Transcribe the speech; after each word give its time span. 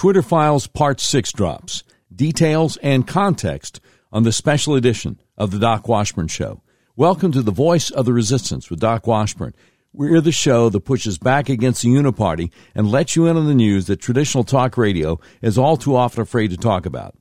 Twitter 0.00 0.22
Files 0.22 0.66
Part 0.66 0.98
6 0.98 1.30
drops. 1.32 1.84
Details 2.10 2.78
and 2.78 3.06
context 3.06 3.82
on 4.10 4.22
the 4.22 4.32
special 4.32 4.74
edition 4.74 5.20
of 5.36 5.50
The 5.50 5.58
Doc 5.58 5.88
Washburn 5.88 6.28
Show. 6.28 6.62
Welcome 6.96 7.32
to 7.32 7.42
the 7.42 7.50
Voice 7.50 7.90
of 7.90 8.06
the 8.06 8.14
Resistance 8.14 8.70
with 8.70 8.80
Doc 8.80 9.06
Washburn. 9.06 9.54
We're 9.92 10.22
the 10.22 10.32
show 10.32 10.70
that 10.70 10.86
pushes 10.86 11.18
back 11.18 11.50
against 11.50 11.82
the 11.82 11.90
uniparty 11.90 12.50
and 12.74 12.90
lets 12.90 13.14
you 13.14 13.26
in 13.26 13.36
on 13.36 13.44
the 13.44 13.54
news 13.54 13.88
that 13.88 14.00
traditional 14.00 14.42
talk 14.42 14.78
radio 14.78 15.20
is 15.42 15.58
all 15.58 15.76
too 15.76 15.96
often 15.96 16.22
afraid 16.22 16.48
to 16.52 16.56
talk 16.56 16.86
about. 16.86 17.14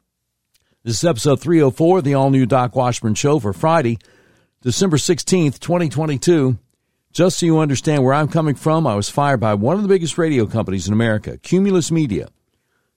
This 0.86 1.00
is 1.00 1.04
episode 1.04 1.42
304 1.42 1.98
of 1.98 2.04
the 2.06 2.14
all 2.14 2.30
new 2.30 2.46
Doc 2.46 2.78
Washburn 2.78 3.16
Show 3.16 3.40
for 3.40 3.52
Friday, 3.52 3.98
December 4.62 4.96
16th, 4.96 5.60
2022. 5.60 6.58
Just 7.12 7.40
so 7.40 7.46
you 7.46 7.60
understand 7.60 8.06
where 8.06 8.14
I'm 8.14 8.30
coming 8.30 8.56
from, 8.56 8.88
I 8.88 8.96
was 8.96 9.10
fired 9.10 9.42
by 9.42 9.54
one 9.56 9.76
of 9.76 9.82
the 9.82 9.90
biggest 9.90 10.18
radio 10.18 10.46
companies 10.46 10.88
in 10.88 10.94
America, 10.94 11.38
Cumulus 11.40 11.92
Media 11.92 12.30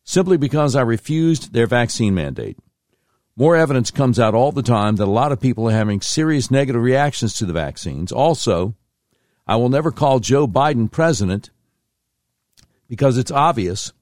simply 0.05 0.37
because 0.37 0.75
I 0.75 0.83
refused 0.83 1.53
their 1.53 1.67
vaccine 1.67 2.15
mandate. 2.15 2.59
More 3.37 3.57
evidence 3.57 3.91
comes 3.91 4.19
out 4.19 4.35
all 4.35 4.53
the 4.53 4.63
time 4.63 4.97
that 4.97 5.09
a 5.09 5.11
lot 5.11 5.33
of 5.33 5.41
people 5.41 5.69
are 5.69 5.73
having 5.73 6.01
serious 6.01 6.51
negative 6.51 6.83
reactions 6.83 7.35
to 7.35 7.47
the 7.47 7.53
vaccines. 7.53 8.13
Also, 8.13 8.75
I 9.47 9.57
will 9.57 9.71
never 9.71 9.91
call 9.91 10.21
Joe 10.21 10.47
Biden 10.47 10.91
president 10.91 11.51
because 12.89 13.17
it's 13.17 13.31
obvious 13.31 13.93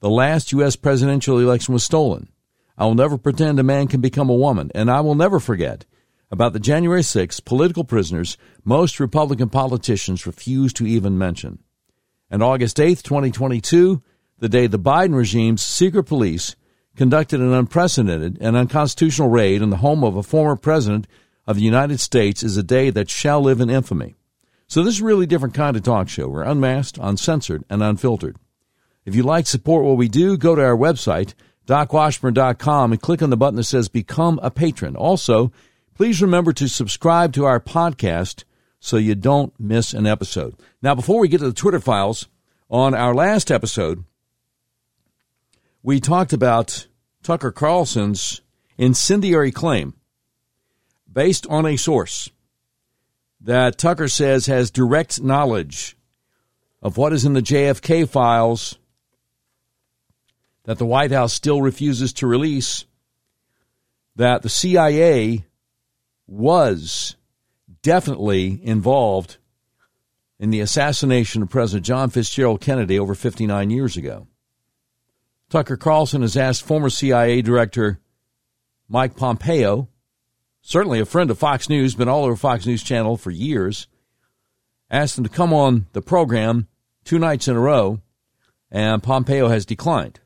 the 0.00 0.10
last 0.10 0.52
U.S. 0.52 0.76
presidential 0.76 1.38
election 1.38 1.74
was 1.74 1.84
stolen. 1.84 2.28
I 2.76 2.84
will 2.84 2.94
never 2.94 3.16
pretend 3.16 3.58
a 3.58 3.62
man 3.62 3.86
can 3.86 4.00
become 4.00 4.28
a 4.28 4.34
woman, 4.34 4.70
and 4.74 4.90
I 4.90 5.00
will 5.00 5.14
never 5.14 5.40
forget 5.40 5.86
about 6.30 6.52
the 6.52 6.60
January 6.60 7.02
6th 7.02 7.44
political 7.44 7.84
prisoners 7.84 8.36
most 8.64 9.00
Republican 9.00 9.48
politicians 9.48 10.26
refused 10.26 10.76
to 10.76 10.86
even 10.86 11.16
mention. 11.16 11.60
And 12.28 12.42
August 12.42 12.76
8th, 12.78 13.02
2022, 13.02 14.02
the 14.38 14.48
day 14.48 14.66
the 14.66 14.78
Biden 14.78 15.14
regime's 15.14 15.62
secret 15.62 16.04
police 16.04 16.56
conducted 16.96 17.40
an 17.40 17.52
unprecedented 17.52 18.38
and 18.40 18.56
unconstitutional 18.56 19.28
raid 19.28 19.62
on 19.62 19.70
the 19.70 19.78
home 19.78 20.04
of 20.04 20.16
a 20.16 20.22
former 20.22 20.56
president 20.56 21.06
of 21.46 21.56
the 21.56 21.62
United 21.62 22.00
States 22.00 22.42
is 22.42 22.56
a 22.56 22.62
day 22.62 22.90
that 22.90 23.10
shall 23.10 23.40
live 23.40 23.60
in 23.60 23.70
infamy. 23.70 24.14
So 24.66 24.82
this 24.82 24.94
is 24.94 25.00
a 25.00 25.04
really 25.04 25.26
different 25.26 25.54
kind 25.54 25.76
of 25.76 25.82
talk 25.82 26.08
show. 26.08 26.28
We're 26.28 26.42
unmasked, 26.42 26.98
uncensored, 27.00 27.64
and 27.70 27.82
unfiltered. 27.82 28.36
If 29.04 29.14
you'd 29.14 29.24
like 29.24 29.44
to 29.44 29.50
support 29.50 29.84
what 29.84 29.96
we 29.96 30.08
do, 30.08 30.36
go 30.36 30.56
to 30.56 30.64
our 30.64 30.76
website, 30.76 31.34
docwashburn.com, 31.66 32.92
and 32.92 33.00
click 33.00 33.22
on 33.22 33.30
the 33.30 33.36
button 33.36 33.56
that 33.56 33.64
says 33.64 33.88
Become 33.88 34.40
a 34.42 34.50
Patron. 34.50 34.96
Also, 34.96 35.52
please 35.94 36.20
remember 36.20 36.52
to 36.54 36.68
subscribe 36.68 37.32
to 37.34 37.44
our 37.44 37.60
podcast 37.60 38.42
so 38.80 38.96
you 38.96 39.14
don't 39.14 39.58
miss 39.60 39.94
an 39.94 40.06
episode. 40.06 40.56
Now, 40.82 40.94
before 40.96 41.20
we 41.20 41.28
get 41.28 41.38
to 41.38 41.46
the 41.46 41.52
Twitter 41.52 41.80
files, 41.80 42.26
on 42.68 42.94
our 42.94 43.14
last 43.14 43.50
episode, 43.52 44.04
we 45.86 46.00
talked 46.00 46.32
about 46.32 46.88
Tucker 47.22 47.52
Carlson's 47.52 48.40
incendiary 48.76 49.52
claim 49.52 49.94
based 51.10 51.46
on 51.46 51.64
a 51.64 51.76
source 51.76 52.28
that 53.40 53.78
Tucker 53.78 54.08
says 54.08 54.46
has 54.46 54.72
direct 54.72 55.22
knowledge 55.22 55.96
of 56.82 56.96
what 56.96 57.12
is 57.12 57.24
in 57.24 57.34
the 57.34 57.40
JFK 57.40 58.08
files 58.08 58.80
that 60.64 60.78
the 60.78 60.84
White 60.84 61.12
House 61.12 61.32
still 61.32 61.62
refuses 61.62 62.12
to 62.14 62.26
release, 62.26 62.84
that 64.16 64.42
the 64.42 64.48
CIA 64.48 65.44
was 66.26 67.14
definitely 67.82 68.58
involved 68.64 69.36
in 70.40 70.50
the 70.50 70.58
assassination 70.58 71.42
of 71.42 71.48
President 71.48 71.86
John 71.86 72.10
Fitzgerald 72.10 72.60
Kennedy 72.60 72.98
over 72.98 73.14
59 73.14 73.70
years 73.70 73.96
ago. 73.96 74.26
Tucker 75.48 75.76
Carlson 75.76 76.22
has 76.22 76.36
asked 76.36 76.64
former 76.64 76.90
CIA 76.90 77.40
Director 77.40 78.00
Mike 78.88 79.16
Pompeo, 79.16 79.88
certainly 80.60 80.98
a 80.98 81.06
friend 81.06 81.30
of 81.30 81.38
Fox 81.38 81.68
News, 81.68 81.94
been 81.94 82.08
all 82.08 82.24
over 82.24 82.36
Fox 82.36 82.66
News 82.66 82.82
Channel 82.82 83.16
for 83.16 83.30
years, 83.30 83.86
asked 84.90 85.18
him 85.18 85.24
to 85.24 85.30
come 85.30 85.52
on 85.52 85.86
the 85.92 86.02
program 86.02 86.66
two 87.04 87.18
nights 87.18 87.46
in 87.46 87.56
a 87.56 87.60
row, 87.60 88.00
and 88.70 89.02
Pompeo 89.02 89.48
has 89.48 89.64
declined. 89.64 90.20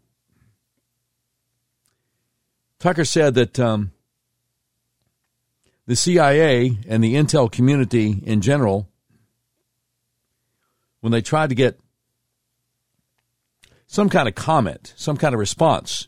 Tucker 2.79 3.05
said 3.05 3.35
that 3.35 3.61
um, 3.61 3.93
the 5.87 5.97
CIA 5.97 6.79
and 6.89 7.05
the 7.05 7.15
intel 7.15 7.53
community 7.53 8.23
in 8.25 8.41
general, 8.41 8.89
when 11.01 11.13
they 11.13 11.21
tried 11.21 11.51
to 11.51 11.55
get 11.55 11.79
some 13.91 14.09
kind 14.09 14.29
of 14.29 14.37
comment, 14.37 14.95
some 14.97 15.17
kind 15.17 15.35
of 15.35 15.41
response 15.41 16.07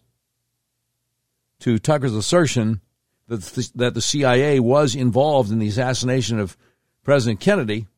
to 1.59 1.81
Tucker's 1.81 2.15
assertion 2.15 2.81
that 3.27 3.43
the, 3.43 3.71
that 3.75 3.95
the 3.95 4.01
CIA 4.01 4.61
was 4.61 4.95
involved 4.95 5.51
in 5.51 5.59
the 5.59 5.67
assassination 5.67 6.39
of 6.39 6.57
President 7.03 7.41
Kennedy. 7.41 7.89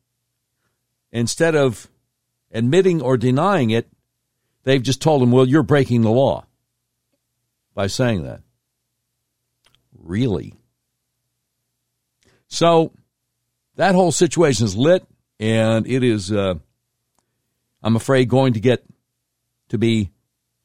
Instead 1.11 1.55
of 1.55 1.87
admitting 2.51 2.99
or 2.99 3.15
denying 3.15 3.69
it, 3.69 3.87
they've 4.63 4.81
just 4.81 5.03
told 5.03 5.21
him, 5.21 5.31
well, 5.31 5.47
you're 5.47 5.61
breaking 5.61 6.01
the 6.01 6.09
law 6.09 6.47
by 7.75 7.85
saying 7.85 8.23
that. 8.23 8.41
Really? 9.95 10.55
So 12.47 12.91
that 13.75 13.93
whole 13.93 14.11
situation 14.11 14.65
is 14.65 14.75
lit, 14.75 15.05
and 15.39 15.85
it 15.85 16.03
is, 16.03 16.31
uh, 16.31 16.55
I'm 17.83 17.95
afraid, 17.95 18.29
going 18.29 18.53
to 18.53 18.59
get 18.59 18.83
to 19.69 19.77
be 19.77 20.11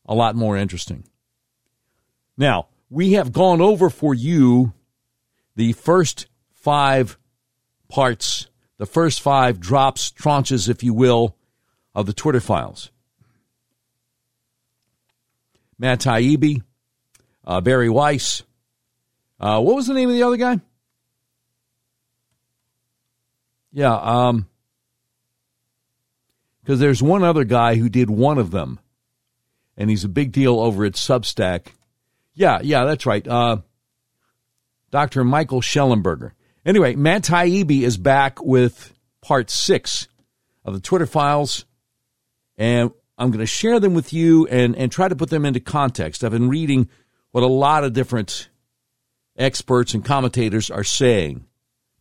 a 0.07 0.15
lot 0.15 0.35
more 0.35 0.57
interesting. 0.57 1.05
Now, 2.37 2.69
we 2.89 3.13
have 3.13 3.33
gone 3.33 3.61
over 3.61 3.91
for 3.91 4.15
you 4.15 4.73
the 5.57 5.73
first 5.73 6.27
five 6.55 7.19
parts, 7.89 8.49
the 8.79 8.87
first 8.87 9.21
five 9.21 9.61
drops, 9.61 10.11
tranches, 10.11 10.69
if 10.69 10.83
you 10.83 10.95
will, 10.95 11.37
of 11.95 12.07
the 12.07 12.13
Twitter 12.13 12.41
files. 12.41 12.91
Matt 15.79 16.01
Taibbi, 16.01 16.63
uh, 17.45 17.61
Bari 17.61 17.89
Weiss. 17.89 18.43
Uh, 19.39 19.61
what 19.61 19.77
was 19.77 19.87
the 19.87 19.95
name 19.95 20.09
of 20.09 20.15
the 20.15 20.23
other 20.23 20.37
guy? 20.37 20.61
Yeah, 23.73 23.95
um, 23.95 24.49
because 26.61 26.81
there's 26.81 27.03
one 27.03 27.23
other 27.23 27.45
guy 27.45 27.77
who 27.77 27.89
did 27.89 28.11
one 28.11 28.39
of 28.39 28.51
them 28.51 28.81
and 29.81 29.89
he's 29.89 30.05
a 30.05 30.09
big 30.09 30.31
deal 30.31 30.61
over 30.61 30.85
at 30.85 30.93
Substack. 30.93 31.69
Yeah, 32.35 32.61
yeah, 32.63 32.85
that's 32.85 33.07
right. 33.07 33.27
Uh, 33.27 33.63
Dr. 34.91 35.25
Michael 35.25 35.63
Shellenberger. 35.63 36.33
Anyway, 36.67 36.95
Matt 36.97 37.23
Taibbi 37.23 37.81
is 37.81 37.97
back 37.97 38.43
with 38.43 38.93
part 39.23 39.49
six 39.49 40.07
of 40.67 40.75
the 40.75 40.81
Twitter 40.81 41.07
files, 41.07 41.65
and 42.59 42.91
I'm 43.17 43.31
going 43.31 43.41
to 43.41 43.47
share 43.47 43.81
them 43.81 43.95
with 43.95 44.13
you 44.13 44.47
and, 44.49 44.77
and 44.77 44.93
try 44.93 45.09
to 45.09 45.17
put 45.17 45.31
them 45.31 45.47
into 45.47 45.61
context. 45.61 46.23
I've 46.23 46.33
been 46.33 46.51
reading 46.51 46.91
what 47.31 47.43
a 47.43 47.47
lot 47.47 47.83
of 47.83 47.95
different 47.95 48.51
experts 49.39 49.95
and 49.95 50.05
commentators 50.05 50.71
are 50.71 50.85
saying 50.85 51.47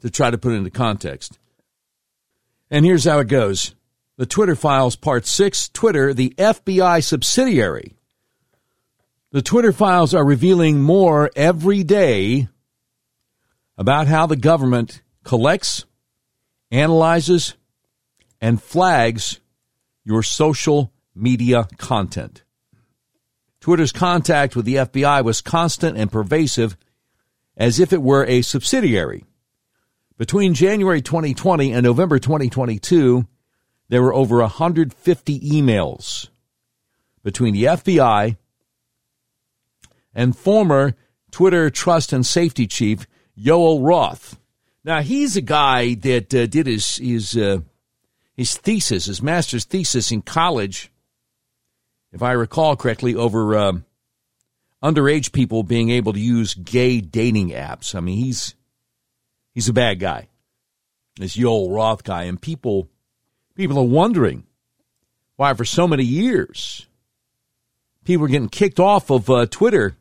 to 0.01 0.09
try 0.09 0.29
to 0.29 0.37
put 0.37 0.51
into 0.51 0.69
context. 0.69 1.39
And 2.69 2.83
here's 2.83 3.05
how 3.05 3.19
it 3.19 3.29
goes. 3.29 3.73
The 4.19 4.25
Twitter 4.25 4.57
Files 4.57 4.97
Part 4.97 5.25
6 5.25 5.69
Twitter, 5.69 6.13
the 6.13 6.33
FBI 6.37 7.01
subsidiary. 7.01 7.93
The 9.31 9.41
Twitter 9.41 9.71
Files 9.71 10.13
are 10.13 10.25
revealing 10.25 10.81
more 10.81 11.31
every 11.37 11.85
day 11.85 12.49
about 13.77 14.07
how 14.07 14.25
the 14.25 14.35
government 14.35 15.03
collects, 15.23 15.85
analyzes, 16.69 17.55
and 18.41 18.61
flags 18.61 19.39
your 20.03 20.21
social 20.21 20.91
media 21.15 21.69
content. 21.77 22.43
Twitter's 23.61 23.93
contact 23.93 24.53
with 24.53 24.65
the 24.65 24.75
FBI 24.75 25.23
was 25.23 25.39
constant 25.39 25.97
and 25.97 26.11
pervasive 26.11 26.75
as 27.55 27.79
if 27.79 27.93
it 27.93 28.01
were 28.01 28.25
a 28.25 28.41
subsidiary. 28.41 29.23
Between 30.17 30.55
January 30.55 31.01
2020 31.01 31.71
and 31.71 31.85
November 31.85 32.19
2022, 32.19 33.25
there 33.89 34.03
were 34.03 34.13
over 34.13 34.37
150 34.39 35.39
emails 35.39 36.29
between 37.23 37.53
the 37.53 37.65
FBI 37.65 38.37
and 40.13 40.37
former 40.37 40.95
Twitter 41.31 41.69
trust 41.69 42.13
and 42.13 42.25
safety 42.25 42.67
chief 42.67 43.05
Yoel 43.37 43.85
Roth. 43.85 44.39
Now 44.83 45.01
he's 45.01 45.35
a 45.35 45.41
guy 45.41 45.95
that 45.95 46.33
uh, 46.33 46.45
did 46.45 46.67
his 46.67 46.97
his 46.97 47.35
uh, 47.35 47.59
his 48.35 48.55
thesis, 48.55 49.05
his 49.05 49.21
master's 49.21 49.65
thesis 49.65 50.11
in 50.11 50.21
college, 50.21 50.91
if 52.13 52.23
I 52.23 52.31
recall 52.31 52.75
correctly, 52.75 53.15
over 53.15 53.57
um, 53.57 53.85
underage 54.83 55.31
people 55.33 55.63
being 55.63 55.89
able 55.89 56.13
to 56.13 56.19
use 56.19 56.53
gay 56.53 57.01
dating 57.01 57.49
apps. 57.49 57.93
I 57.95 57.99
mean, 57.99 58.17
he's 58.17 58.55
he's 59.53 59.67
a 59.67 59.73
bad 59.73 59.99
guy, 59.99 60.29
this 61.17 61.35
Yoel 61.35 61.73
Roth 61.73 62.03
guy, 62.03 62.23
and 62.23 62.41
people 62.41 62.89
People 63.59 63.77
are 63.79 63.83
wondering 63.83 64.45
why, 65.35 65.53
for 65.53 65.65
so 65.65 65.85
many 65.85 66.05
years, 66.05 66.87
people 68.05 68.23
are 68.23 68.29
getting 68.29 68.47
kicked 68.47 68.79
off 68.79 69.09
of 69.09 69.29
uh, 69.29 69.47
Twitter 69.47 69.97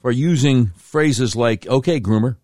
for 0.00 0.10
using 0.10 0.72
phrases 0.74 1.36
like 1.36 1.68
"Okay, 1.68 2.00
groomer." 2.00 2.36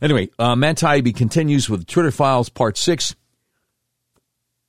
Anyway, 0.00 0.30
uh, 0.38 0.56
Matt 0.56 0.78
Taibbi 0.78 1.14
continues 1.14 1.68
with 1.68 1.86
Twitter 1.86 2.10
Files 2.10 2.48
Part 2.48 2.78
Six. 2.78 3.14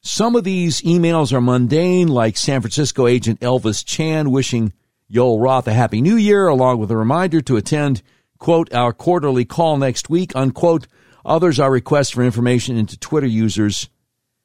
Some 0.02 0.36
of 0.36 0.44
these 0.44 0.82
emails 0.82 1.32
are 1.32 1.40
mundane, 1.40 2.10
like 2.10 2.36
San 2.36 2.60
Francisco 2.60 3.08
agent 3.08 3.40
Elvis 3.40 3.86
Chan 3.86 4.32
wishing 4.32 4.74
Yoel 5.10 5.42
Roth 5.42 5.70
a 5.70 5.74
happy 5.74 6.02
new 6.02 6.18
year, 6.18 6.50
along 6.50 6.80
with 6.80 6.92
a 6.92 6.98
reminder 6.98 7.40
to 7.40 7.56
attend, 7.56 8.02
quote, 8.38 8.74
our 8.74 8.92
quarterly 8.92 9.46
call 9.46 9.78
next 9.78 10.10
week, 10.10 10.36
unquote. 10.36 10.88
Others 11.30 11.60
are 11.60 11.72
requests 11.72 12.10
for 12.10 12.24
information 12.24 12.76
into 12.76 12.98
Twitter 12.98 13.28
users 13.28 13.88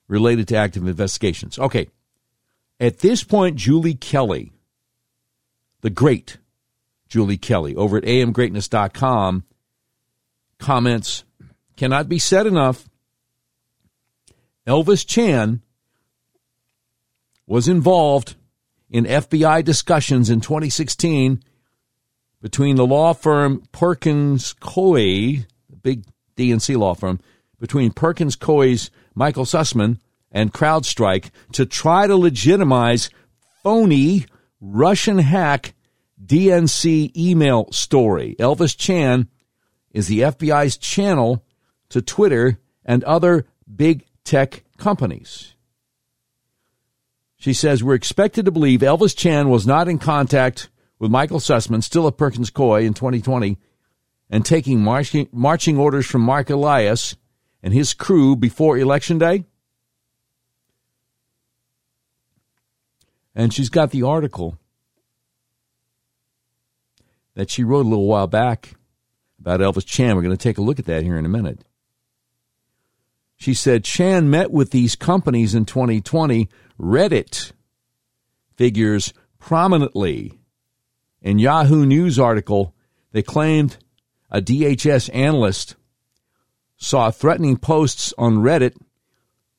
related 0.07 0.47
to 0.49 0.57
active 0.57 0.87
investigations. 0.87 1.59
Okay. 1.59 1.89
At 2.79 2.99
this 2.99 3.25
point, 3.25 3.57
Julie 3.57 3.95
Kelly, 3.95 4.53
the 5.81 5.89
great 5.89 6.37
Julie 7.09 7.39
Kelly, 7.39 7.75
over 7.75 7.97
at 7.97 8.05
amgreatness.com, 8.05 9.45
comments 10.59 11.25
cannot 11.77 12.09
be 12.09 12.19
said 12.19 12.47
enough 12.47 12.89
Elvis 14.67 15.07
Chan 15.07 15.63
was 17.47 17.67
involved 17.67 18.37
in 18.91 19.05
FBI 19.05 19.65
discussions 19.65 20.31
in 20.31 20.41
2016 20.41 21.43
between 22.41 22.77
the 22.77 22.87
law 22.87 23.15
firm 23.15 23.63
Perkins 23.73 24.55
Coie, 24.55 25.47
the 25.69 25.77
big 25.77 26.05
DNC 26.37 26.77
law 26.77 26.95
firm, 26.95 27.21
between 27.61 27.93
Perkins 27.93 28.37
Coie's 28.37 28.91
Michael 29.15 29.45
Sussmann 29.45 29.99
and 30.31 30.53
CrowdStrike 30.53 31.31
to 31.53 31.65
try 31.65 32.07
to 32.07 32.17
legitimize 32.17 33.11
phony 33.63 34.27
Russian 34.61 35.19
hack 35.19 35.75
DNC 36.25 37.17
email 37.17 37.71
story. 37.71 38.37
Elvis 38.39 38.77
Chan 38.77 39.29
is 39.91 40.09
the 40.09 40.21
FBI's 40.21 40.77
channel 40.77 41.45
to 41.91 42.03
Twitter 42.03 42.59
and 42.85 43.05
other 43.05 43.47
big 43.73 44.05
tech 44.25 44.65
companies. 44.77 45.55
She 47.37 47.53
says, 47.53 47.85
We're 47.85 47.95
expected 47.95 48.47
to 48.47 48.51
believe 48.51 48.81
Elvis 48.81 49.17
Chan 49.17 49.49
was 49.49 49.67
not 49.67 49.89
in 49.89 49.99
contact 49.99 50.71
with 50.99 51.11
Michael 51.11 51.41
Sussmann, 51.41 51.83
still 51.83 52.09
at 52.09 52.17
Perkins 52.17 52.51
Coie 52.51 52.87
in 52.87 52.95
2020, 52.95 53.59
and 54.35 54.45
taking 54.45 54.83
marching, 54.83 55.29
marching 55.31 55.79
orders 55.79 56.07
from 56.07 56.21
Marc 56.21 56.51
Elias 56.51 57.15
and 57.63 57.73
his 57.73 57.95
crew 57.95 58.35
before 58.35 58.77
Election 58.77 59.17
Day. 59.17 59.45
And 63.33 63.55
she's 63.55 63.69
got 63.69 63.93
the 63.93 64.03
article 64.03 64.59
that 67.35 67.49
she 67.49 67.63
wrote 67.63 67.87
a 67.87 67.89
little 67.89 68.09
while 68.09 68.27
back 68.27 68.75
about 69.39 69.61
Elvis 69.61 69.87
Chan. 69.87 70.17
We're 70.17 70.23
going 70.23 70.37
to 70.37 70.43
take 70.43 70.59
a 70.59 70.63
look 70.63 70.81
at 70.81 70.87
that 70.87 71.05
here 71.05 71.17
in 71.17 71.25
a 71.25 71.29
minute. 71.29 71.61
She 73.37 73.55
said 73.55 73.85
Chan 73.85 74.29
met 74.31 74.51
with 74.51 74.73
these 74.73 74.97
companies 74.97 75.55
in 75.55 75.65
2020. 75.65 76.49
Reddit 76.77 77.53
figures 78.57 79.15
prominently. 79.39 80.41
In 81.23 81.39
Yahoo 81.39 81.87
News 81.87 82.19
article, 82.19 82.75
they 83.13 83.23
claimed 83.23 83.77
a 84.31 84.41
DHS 84.41 85.11
analyst 85.15 85.77
saw 86.77 87.11
threatening 87.11 87.57
posts 87.57 88.13
on 88.19 88.37
Reddit 88.37 88.77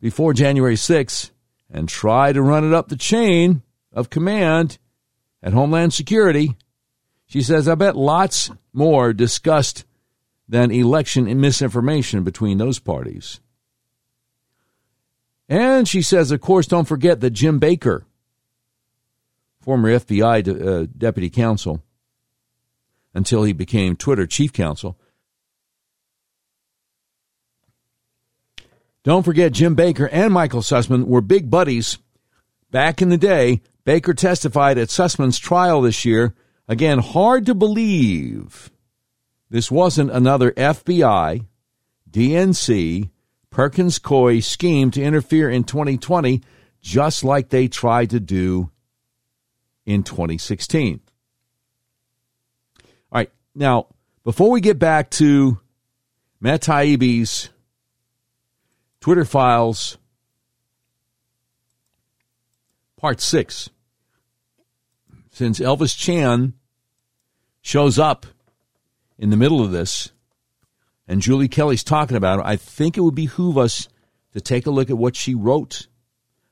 before 0.02 0.34
January 0.34 0.76
6 0.76 1.32
and 1.70 1.90
tried 1.90 2.34
to 2.34 2.42
run 2.42 2.64
it 2.66 2.74
up 2.74 2.90
the 2.90 2.96
chain 2.96 3.62
of 3.92 4.10
command 4.10 4.78
at 5.42 5.54
Homeland 5.54 5.94
Security. 5.94 6.56
She 7.26 7.42
says, 7.42 7.68
I 7.68 7.76
bet 7.76 7.96
lots 7.96 8.52
more 8.74 9.14
discussed 9.14 9.86
than 10.48 10.72
election 10.72 11.26
misinformation 11.40 12.24
between 12.24 12.58
those 12.58 12.80
parties. 12.80 13.40
And 15.48 15.88
she 15.88 16.02
says, 16.02 16.32
of 16.32 16.42
course, 16.42 16.68
don't 16.68 16.88
forget 16.88 17.22
that 17.22 17.32
Jim 17.32 17.60
Baker, 17.60 18.06
former 19.62 19.90
FBI 20.00 20.44
de- 20.44 20.82
uh, 20.82 20.88
deputy 20.98 21.30
counsel, 21.30 21.84
until 23.16 23.44
he 23.44 23.54
became 23.54 23.96
Twitter 23.96 24.28
chief 24.28 24.54
counsel. 24.54 25.00
Don't 29.04 29.24
forget 29.24 29.54
Jim 29.54 29.74
Baker 29.76 30.08
and 30.10 30.34
Michael 30.34 30.62
Sussmann 30.62 31.06
were 31.06 31.22
big 31.22 31.50
buddies. 31.50 31.98
Back 32.72 33.02
in 33.02 33.10
the 33.10 33.18
day, 33.18 33.62
Baker 33.86 34.14
testified 34.14 34.78
at 34.78 34.90
Sussmann's 34.90 35.40
trial 35.40 35.82
this 35.82 36.06
year. 36.06 36.36
Again, 36.68 37.00
hard 37.00 37.46
to 37.46 37.56
believe 37.56 38.72
this 39.50 39.70
wasn't 39.72 40.12
another 40.12 40.52
FBI, 40.54 41.46
DNC, 42.10 43.10
Perkins 43.52 44.00
Coie 44.00 44.44
scheme 44.44 44.92
to 44.92 45.02
interfere 45.02 45.50
in 45.50 45.64
2020, 45.64 46.42
just 46.82 47.24
like 47.24 47.50
they 47.50 47.68
tried 47.68 48.10
to 48.10 48.20
do 48.20 48.72
in 49.86 50.04
2016. 50.04 51.00
All 53.12 53.20
right, 53.20 53.32
now, 53.54 53.88
before 54.24 54.52
we 54.52 54.62
get 54.62 54.80
back 54.80 55.10
to 55.12 55.60
Matt 56.40 56.62
Taibbi's 56.62 57.50
Twitter 59.00 59.26
files, 59.26 59.98
part 62.98 63.22
six, 63.22 63.70
since 65.32 65.60
Elvis 65.60 65.98
Chan 65.98 66.54
shows 67.62 68.00
up 68.00 68.26
in 69.18 69.30
the 69.30 69.38
middle 69.38 69.62
of 69.62 69.72
this, 69.72 70.12
and 71.08 71.22
Julie 71.22 71.48
Kelly's 71.48 71.84
talking 71.84 72.18
about 72.18 72.40
it, 72.40 72.46
I 72.46 72.56
think 72.56 72.98
it 72.98 73.02
would 73.02 73.16
behoove 73.16 73.58
us 73.58 73.88
to 74.34 74.42
take 74.42 74.66
a 74.66 74.72
look 74.72 74.90
at 74.90 74.98
what 74.98 75.16
she 75.16 75.36
wrote 75.36 75.88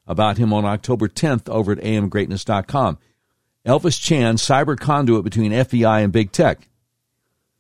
about 0.06 0.38
him 0.38 0.54
on 0.54 0.66
October 0.66 1.08
10th 1.08 1.50
over 1.50 1.72
at 1.72 1.80
amgreatness.com. 1.80 2.98
Elvis 3.66 4.00
Chan, 4.00 4.36
cyber 4.36 4.78
conduit 4.78 5.24
between 5.24 5.52
FBI 5.52 6.04
and 6.04 6.12
big 6.12 6.32
tech. 6.32 6.68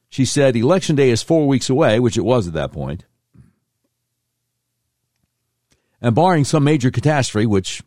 She 0.09 0.25
said 0.25 0.55
election 0.55 0.95
day 0.95 1.09
is 1.09 1.23
four 1.23 1.47
weeks 1.47 1.69
away, 1.69 1.99
which 1.99 2.17
it 2.17 2.25
was 2.25 2.47
at 2.47 2.53
that 2.53 2.71
point. 2.71 3.05
And 6.01 6.13
barring 6.13 6.43
some 6.43 6.65
major 6.65 6.91
catastrophe, 6.91 7.45
which 7.45 7.81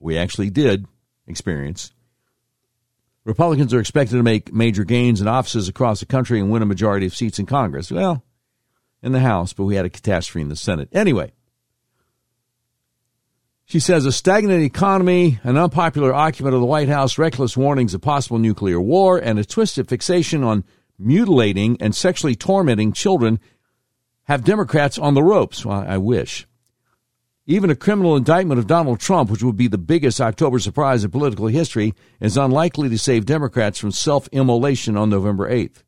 we 0.00 0.16
actually 0.16 0.50
did 0.50 0.86
experience, 1.26 1.92
Republicans 3.24 3.72
are 3.72 3.80
expected 3.80 4.16
to 4.16 4.22
make 4.22 4.52
major 4.52 4.84
gains 4.84 5.20
in 5.20 5.28
offices 5.28 5.68
across 5.68 6.00
the 6.00 6.06
country 6.06 6.40
and 6.40 6.50
win 6.50 6.62
a 6.62 6.66
majority 6.66 7.06
of 7.06 7.14
seats 7.14 7.38
in 7.38 7.46
Congress. 7.46 7.92
Well, 7.92 8.24
in 9.02 9.12
the 9.12 9.20
House, 9.20 9.52
but 9.52 9.64
we 9.64 9.76
had 9.76 9.84
a 9.84 9.90
catastrophe 9.90 10.42
in 10.42 10.48
the 10.48 10.56
Senate. 10.56 10.88
Anyway, 10.92 11.32
she 13.72 13.80
says 13.80 14.04
a 14.04 14.12
stagnant 14.12 14.62
economy, 14.62 15.40
an 15.44 15.56
unpopular 15.56 16.12
occupant 16.12 16.54
of 16.54 16.60
the 16.60 16.66
White 16.66 16.90
House, 16.90 17.16
reckless 17.16 17.56
warnings 17.56 17.94
of 17.94 18.02
possible 18.02 18.38
nuclear 18.38 18.78
war, 18.78 19.16
and 19.16 19.38
a 19.38 19.46
twisted 19.46 19.88
fixation 19.88 20.44
on 20.44 20.64
mutilating 20.98 21.78
and 21.80 21.94
sexually 21.94 22.34
tormenting 22.34 22.92
children 22.92 23.40
have 24.24 24.44
Democrats 24.44 24.98
on 24.98 25.14
the 25.14 25.22
ropes. 25.22 25.64
Well, 25.64 25.86
I 25.88 25.96
wish. 25.96 26.46
Even 27.46 27.70
a 27.70 27.74
criminal 27.74 28.14
indictment 28.14 28.58
of 28.58 28.66
Donald 28.66 29.00
Trump, 29.00 29.30
which 29.30 29.42
would 29.42 29.56
be 29.56 29.68
the 29.68 29.78
biggest 29.78 30.20
October 30.20 30.58
surprise 30.58 31.02
in 31.02 31.10
political 31.10 31.46
history, 31.46 31.94
is 32.20 32.36
unlikely 32.36 32.90
to 32.90 32.98
save 32.98 33.24
Democrats 33.24 33.78
from 33.78 33.90
self 33.90 34.28
immolation 34.32 34.98
on 34.98 35.08
November 35.08 35.50
8th. 35.50 35.82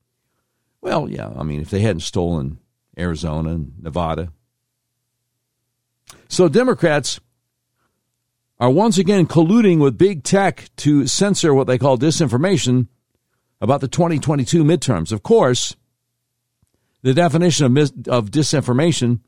Well, 0.80 1.06
yeah, 1.10 1.34
I 1.36 1.42
mean, 1.42 1.60
if 1.60 1.68
they 1.68 1.80
hadn't 1.80 2.00
stolen 2.00 2.60
Arizona 2.98 3.50
and 3.50 3.74
Nevada. 3.78 4.32
So 6.30 6.48
Democrats 6.48 7.20
are 8.58 8.70
once 8.70 8.98
again 8.98 9.26
colluding 9.26 9.78
with 9.78 9.98
big 9.98 10.22
tech 10.22 10.68
to 10.76 11.06
censor 11.06 11.52
what 11.52 11.66
they 11.66 11.78
call 11.78 11.98
disinformation 11.98 12.88
about 13.60 13.80
the 13.80 13.88
2022 13.88 14.64
midterms. 14.64 15.12
Of 15.12 15.22
course, 15.22 15.76
the 17.02 17.14
definition 17.14 17.66
of, 17.66 17.72
mis- 17.72 17.92
of 18.08 18.30
disinformation 18.30 19.20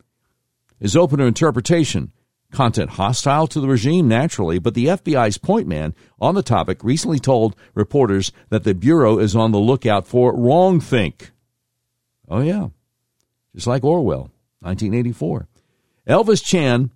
is 0.81 0.97
open 0.97 1.19
to 1.19 1.25
interpretation. 1.25 2.13
Content 2.53 2.91
hostile 2.91 3.49
to 3.49 3.61
the 3.61 3.69
regime, 3.69 4.07
naturally, 4.07 4.61
but 4.61 4.75
the 4.75 4.87
FBI's 4.87 5.37
point 5.37 5.67
man 5.67 5.95
on 6.21 6.37
the 6.37 6.43
topic 6.43 6.83
recently 6.85 7.19
told 7.19 7.57
reporters 7.75 8.31
that 8.51 8.63
the 8.63 8.75
Bureau 8.75 9.19
is 9.19 9.35
on 9.35 9.51
the 9.51 9.59
lookout 9.59 10.07
for 10.07 10.33
wrongthink. 10.33 11.31
Oh, 12.29 12.41
yeah 12.41 12.69
just 13.57 13.67
like 13.67 13.83
Orwell, 13.83 14.31
1984. 14.61 15.49
Elvis 16.07 16.45
Chan, 16.45 16.93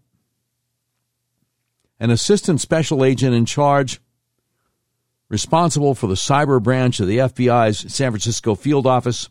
an 2.01 2.11
assistant 2.11 2.61
special 2.61 3.05
agent 3.05 3.35
in 3.35 3.45
charge, 3.45 4.01
responsible 5.29 5.95
for 5.95 6.09
the 6.09 6.15
cyber 6.15 6.61
branch 6.61 6.99
of 6.99 7.07
the 7.07 7.19
FBI's 7.19 7.93
San 7.93 8.11
Francisco 8.11 8.57
field 8.57 8.87
office, 8.87 9.29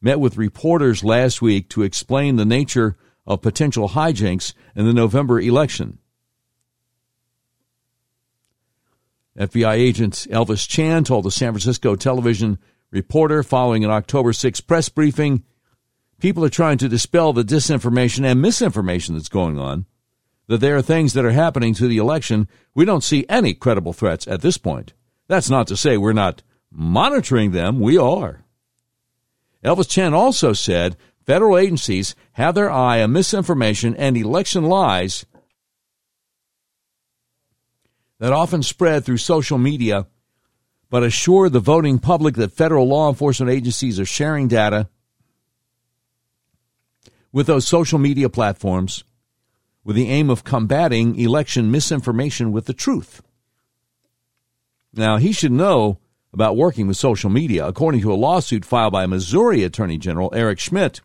met 0.00 0.20
with 0.20 0.36
reporters 0.36 1.02
last 1.02 1.42
week 1.42 1.68
to 1.70 1.82
explain 1.82 2.36
the 2.36 2.44
nature 2.44 2.96
of 3.26 3.42
potential 3.42 3.90
hijinks 3.90 4.54
in 4.76 4.86
the 4.86 4.92
November 4.92 5.40
election. 5.40 5.98
FBI 9.38 9.72
agent 9.72 10.26
Elvis 10.30 10.68
Chan 10.68 11.04
told 11.04 11.24
the 11.24 11.30
San 11.30 11.52
Francisco 11.52 11.96
television 11.96 12.58
reporter 12.90 13.42
following 13.42 13.84
an 13.84 13.90
October 13.90 14.32
6 14.32 14.60
press 14.60 14.88
briefing 14.88 15.44
people 16.20 16.44
are 16.44 16.50
trying 16.50 16.78
to 16.78 16.88
dispel 16.88 17.32
the 17.32 17.42
disinformation 17.42 18.24
and 18.24 18.42
misinformation 18.42 19.14
that's 19.14 19.28
going 19.28 19.58
on, 19.58 19.86
that 20.50 20.58
there 20.58 20.76
are 20.76 20.82
things 20.82 21.12
that 21.12 21.24
are 21.24 21.30
happening 21.30 21.72
to 21.74 21.86
the 21.86 21.98
election. 21.98 22.48
We 22.74 22.84
don't 22.84 23.04
see 23.04 23.24
any 23.28 23.54
credible 23.54 23.92
threats 23.92 24.26
at 24.26 24.42
this 24.42 24.58
point. 24.58 24.94
That's 25.28 25.48
not 25.48 25.68
to 25.68 25.76
say 25.76 25.96
we're 25.96 26.12
not 26.12 26.42
monitoring 26.72 27.52
them, 27.52 27.78
we 27.78 27.96
are. 27.96 28.42
Elvis 29.64 29.88
Chan 29.88 30.12
also 30.12 30.52
said 30.52 30.96
federal 31.24 31.56
agencies 31.56 32.16
have 32.32 32.56
their 32.56 32.68
eye 32.68 33.00
on 33.00 33.12
misinformation 33.12 33.94
and 33.94 34.16
election 34.16 34.64
lies 34.64 35.24
that 38.18 38.32
often 38.32 38.64
spread 38.64 39.04
through 39.04 39.18
social 39.18 39.56
media, 39.56 40.08
but 40.90 41.04
assure 41.04 41.48
the 41.48 41.60
voting 41.60 42.00
public 42.00 42.34
that 42.34 42.50
federal 42.50 42.88
law 42.88 43.08
enforcement 43.08 43.52
agencies 43.52 44.00
are 44.00 44.04
sharing 44.04 44.48
data 44.48 44.88
with 47.30 47.46
those 47.46 47.68
social 47.68 48.00
media 48.00 48.28
platforms 48.28 49.04
with 49.90 49.96
the 49.96 50.08
aim 50.08 50.30
of 50.30 50.44
combating 50.44 51.18
election 51.18 51.68
misinformation 51.68 52.52
with 52.52 52.66
the 52.66 52.72
truth. 52.72 53.22
Now, 54.94 55.16
he 55.16 55.32
should 55.32 55.50
know 55.50 55.98
about 56.32 56.56
working 56.56 56.86
with 56.86 56.96
social 56.96 57.28
media, 57.28 57.66
according 57.66 58.00
to 58.02 58.12
a 58.12 58.14
lawsuit 58.14 58.64
filed 58.64 58.92
by 58.92 59.06
Missouri 59.06 59.64
Attorney 59.64 59.98
General 59.98 60.32
Eric 60.32 60.60
Schmitt 60.60 61.00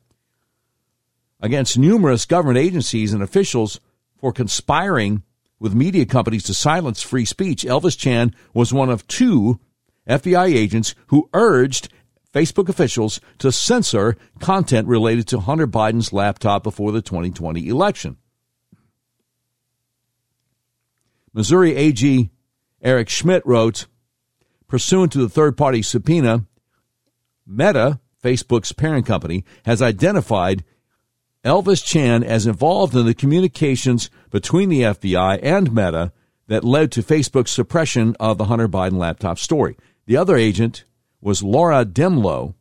against 1.42 1.80
numerous 1.80 2.26
government 2.26 2.60
agencies 2.60 3.12
and 3.12 3.24
officials 3.24 3.80
for 4.20 4.32
conspiring 4.32 5.24
with 5.60 5.74
media 5.74 6.06
companies 6.06 6.44
to 6.44 6.54
silence 6.54 7.02
free 7.02 7.26
speech. 7.26 7.64
Elvis 7.64 7.98
Chan 7.98 8.36
was 8.54 8.72
one 8.72 8.92
of 8.92 9.08
two 9.08 9.60
FBI 10.08 10.56
agents 10.56 10.94
who 11.08 11.28
urged 11.34 11.92
Facebook 12.32 12.70
officials 12.70 13.20
to 13.40 13.52
censor 13.52 14.16
content 14.40 14.88
related 14.88 15.28
to 15.30 15.40
Hunter 15.40 15.66
Biden's 15.66 16.14
laptop 16.14 16.62
before 16.62 16.92
the 16.92 17.02
2020 17.02 17.68
election. 17.68 18.18
Missouri 21.36 21.76
AG 21.76 22.32
Eric 22.82 23.10
Schmitt 23.10 23.46
wrote, 23.46 23.88
pursuant 24.70 25.12
to 25.12 25.18
the 25.18 25.28
third 25.28 25.58
party 25.58 25.82
subpoena, 25.82 26.46
Meta, 27.46 28.00
Facebook's 28.24 28.72
parent 28.72 29.06
company, 29.06 29.44
has 29.66 29.82
identified 29.82 30.64
Elvis 31.44 31.86
Chan 31.86 32.24
as 32.24 32.48
involved 32.48 32.96
in 32.96 33.06
the 33.06 33.14
communications 33.14 34.10
between 34.32 34.70
the 34.70 34.84
FBI 34.84 35.40
and 35.44 35.74
Meta 35.74 36.14
that 36.48 36.64
led 36.64 36.90
to 36.94 37.04
Facebook's 37.04 37.52
suppression 37.52 38.16
of 38.18 38.38
the 38.38 38.46
Hunter 38.46 38.70
Biden 38.70 38.98
laptop 38.98 39.38
story. 39.38 39.76
The 40.06 40.16
other 40.16 40.38
agent 40.38 40.86
was 41.20 41.44
Laura 41.44 41.84
Dehmlow, 41.84 42.56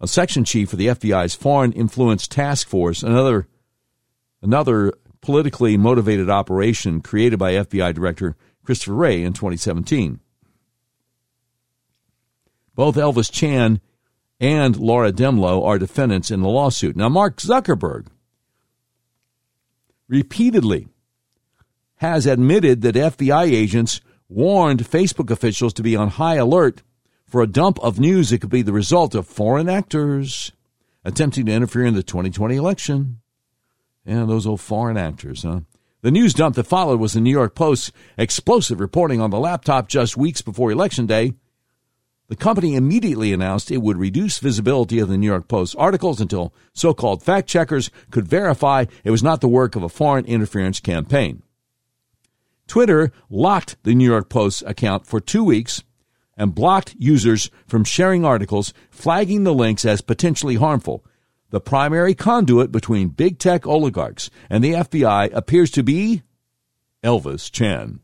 a 0.00 0.08
section 0.08 0.44
chief 0.44 0.70
for 0.70 0.76
the 0.76 0.86
FBI's 0.86 1.34
Foreign 1.34 1.72
Influence 1.72 2.26
Task 2.26 2.66
Force, 2.66 3.02
another 3.02 3.48
another 4.40 4.94
politically 5.20 5.76
motivated 5.76 6.30
operation 6.30 7.00
created 7.00 7.38
by 7.38 7.52
FBI 7.52 7.94
Director 7.94 8.36
Christopher 8.64 8.94
Wray 8.94 9.22
in 9.22 9.32
2017. 9.32 10.20
Both 12.74 12.96
Elvis 12.96 13.30
Chan 13.30 13.80
and 14.38 14.76
Laura 14.76 15.12
Dehmlow 15.12 15.64
are 15.66 15.78
defendants 15.78 16.30
in 16.30 16.40
the 16.40 16.48
lawsuit. 16.48 16.96
Now, 16.96 17.08
Mark 17.08 17.36
Zuckerberg 17.36 18.06
repeatedly 20.08 20.88
has 21.96 22.26
admitted 22.26 22.80
that 22.80 22.94
FBI 22.94 23.52
agents 23.52 24.00
warned 24.28 24.80
Facebook 24.80 25.30
officials 25.30 25.74
to 25.74 25.82
be 25.82 25.94
on 25.94 26.08
high 26.08 26.36
alert 26.36 26.82
for 27.26 27.42
a 27.42 27.46
dump 27.46 27.78
of 27.80 28.00
news 28.00 28.30
that 28.30 28.40
could 28.40 28.50
be 28.50 28.62
the 28.62 28.72
result 28.72 29.14
of 29.14 29.26
foreign 29.26 29.68
actors 29.68 30.52
attempting 31.04 31.46
to 31.46 31.52
interfere 31.52 31.84
in 31.84 31.94
the 31.94 32.02
2020 32.02 32.56
election. 32.56 33.19
Yeah, 34.04 34.24
those 34.24 34.46
old 34.46 34.60
foreign 34.60 34.96
actors, 34.96 35.42
huh? 35.42 35.60
The 36.02 36.10
news 36.10 36.32
dump 36.32 36.56
that 36.56 36.64
followed 36.64 36.98
was 36.98 37.12
the 37.12 37.20
New 37.20 37.30
York 37.30 37.54
Post's 37.54 37.92
explosive 38.16 38.80
reporting 38.80 39.20
on 39.20 39.30
the 39.30 39.38
laptop 39.38 39.88
just 39.88 40.16
weeks 40.16 40.40
before 40.40 40.70
Election 40.70 41.06
Day 41.06 41.34
the 42.30 42.36
company 42.36 42.76
immediately 42.76 43.32
announced 43.32 43.72
it 43.72 43.82
would 43.82 43.96
reduce 43.96 44.38
visibility 44.38 45.00
of 45.00 45.08
the 45.08 45.18
New 45.18 45.26
York 45.26 45.48
Post 45.48 45.74
articles 45.76 46.20
until 46.20 46.54
so 46.72 46.94
called 46.94 47.24
fact 47.24 47.48
checkers 47.48 47.90
could 48.12 48.28
verify 48.28 48.84
it 49.02 49.10
was 49.10 49.20
not 49.20 49.40
the 49.40 49.48
work 49.48 49.74
of 49.74 49.82
a 49.82 49.88
foreign 49.88 50.24
interference 50.26 50.78
campaign. 50.78 51.42
Twitter 52.68 53.10
locked 53.28 53.78
the 53.82 53.96
New 53.96 54.08
York 54.08 54.28
Post 54.28 54.62
account 54.64 55.08
for 55.08 55.18
two 55.18 55.42
weeks 55.42 55.82
and 56.36 56.54
blocked 56.54 56.94
users 56.96 57.50
from 57.66 57.82
sharing 57.82 58.24
articles, 58.24 58.72
flagging 58.92 59.42
the 59.42 59.52
links 59.52 59.84
as 59.84 60.00
potentially 60.00 60.54
harmful. 60.54 61.04
The 61.50 61.60
primary 61.60 62.14
conduit 62.14 62.70
between 62.70 63.08
big 63.08 63.38
tech 63.38 63.66
oligarchs 63.66 64.30
and 64.48 64.62
the 64.62 64.72
FBI 64.72 65.34
appears 65.34 65.70
to 65.72 65.82
be 65.82 66.22
Elvis 67.02 67.50
Chan. 67.50 68.00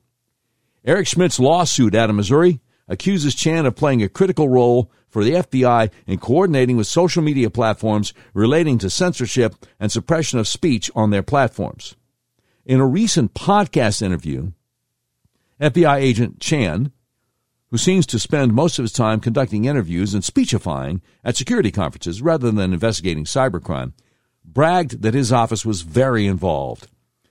Eric 0.84 1.06
Schmitt's 1.06 1.38
lawsuit 1.38 1.94
out 1.94 2.10
of 2.10 2.16
Missouri 2.16 2.60
accuses 2.88 3.34
Chan 3.34 3.66
of 3.66 3.76
playing 3.76 4.02
a 4.02 4.08
critical 4.08 4.48
role 4.48 4.90
for 5.08 5.24
the 5.24 5.32
FBI 5.32 5.90
in 6.06 6.18
coordinating 6.18 6.76
with 6.76 6.86
social 6.86 7.22
media 7.22 7.48
platforms 7.48 8.12
relating 8.34 8.78
to 8.78 8.90
censorship 8.90 9.54
and 9.78 9.90
suppression 9.90 10.38
of 10.38 10.48
speech 10.48 10.90
on 10.94 11.10
their 11.10 11.22
platforms. 11.22 11.94
In 12.64 12.80
a 12.80 12.86
recent 12.86 13.32
podcast 13.32 14.02
interview, 14.02 14.52
FBI 15.60 15.96
agent 15.96 16.40
Chan, 16.40 16.90
who 17.76 17.78
seems 17.78 18.06
to 18.06 18.18
spend 18.18 18.54
most 18.54 18.78
of 18.78 18.84
his 18.84 18.92
time 18.92 19.20
conducting 19.20 19.66
interviews 19.66 20.14
and 20.14 20.24
speechifying 20.24 21.02
at 21.22 21.36
security 21.36 21.70
conferences 21.70 22.22
rather 22.22 22.50
than 22.50 22.72
investigating 22.72 23.26
cybercrime, 23.26 23.92
bragged 24.42 25.02
that 25.02 25.12
his 25.12 25.30
office 25.30 25.66
was 25.66 25.82
very 25.82 26.26
involved 26.26 26.88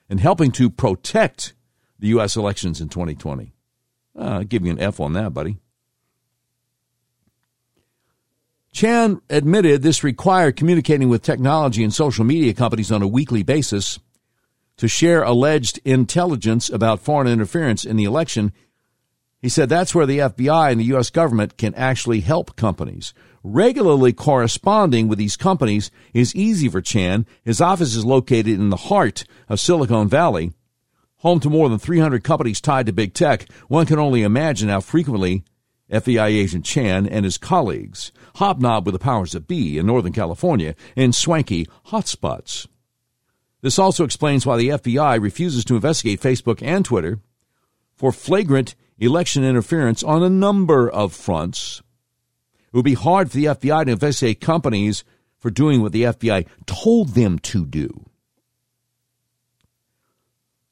in 0.08 0.20
helping 0.20 0.52
to 0.52 0.70
protect 0.70 1.56
the 1.98 2.10
U.S. 2.10 2.36
elections 2.36 2.80
in 2.80 2.90
2020. 2.90 3.56
Uh, 4.16 4.22
I'll 4.22 4.44
give 4.44 4.64
you 4.64 4.72
an 4.72 4.80
F 4.80 5.00
on 5.00 5.14
that, 5.14 5.34
buddy. 5.34 5.58
Chan 8.72 9.20
admitted 9.32 9.82
this 9.82 10.04
required 10.04 10.56
communicating 10.56 11.10
with 11.10 11.24
technology 11.24 11.84
and 11.84 11.92
social 11.92 12.24
media 12.24 12.54
companies 12.54 12.92
on 12.92 13.02
a 13.02 13.08
weekly 13.08 13.42
basis 13.42 13.98
to 14.78 14.88
share 14.88 15.24
alleged 15.24 15.80
intelligence 15.86 16.70
about 16.70 17.00
foreign 17.00 17.28
interference 17.28 17.84
in 17.84 17.96
the 17.96 18.04
election. 18.04 18.54
He 19.42 19.50
said 19.50 19.70
that's 19.70 19.94
where 19.94 20.06
the 20.06 20.20
FBI 20.20 20.72
and 20.72 20.80
the 20.80 20.86
U.S. 20.86 21.10
government 21.10 21.58
can 21.58 21.74
actually 21.76 22.22
help 22.22 22.56
companies. 22.56 23.14
Regularly 23.44 24.12
corresponding 24.12 25.08
with 25.08 25.20
these 25.20 25.38
companies 25.38 25.92
is 26.14 26.36
easy 26.36 26.68
for 26.68 26.82
Chan. 26.82 27.28
His 27.44 27.62
office 27.62 27.96
is 27.96 28.06
located 28.06 28.60
in 28.60 28.70
the 28.70 28.76
heart 28.76 29.24
of 29.48 29.60
Silicon 29.60 30.08
Valley 30.10 30.52
home 31.26 31.40
to 31.40 31.50
more 31.50 31.70
than 31.70 31.80
300 31.80 32.24
companies 32.24 32.62
tied 32.62 32.86
to 32.86 32.94
big 32.94 33.12
tech, 33.12 33.48
one 33.68 33.88
can 33.88 33.98
only 33.98 34.22
imagine 34.22 34.70
how 34.70 34.80
frequently 34.80 35.44
FBI 35.92 36.28
agent 36.28 36.64
Chan 36.64 37.08
and 37.08 37.26
his 37.26 37.40
colleagues 37.40 38.12
hobnob 38.36 38.86
with 38.86 38.94
the 38.94 39.00
powers 39.00 39.32
that 39.32 39.48
be 39.48 39.80
in 39.80 39.88
Northern 39.88 40.14
California 40.14 40.76
in 40.96 41.12
swanky 41.12 41.68
hotspots. 41.88 42.68
This 43.62 43.80
also 43.80 44.04
explains 44.04 44.46
why 44.46 44.58
the 44.58 44.70
FBI 44.70 45.20
refuses 45.20 45.66
to 45.66 45.74
investigate 45.76 46.22
Facebook 46.22 46.62
and 46.62 46.86
Twitter 46.86 47.20
for 47.96 48.12
flagrant 48.12 48.76
election 49.00 49.44
interference 49.44 50.04
on 50.04 50.24
a 50.24 50.30
number 50.30 50.90
of 50.90 51.14
fronts. 51.14 51.82
It 52.68 52.76
would 52.76 52.86
be 52.86 52.94
hard 52.94 53.32
for 53.32 53.38
the 53.38 53.46
FBI 53.46 53.86
to 53.86 53.92
investigate 53.92 54.42
companies 54.42 55.04
for 55.38 55.50
doing 55.50 55.82
what 55.82 55.92
the 55.92 56.04
FBI 56.04 56.48
told 56.66 57.10
them 57.10 57.40
to 57.40 57.66
do. 57.66 58.10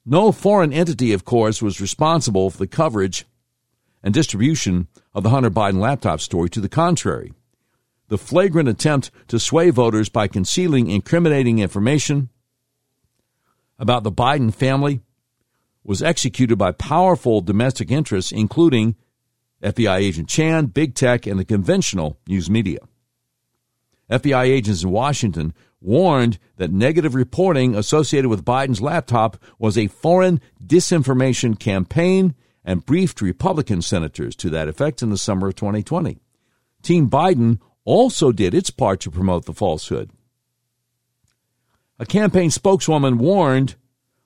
No 0.05 0.31
foreign 0.31 0.73
entity, 0.73 1.13
of 1.13 1.23
course, 1.23 1.61
was 1.61 1.79
responsible 1.79 2.49
for 2.49 2.57
the 2.57 2.67
coverage 2.67 3.25
and 4.03 4.13
distribution 4.13 4.87
of 5.13 5.23
the 5.23 5.29
Hunter 5.29 5.49
Biden 5.49 5.79
laptop 5.79 6.19
story. 6.19 6.49
To 6.49 6.59
the 6.59 6.67
contrary, 6.67 7.31
the 8.09 8.17
flagrant 8.17 8.67
attempt 8.67 9.11
to 9.29 9.39
sway 9.39 9.69
voters 9.69 10.09
by 10.09 10.27
concealing 10.27 10.89
incriminating 10.89 11.59
information 11.59 12.29
about 13.79 14.03
the 14.03 14.11
Biden 14.11 14.53
family 14.53 15.01
was 15.83 16.01
executed 16.01 16.57
by 16.57 16.71
powerful 16.71 17.41
domestic 17.41 17.91
interests, 17.91 18.31
including 18.31 18.95
FBI 19.61 19.97
agent 19.97 20.29
Chan, 20.29 20.67
big 20.67 20.95
tech, 20.95 21.25
and 21.25 21.39
the 21.39 21.45
conventional 21.45 22.17
news 22.27 22.49
media. 22.49 22.79
FBI 24.09 24.43
agents 24.43 24.83
in 24.83 24.91
Washington 24.91 25.53
warned 25.81 26.39
that 26.57 26.71
negative 26.71 27.15
reporting 27.15 27.75
associated 27.75 28.29
with 28.29 28.45
Biden's 28.45 28.81
laptop 28.81 29.37
was 29.59 29.77
a 29.77 29.87
foreign 29.87 30.39
disinformation 30.65 31.59
campaign 31.59 32.35
and 32.63 32.85
briefed 32.85 33.21
Republican 33.21 33.81
senators 33.81 34.35
to 34.37 34.49
that 34.49 34.67
effect 34.67 35.01
in 35.01 35.09
the 35.09 35.17
summer 35.17 35.47
of 35.49 35.55
2020. 35.55 36.19
Team 36.81 37.09
Biden 37.09 37.59
also 37.85 38.31
did 38.31 38.53
its 38.53 38.69
part 38.69 39.01
to 39.01 39.11
promote 39.11 39.45
the 39.45 39.53
falsehood. 39.53 40.11
A 41.99 42.05
campaign 42.05 42.49
spokeswoman 42.49 43.17
warned 43.17 43.75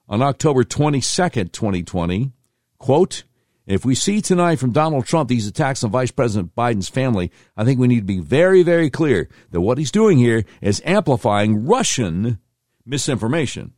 on 0.09 0.21
October 0.21 0.63
22, 0.63 1.01
2020, 1.45 2.31
quote, 2.77 3.23
If 3.65 3.83
we 3.85 3.95
see 3.95 4.21
tonight 4.21 4.57
from 4.57 4.71
Donald 4.71 5.05
Trump 5.05 5.29
these 5.29 5.47
attacks 5.47 5.83
on 5.83 5.91
Vice 5.91 6.11
President 6.11 6.55
Biden's 6.55 6.89
family, 6.89 7.31
I 7.55 7.65
think 7.65 7.79
we 7.79 7.87
need 7.87 7.99
to 7.99 8.05
be 8.05 8.19
very, 8.19 8.63
very 8.63 8.89
clear 8.89 9.29
that 9.51 9.61
what 9.61 9.77
he's 9.77 9.91
doing 9.91 10.17
here 10.17 10.45
is 10.61 10.81
amplifying 10.85 11.65
Russian 11.65 12.39
misinformation. 12.85 13.73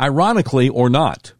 Ironically 0.00 0.68
or 0.68 0.88
not, 0.88 1.34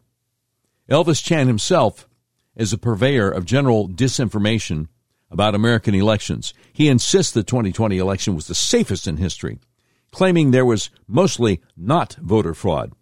Elvis 0.89 1.23
Chan 1.23 1.47
himself 1.47 2.07
is 2.55 2.71
a 2.71 2.77
purveyor 2.77 3.31
of 3.31 3.45
general 3.45 3.89
disinformation 3.89 4.87
about 5.31 5.55
American 5.55 5.95
elections. 5.95 6.53
He 6.71 6.87
insists 6.87 7.33
the 7.33 7.41
2020 7.41 7.97
election 7.97 8.35
was 8.35 8.45
the 8.45 8.53
safest 8.53 9.07
in 9.07 9.17
history, 9.17 9.59
claiming 10.11 10.51
there 10.51 10.65
was 10.65 10.91
mostly 11.07 11.61
not 11.75 12.15
voter 12.21 12.53
fraud, 12.53 12.93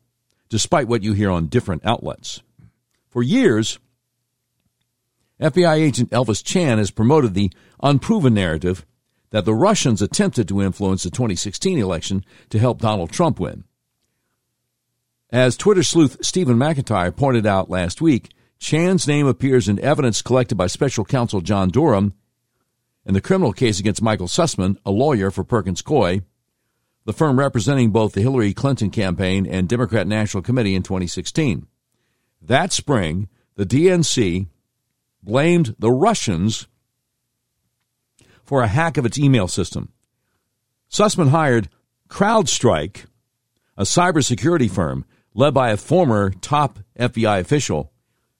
despite 0.51 0.87
what 0.87 1.01
you 1.01 1.13
hear 1.13 1.31
on 1.31 1.47
different 1.47 1.83
outlets. 1.85 2.43
For 3.07 3.23
years, 3.23 3.79
FBI 5.39 5.77
agent 5.77 6.11
Elvis 6.11 6.43
Chan 6.43 6.77
has 6.77 6.91
promoted 6.91 7.33
the 7.33 7.51
unproven 7.81 8.33
narrative 8.33 8.85
that 9.31 9.45
the 9.45 9.55
Russians 9.55 10.01
attempted 10.01 10.49
to 10.49 10.61
influence 10.61 11.03
the 11.03 11.09
2016 11.09 11.79
election 11.79 12.25
to 12.49 12.59
help 12.59 12.79
Donald 12.79 13.11
Trump 13.11 13.39
win. 13.39 13.63
As 15.29 15.55
Twitter 15.55 15.83
sleuth 15.83 16.17
Stephen 16.21 16.57
McIntyre 16.57 17.15
pointed 17.15 17.47
out 17.47 17.69
last 17.69 18.01
week, 18.01 18.31
Chan's 18.59 19.07
name 19.07 19.25
appears 19.25 19.69
in 19.69 19.79
evidence 19.79 20.21
collected 20.21 20.55
by 20.55 20.67
special 20.67 21.05
counsel 21.05 21.39
John 21.39 21.69
Durham 21.69 22.13
in 23.05 23.13
the 23.13 23.21
criminal 23.21 23.53
case 23.53 23.79
against 23.79 24.01
Michael 24.01 24.27
Sussmann, 24.27 24.77
a 24.85 24.91
lawyer 24.91 25.31
for 25.31 25.45
Perkins 25.45 25.81
Coie, 25.81 26.23
the 27.05 27.13
firm 27.13 27.39
representing 27.39 27.91
both 27.91 28.13
the 28.13 28.21
Hillary 28.21 28.53
Clinton 28.53 28.89
campaign 28.89 29.45
and 29.45 29.67
Democrat 29.67 30.07
National 30.07 30.43
Committee 30.43 30.75
in 30.75 30.83
2016. 30.83 31.67
That 32.41 32.71
spring, 32.71 33.27
the 33.55 33.65
DNC 33.65 34.47
blamed 35.23 35.75
the 35.79 35.91
Russians 35.91 36.67
for 38.43 38.61
a 38.61 38.67
hack 38.67 38.97
of 38.97 39.05
its 39.05 39.19
email 39.19 39.47
system. 39.47 39.91
Sussmann 40.89 41.29
hired 41.29 41.69
CrowdStrike, 42.09 43.05
a 43.77 43.83
cybersecurity 43.83 44.69
firm 44.69 45.05
led 45.33 45.53
by 45.53 45.71
a 45.71 45.77
former 45.77 46.31
top 46.41 46.79
FBI 46.99 47.39
official, 47.39 47.93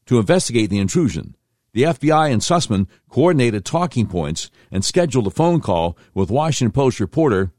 to 0.05 0.19
investigate 0.19 0.69
the 0.69 0.79
intrusion. 0.79 1.35
The 1.73 1.83
FBI 1.83 2.31
and 2.31 2.41
Sussmann 2.41 2.87
coordinated 3.07 3.63
talking 3.63 4.07
points 4.07 4.51
and 4.69 4.83
scheduled 4.83 5.27
a 5.27 5.31
phone 5.31 5.61
call 5.61 5.97
with 6.13 6.29
Washington 6.29 6.73
Post 6.73 6.99
reporter 6.99 7.53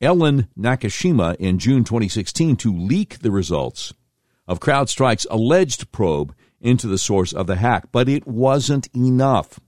Ellen 0.00 0.48
Nakashima 0.58 1.36
in 1.36 1.58
June 1.58 1.82
2016 1.82 2.56
to 2.56 2.76
leak 2.76 3.20
the 3.20 3.30
results 3.30 3.94
of 4.46 4.60
CrowdStrike's 4.60 5.26
alleged 5.30 5.90
probe 5.90 6.34
into 6.60 6.86
the 6.86 6.98
source 6.98 7.32
of 7.32 7.46
the 7.46 7.56
hack, 7.56 7.88
but 7.92 8.08
it 8.08 8.26
wasn't 8.26 8.88
enough. 8.94 9.58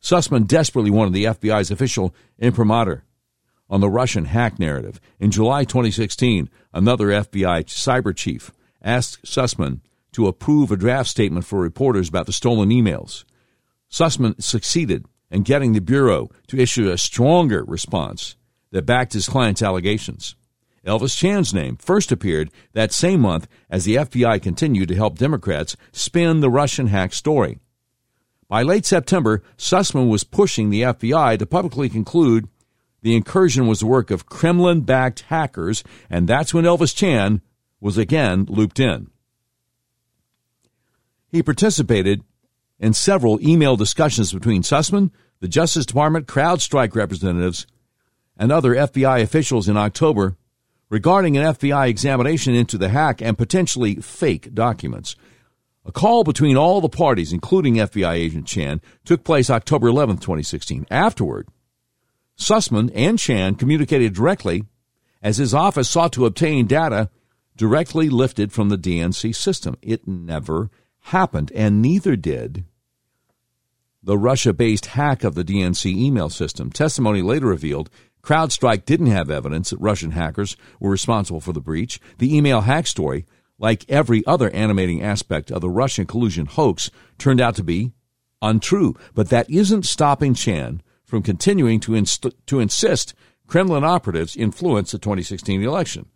Sussmann 0.00 0.46
desperately 0.46 0.90
wanted 0.90 1.12
the 1.12 1.24
FBI's 1.24 1.70
official 1.70 2.14
imprimatur 2.38 3.04
on 3.68 3.80
the 3.80 3.90
Russian 3.90 4.24
hack 4.26 4.58
narrative. 4.58 5.00
In 5.20 5.30
July 5.30 5.64
2016, 5.64 6.48
another 6.72 7.08
FBI 7.08 7.64
cyber 7.66 8.16
chief 8.16 8.50
asked 8.82 9.24
Sussmann 9.24 9.80
to 10.12 10.26
approve 10.26 10.72
a 10.72 10.76
draft 10.76 11.10
statement 11.10 11.44
for 11.44 11.60
reporters 11.60 12.08
about 12.08 12.26
the 12.26 12.32
stolen 12.32 12.70
emails. 12.70 13.24
Sussmann 13.90 14.42
succeeded 14.42 15.04
in 15.30 15.42
getting 15.42 15.72
the 15.74 15.80
Bureau 15.80 16.30
to 16.46 16.58
issue 16.58 16.90
a 16.90 16.96
stronger 16.96 17.62
response 17.64 18.36
that 18.70 18.86
backed 18.86 19.12
his 19.12 19.28
client's 19.28 19.62
allegations. 19.62 20.34
Elvis 20.86 21.16
Chan's 21.16 21.52
name 21.52 21.76
first 21.76 22.12
appeared 22.12 22.50
that 22.72 22.92
same 22.92 23.20
month 23.20 23.48
as 23.68 23.84
the 23.84 23.96
FBI 23.96 24.40
continued 24.40 24.88
to 24.88 24.94
help 24.94 25.18
Democrats 25.18 25.76
spin 25.92 26.40
the 26.40 26.50
Russian 26.50 26.86
hack 26.86 27.12
story. 27.12 27.58
By 28.48 28.62
late 28.62 28.86
September, 28.86 29.42
Sussmann 29.58 30.08
was 30.08 30.24
pushing 30.24 30.70
the 30.70 30.82
FBI 30.82 31.38
to 31.38 31.46
publicly 31.46 31.88
conclude 31.88 32.48
the 33.02 33.14
incursion 33.14 33.66
was 33.66 33.80
the 33.80 33.86
work 33.86 34.10
of 34.10 34.26
Kremlin 34.26 34.80
backed 34.80 35.20
hackers, 35.22 35.84
and 36.08 36.26
that's 36.26 36.54
when 36.54 36.64
Elvis 36.64 36.94
Chan 36.94 37.42
was 37.80 37.98
again 37.98 38.46
looped 38.48 38.80
in. 38.80 39.10
He 41.28 41.42
participated 41.42 42.24
in 42.80 42.94
several 42.94 43.40
email 43.46 43.76
discussions 43.76 44.32
between 44.32 44.62
Sussmann, 44.62 45.10
the 45.40 45.48
Justice 45.48 45.86
Department, 45.86 46.26
CrowdStrike 46.26 46.94
representatives, 46.96 47.66
and 48.38 48.52
other 48.52 48.74
FBI 48.74 49.20
officials 49.20 49.68
in 49.68 49.76
October 49.76 50.36
regarding 50.88 51.36
an 51.36 51.54
FBI 51.54 51.88
examination 51.88 52.54
into 52.54 52.78
the 52.78 52.88
hack 52.88 53.20
and 53.20 53.36
potentially 53.36 53.96
fake 53.96 54.54
documents. 54.54 55.16
A 55.84 55.92
call 55.92 56.22
between 56.22 56.56
all 56.56 56.80
the 56.80 56.88
parties, 56.88 57.32
including 57.32 57.76
FBI 57.76 58.12
agent 58.12 58.46
Chan, 58.46 58.80
took 59.04 59.24
place 59.24 59.50
October 59.50 59.88
11, 59.88 60.18
2016. 60.18 60.86
Afterward, 60.90 61.48
Sussmann 62.38 62.90
and 62.94 63.18
Chan 63.18 63.56
communicated 63.56 64.14
directly 64.14 64.64
as 65.22 65.38
his 65.38 65.54
office 65.54 65.90
sought 65.90 66.12
to 66.12 66.26
obtain 66.26 66.66
data 66.66 67.10
directly 67.56 68.08
lifted 68.08 68.52
from 68.52 68.68
the 68.68 68.78
DNC 68.78 69.34
system. 69.34 69.76
It 69.82 70.06
never 70.06 70.70
happened, 71.00 71.50
and 71.54 71.82
neither 71.82 72.16
did 72.16 72.64
the 74.02 74.16
Russia 74.16 74.52
based 74.52 74.86
hack 74.86 75.24
of 75.24 75.34
the 75.34 75.44
DNC 75.44 75.86
email 75.86 76.30
system. 76.30 76.70
Testimony 76.70 77.20
later 77.20 77.46
revealed 77.46 77.90
CrowdStrike 78.22 78.84
didn't 78.84 79.06
have 79.06 79.30
evidence 79.30 79.70
that 79.70 79.78
Russian 79.78 80.12
hackers 80.12 80.56
were 80.80 80.90
responsible 80.90 81.40
for 81.40 81.52
the 81.52 81.60
breach. 81.60 82.00
The 82.18 82.36
email 82.36 82.62
hack 82.62 82.86
story, 82.86 83.26
like 83.58 83.88
every 83.88 84.26
other 84.26 84.50
animating 84.50 85.02
aspect 85.02 85.50
of 85.50 85.60
the 85.60 85.70
Russian 85.70 86.06
collusion 86.06 86.46
hoax, 86.46 86.90
turned 87.16 87.40
out 87.40 87.54
to 87.56 87.64
be 87.64 87.92
untrue. 88.42 88.96
But 89.14 89.28
that 89.30 89.48
isn't 89.50 89.86
stopping 89.86 90.34
Chan 90.34 90.82
from 91.04 91.22
continuing 91.22 91.80
to, 91.80 91.94
inst- 91.94 92.26
to 92.46 92.60
insist 92.60 93.14
Kremlin 93.46 93.84
operatives 93.84 94.36
influence 94.36 94.92
the 94.92 94.98
2016 94.98 95.62
election. 95.62 96.06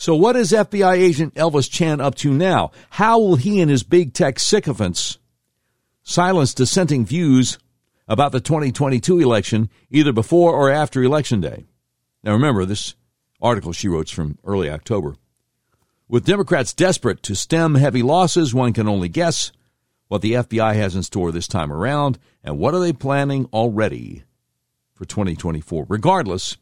So, 0.00 0.14
what 0.14 0.36
is 0.36 0.52
FBI 0.52 0.94
agent 0.94 1.34
Elvis 1.34 1.68
Chan 1.68 2.00
up 2.00 2.14
to 2.16 2.32
now? 2.32 2.70
How 2.90 3.18
will 3.18 3.34
he 3.34 3.60
and 3.60 3.68
his 3.68 3.82
big 3.82 4.14
tech 4.14 4.38
sycophants 4.38 5.18
silence 6.04 6.54
dissenting 6.54 7.04
views 7.04 7.58
about 8.08 8.32
the 8.32 8.40
2022 8.40 9.20
election 9.20 9.68
either 9.90 10.12
before 10.12 10.52
or 10.52 10.70
after 10.70 11.02
Election 11.02 11.40
Day? 11.40 11.66
Now, 12.24 12.32
remember, 12.32 12.64
this 12.64 12.94
article 13.40 13.72
she 13.72 13.88
wrote 13.88 14.08
from 14.08 14.38
early 14.44 14.70
October. 14.70 15.16
With 16.08 16.24
Democrats 16.24 16.72
desperate 16.72 17.22
to 17.24 17.36
stem 17.36 17.74
heavy 17.74 18.02
losses, 18.02 18.54
one 18.54 18.72
can 18.72 18.88
only 18.88 19.08
guess 19.08 19.52
what 20.08 20.22
the 20.22 20.32
FBI 20.32 20.74
has 20.74 20.96
in 20.96 21.02
store 21.02 21.30
this 21.30 21.46
time 21.46 21.70
around 21.70 22.18
and 22.42 22.58
what 22.58 22.74
are 22.74 22.80
they 22.80 22.94
planning 22.94 23.46
already 23.52 24.24
for 24.94 25.04
2024. 25.04 25.86
Regardless, 25.88 26.56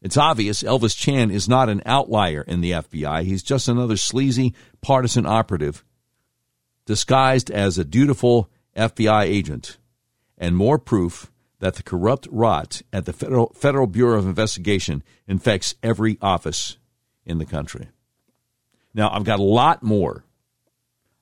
it's 0.00 0.16
obvious 0.16 0.62
Elvis 0.62 0.96
Chan 0.96 1.30
is 1.30 1.48
not 1.48 1.68
an 1.68 1.82
outlier 1.84 2.42
in 2.42 2.60
the 2.60 2.70
FBI. 2.70 3.24
He's 3.24 3.42
just 3.42 3.66
another 3.66 3.96
sleazy 3.96 4.54
partisan 4.80 5.26
operative 5.26 5.84
disguised 6.86 7.50
as 7.50 7.76
a 7.76 7.84
dutiful 7.84 8.48
FBI 8.76 9.24
agent, 9.24 9.78
and 10.38 10.56
more 10.56 10.78
proof 10.78 11.30
that 11.58 11.74
the 11.74 11.82
corrupt 11.82 12.28
rot 12.30 12.82
at 12.92 13.06
the 13.06 13.12
Federal, 13.12 13.52
Federal 13.54 13.86
Bureau 13.86 14.18
of 14.18 14.26
Investigation 14.26 15.02
infects 15.26 15.74
every 15.82 16.18
office 16.20 16.76
in 17.24 17.38
the 17.38 17.46
country. 17.46 17.88
Now, 18.94 19.10
I've 19.10 19.24
got 19.24 19.40
a 19.40 19.44
lot 19.44 19.82
more. 19.82 20.24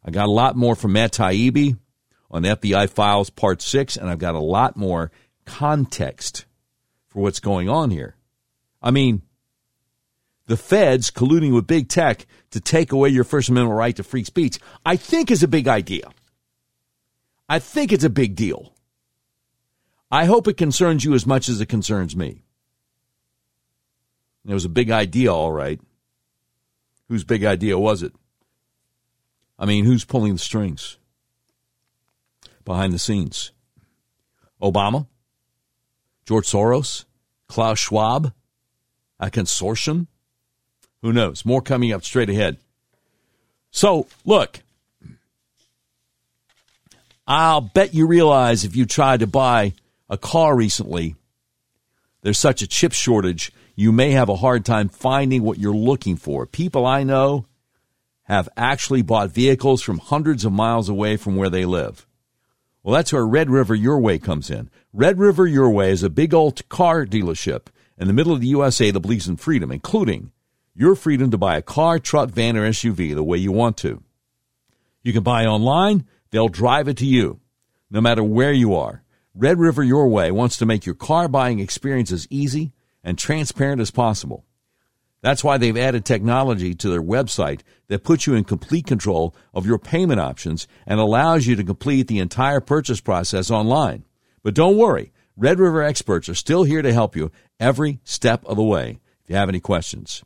I 0.04 0.10
got 0.10 0.26
a 0.26 0.32
lot 0.32 0.56
more 0.56 0.74
from 0.74 0.92
Matt 0.92 1.12
Taibbi 1.12 1.78
on 2.30 2.42
FBI 2.42 2.90
Files 2.90 3.30
Part 3.30 3.62
6, 3.62 3.96
and 3.96 4.10
I've 4.10 4.18
got 4.18 4.34
a 4.34 4.40
lot 4.40 4.76
more 4.76 5.10
context 5.44 6.46
for 7.08 7.22
what's 7.22 7.40
going 7.40 7.68
on 7.68 7.90
here. 7.90 8.16
I 8.82 8.90
mean, 8.90 9.22
the 10.46 10.56
feds 10.56 11.10
colluding 11.10 11.54
with 11.54 11.66
big 11.66 11.88
tech 11.88 12.26
to 12.50 12.60
take 12.60 12.92
away 12.92 13.08
your 13.08 13.24
First 13.24 13.48
Amendment 13.48 13.78
right 13.78 13.96
to 13.96 14.02
free 14.02 14.24
speech, 14.24 14.58
I 14.84 14.96
think 14.96 15.30
is 15.30 15.42
a 15.42 15.48
big 15.48 15.68
idea. 15.68 16.10
I 17.48 17.58
think 17.58 17.92
it's 17.92 18.04
a 18.04 18.10
big 18.10 18.34
deal. 18.34 18.73
I 20.10 20.26
hope 20.26 20.46
it 20.48 20.56
concerns 20.56 21.04
you 21.04 21.14
as 21.14 21.26
much 21.26 21.48
as 21.48 21.60
it 21.60 21.66
concerns 21.66 22.14
me. 22.14 22.42
It 24.46 24.54
was 24.54 24.64
a 24.64 24.70
big 24.70 24.90
idea, 24.90 25.32
all 25.32 25.52
right. 25.52 25.80
Whose 27.08 27.24
big 27.24 27.44
idea 27.44 27.78
was 27.78 28.02
it? 28.02 28.12
I 29.58 29.66
mean, 29.66 29.84
who's 29.84 30.04
pulling 30.04 30.34
the 30.34 30.38
strings 30.38 30.98
behind 32.64 32.92
the 32.92 32.98
scenes? 32.98 33.52
Obama? 34.62 35.06
George 36.26 36.46
Soros? 36.46 37.04
Klaus 37.48 37.78
Schwab? 37.78 38.32
a 39.20 39.30
consortium? 39.30 40.06
Who 41.02 41.12
knows? 41.12 41.44
More 41.44 41.62
coming 41.62 41.92
up 41.92 42.04
straight 42.04 42.30
ahead. 42.30 42.58
So, 43.70 44.06
look, 44.24 44.60
I'll 47.26 47.60
bet 47.60 47.94
you 47.94 48.06
realize 48.06 48.64
if 48.64 48.76
you 48.76 48.86
tried 48.86 49.20
to 49.20 49.26
buy 49.26 49.74
a 50.08 50.18
car 50.18 50.56
recently, 50.56 51.16
there's 52.22 52.38
such 52.38 52.62
a 52.62 52.66
chip 52.66 52.92
shortage, 52.92 53.52
you 53.74 53.92
may 53.92 54.12
have 54.12 54.28
a 54.28 54.36
hard 54.36 54.64
time 54.64 54.88
finding 54.88 55.42
what 55.42 55.58
you're 55.58 55.74
looking 55.74 56.16
for. 56.16 56.46
People 56.46 56.86
I 56.86 57.02
know 57.02 57.44
have 58.24 58.48
actually 58.56 59.02
bought 59.02 59.30
vehicles 59.30 59.82
from 59.82 59.98
hundreds 59.98 60.44
of 60.44 60.52
miles 60.52 60.88
away 60.88 61.16
from 61.16 61.36
where 61.36 61.50
they 61.50 61.64
live. 61.64 62.06
Well, 62.82 62.94
that's 62.94 63.12
where 63.12 63.26
Red 63.26 63.50
River 63.50 63.74
Your 63.74 63.98
Way 63.98 64.18
comes 64.18 64.50
in. 64.50 64.70
Red 64.92 65.18
River 65.18 65.46
Your 65.46 65.70
Way 65.70 65.90
is 65.90 66.02
a 66.02 66.10
big 66.10 66.34
old 66.34 66.66
car 66.68 67.06
dealership 67.06 67.66
in 67.98 68.06
the 68.06 68.12
middle 68.12 68.32
of 68.32 68.40
the 68.40 68.48
USA 68.48 68.90
that 68.90 69.00
believes 69.00 69.28
in 69.28 69.36
freedom, 69.36 69.70
including 69.70 70.32
your 70.74 70.94
freedom 70.94 71.30
to 71.30 71.38
buy 71.38 71.56
a 71.56 71.62
car, 71.62 71.98
truck, 71.98 72.30
van, 72.30 72.56
or 72.56 72.68
SUV 72.68 73.14
the 73.14 73.22
way 73.22 73.38
you 73.38 73.52
want 73.52 73.76
to. 73.78 74.02
You 75.02 75.12
can 75.12 75.22
buy 75.22 75.44
online, 75.44 76.06
they'll 76.30 76.48
drive 76.48 76.88
it 76.88 76.96
to 76.98 77.06
you, 77.06 77.40
no 77.90 78.00
matter 78.00 78.24
where 78.24 78.52
you 78.52 78.74
are. 78.74 79.03
Red 79.36 79.58
River 79.58 79.82
Your 79.82 80.06
Way 80.06 80.30
wants 80.30 80.56
to 80.58 80.66
make 80.66 80.86
your 80.86 80.94
car 80.94 81.26
buying 81.26 81.58
experience 81.58 82.12
as 82.12 82.28
easy 82.30 82.72
and 83.02 83.18
transparent 83.18 83.80
as 83.80 83.90
possible. 83.90 84.44
That's 85.22 85.42
why 85.42 85.58
they've 85.58 85.76
added 85.76 86.04
technology 86.04 86.72
to 86.76 86.88
their 86.88 87.02
website 87.02 87.62
that 87.88 88.04
puts 88.04 88.26
you 88.26 88.34
in 88.34 88.44
complete 88.44 88.86
control 88.86 89.34
of 89.52 89.66
your 89.66 89.78
payment 89.78 90.20
options 90.20 90.68
and 90.86 91.00
allows 91.00 91.46
you 91.48 91.56
to 91.56 91.64
complete 91.64 92.06
the 92.06 92.20
entire 92.20 92.60
purchase 92.60 93.00
process 93.00 93.50
online. 93.50 94.04
But 94.44 94.54
don't 94.54 94.76
worry, 94.76 95.12
Red 95.36 95.58
River 95.58 95.82
experts 95.82 96.28
are 96.28 96.34
still 96.34 96.62
here 96.62 96.82
to 96.82 96.92
help 96.92 97.16
you 97.16 97.32
every 97.58 97.98
step 98.04 98.44
of 98.44 98.56
the 98.56 98.62
way 98.62 99.00
if 99.24 99.30
you 99.30 99.34
have 99.34 99.48
any 99.48 99.60
questions. 99.60 100.22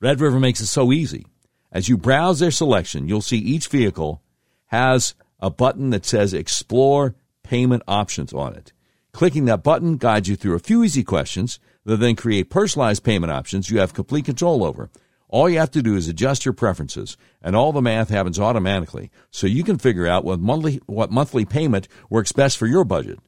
Red 0.00 0.20
River 0.20 0.38
makes 0.38 0.60
it 0.60 0.66
so 0.66 0.92
easy. 0.92 1.24
As 1.72 1.88
you 1.88 1.96
browse 1.96 2.40
their 2.40 2.50
selection, 2.50 3.08
you'll 3.08 3.22
see 3.22 3.38
each 3.38 3.68
vehicle 3.68 4.20
has 4.66 5.14
a 5.40 5.48
button 5.48 5.90
that 5.90 6.04
says 6.04 6.34
Explore 6.34 7.14
Payment 7.48 7.82
Options 7.88 8.34
on 8.34 8.54
it. 8.54 8.74
Clicking 9.14 9.46
that 9.46 9.62
button 9.62 9.96
guides 9.96 10.28
you 10.28 10.36
through 10.36 10.54
a 10.54 10.58
few 10.58 10.84
easy 10.84 11.02
questions 11.02 11.58
that 11.86 11.96
then 11.96 12.14
create 12.14 12.50
personalized 12.50 13.02
payment 13.02 13.32
options 13.32 13.70
you 13.70 13.78
have 13.78 13.94
complete 13.94 14.26
control 14.26 14.62
over. 14.62 14.90
All 15.30 15.48
you 15.48 15.58
have 15.58 15.70
to 15.70 15.82
do 15.82 15.96
is 15.96 16.08
adjust 16.08 16.44
your 16.44 16.52
preferences, 16.52 17.16
and 17.40 17.56
all 17.56 17.72
the 17.72 17.80
math 17.80 18.10
happens 18.10 18.38
automatically, 18.38 19.10
so 19.30 19.46
you 19.46 19.64
can 19.64 19.78
figure 19.78 20.06
out 20.06 20.26
what 20.26 20.40
monthly, 20.40 20.82
what 20.84 21.10
monthly 21.10 21.46
payment 21.46 21.88
works 22.10 22.32
best 22.32 22.58
for 22.58 22.66
your 22.66 22.84
budget. 22.84 23.18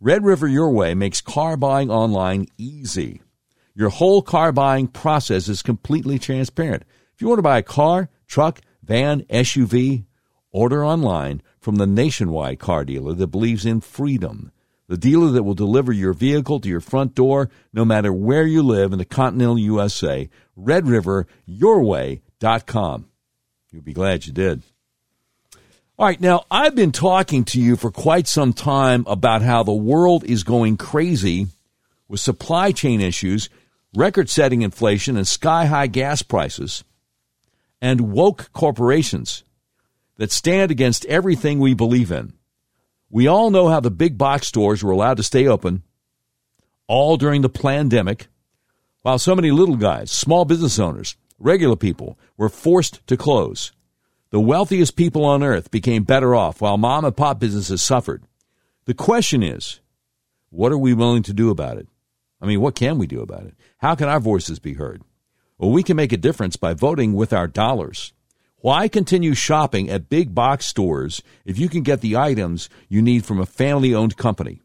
Red 0.00 0.24
River 0.24 0.46
Your 0.46 0.70
Way 0.70 0.94
makes 0.94 1.20
car 1.20 1.56
buying 1.56 1.90
online 1.90 2.46
easy. 2.56 3.22
Your 3.74 3.88
whole 3.90 4.22
car 4.22 4.52
buying 4.52 4.86
process 4.86 5.48
is 5.48 5.62
completely 5.62 6.20
transparent. 6.20 6.84
If 7.12 7.20
you 7.20 7.26
want 7.26 7.38
to 7.38 7.42
buy 7.42 7.58
a 7.58 7.62
car, 7.62 8.08
truck, 8.28 8.60
van, 8.84 9.22
SUV, 9.22 10.04
order 10.52 10.84
online 10.84 11.42
from 11.64 11.76
the 11.76 11.86
nationwide 11.86 12.58
car 12.58 12.84
dealer 12.84 13.14
that 13.14 13.28
believes 13.28 13.64
in 13.64 13.80
freedom 13.80 14.52
the 14.86 14.98
dealer 14.98 15.30
that 15.30 15.44
will 15.44 15.54
deliver 15.54 15.92
your 15.92 16.12
vehicle 16.12 16.60
to 16.60 16.68
your 16.68 16.80
front 16.80 17.14
door 17.14 17.48
no 17.72 17.84
matter 17.84 18.12
where 18.12 18.46
you 18.46 18.62
live 18.62 18.92
in 18.92 18.98
the 18.98 19.04
continental 19.04 19.58
USA. 19.58 20.28
RedRiverYourWay.com. 20.58 23.08
You'll 23.70 23.82
be 23.82 23.94
glad 23.94 24.26
you 24.26 24.32
did. 24.32 24.62
All 25.96 26.06
right, 26.06 26.20
now 26.20 26.44
I've 26.50 26.74
been 26.74 26.90
talking 26.92 27.44
to 27.46 27.58
you 27.60 27.76
for 27.76 27.90
quite 27.90 28.26
some 28.26 28.52
time 28.52 29.04
about 29.06 29.42
how 29.42 29.62
the 29.62 29.72
world 29.72 30.24
is 30.24 30.42
going 30.42 30.76
crazy 30.76 31.46
with 32.08 32.20
supply 32.20 32.72
chain 32.72 33.00
issues, 33.00 33.48
record 33.94 34.28
setting 34.28 34.62
inflation, 34.62 35.16
and 35.16 35.26
sky 35.26 35.66
high 35.66 35.86
gas 35.86 36.22
prices, 36.22 36.84
and 37.80 38.12
woke 38.12 38.52
corporations 38.52 39.44
that 40.16 40.32
stand 40.32 40.70
against 40.70 41.04
everything 41.06 41.58
we 41.58 41.74
believe 41.74 42.10
in. 42.12 42.32
We 43.10 43.26
all 43.26 43.50
know 43.50 43.68
how 43.68 43.80
the 43.80 43.90
big 43.90 44.18
box 44.18 44.48
stores 44.48 44.82
were 44.82 44.92
allowed 44.92 45.16
to 45.18 45.22
stay 45.22 45.46
open 45.46 45.82
all 46.86 47.16
during 47.16 47.42
the 47.42 47.48
pandemic, 47.48 48.28
while 49.02 49.18
so 49.18 49.34
many 49.34 49.50
little 49.50 49.76
guys, 49.76 50.10
small 50.10 50.44
business 50.44 50.78
owners, 50.78 51.16
regular 51.38 51.76
people 51.76 52.18
were 52.36 52.48
forced 52.48 53.06
to 53.06 53.16
close. 53.16 53.72
The 54.30 54.40
wealthiest 54.40 54.96
people 54.96 55.24
on 55.24 55.42
earth 55.42 55.70
became 55.70 56.04
better 56.04 56.34
off 56.34 56.60
while 56.60 56.76
mom 56.76 57.04
and 57.04 57.16
pop 57.16 57.38
businesses 57.38 57.82
suffered. 57.82 58.24
The 58.86 58.94
question 58.94 59.42
is, 59.42 59.80
what 60.50 60.72
are 60.72 60.78
we 60.78 60.94
willing 60.94 61.22
to 61.24 61.32
do 61.32 61.50
about 61.50 61.78
it? 61.78 61.88
I 62.40 62.46
mean, 62.46 62.60
what 62.60 62.74
can 62.74 62.98
we 62.98 63.06
do 63.06 63.20
about 63.20 63.44
it? 63.44 63.54
How 63.78 63.94
can 63.94 64.08
our 64.08 64.20
voices 64.20 64.58
be 64.58 64.74
heard? 64.74 65.02
Well, 65.58 65.70
we 65.70 65.82
can 65.82 65.96
make 65.96 66.12
a 66.12 66.16
difference 66.16 66.56
by 66.56 66.74
voting 66.74 67.14
with 67.14 67.32
our 67.32 67.46
dollars. 67.46 68.12
Why 68.64 68.88
continue 68.88 69.34
shopping 69.34 69.90
at 69.90 70.08
big 70.08 70.34
box 70.34 70.64
stores 70.64 71.22
if 71.44 71.58
you 71.58 71.68
can 71.68 71.82
get 71.82 72.00
the 72.00 72.16
items 72.16 72.70
you 72.88 73.02
need 73.02 73.26
from 73.26 73.38
a 73.38 73.44
family 73.44 73.94
owned 73.94 74.16
company? 74.16 74.62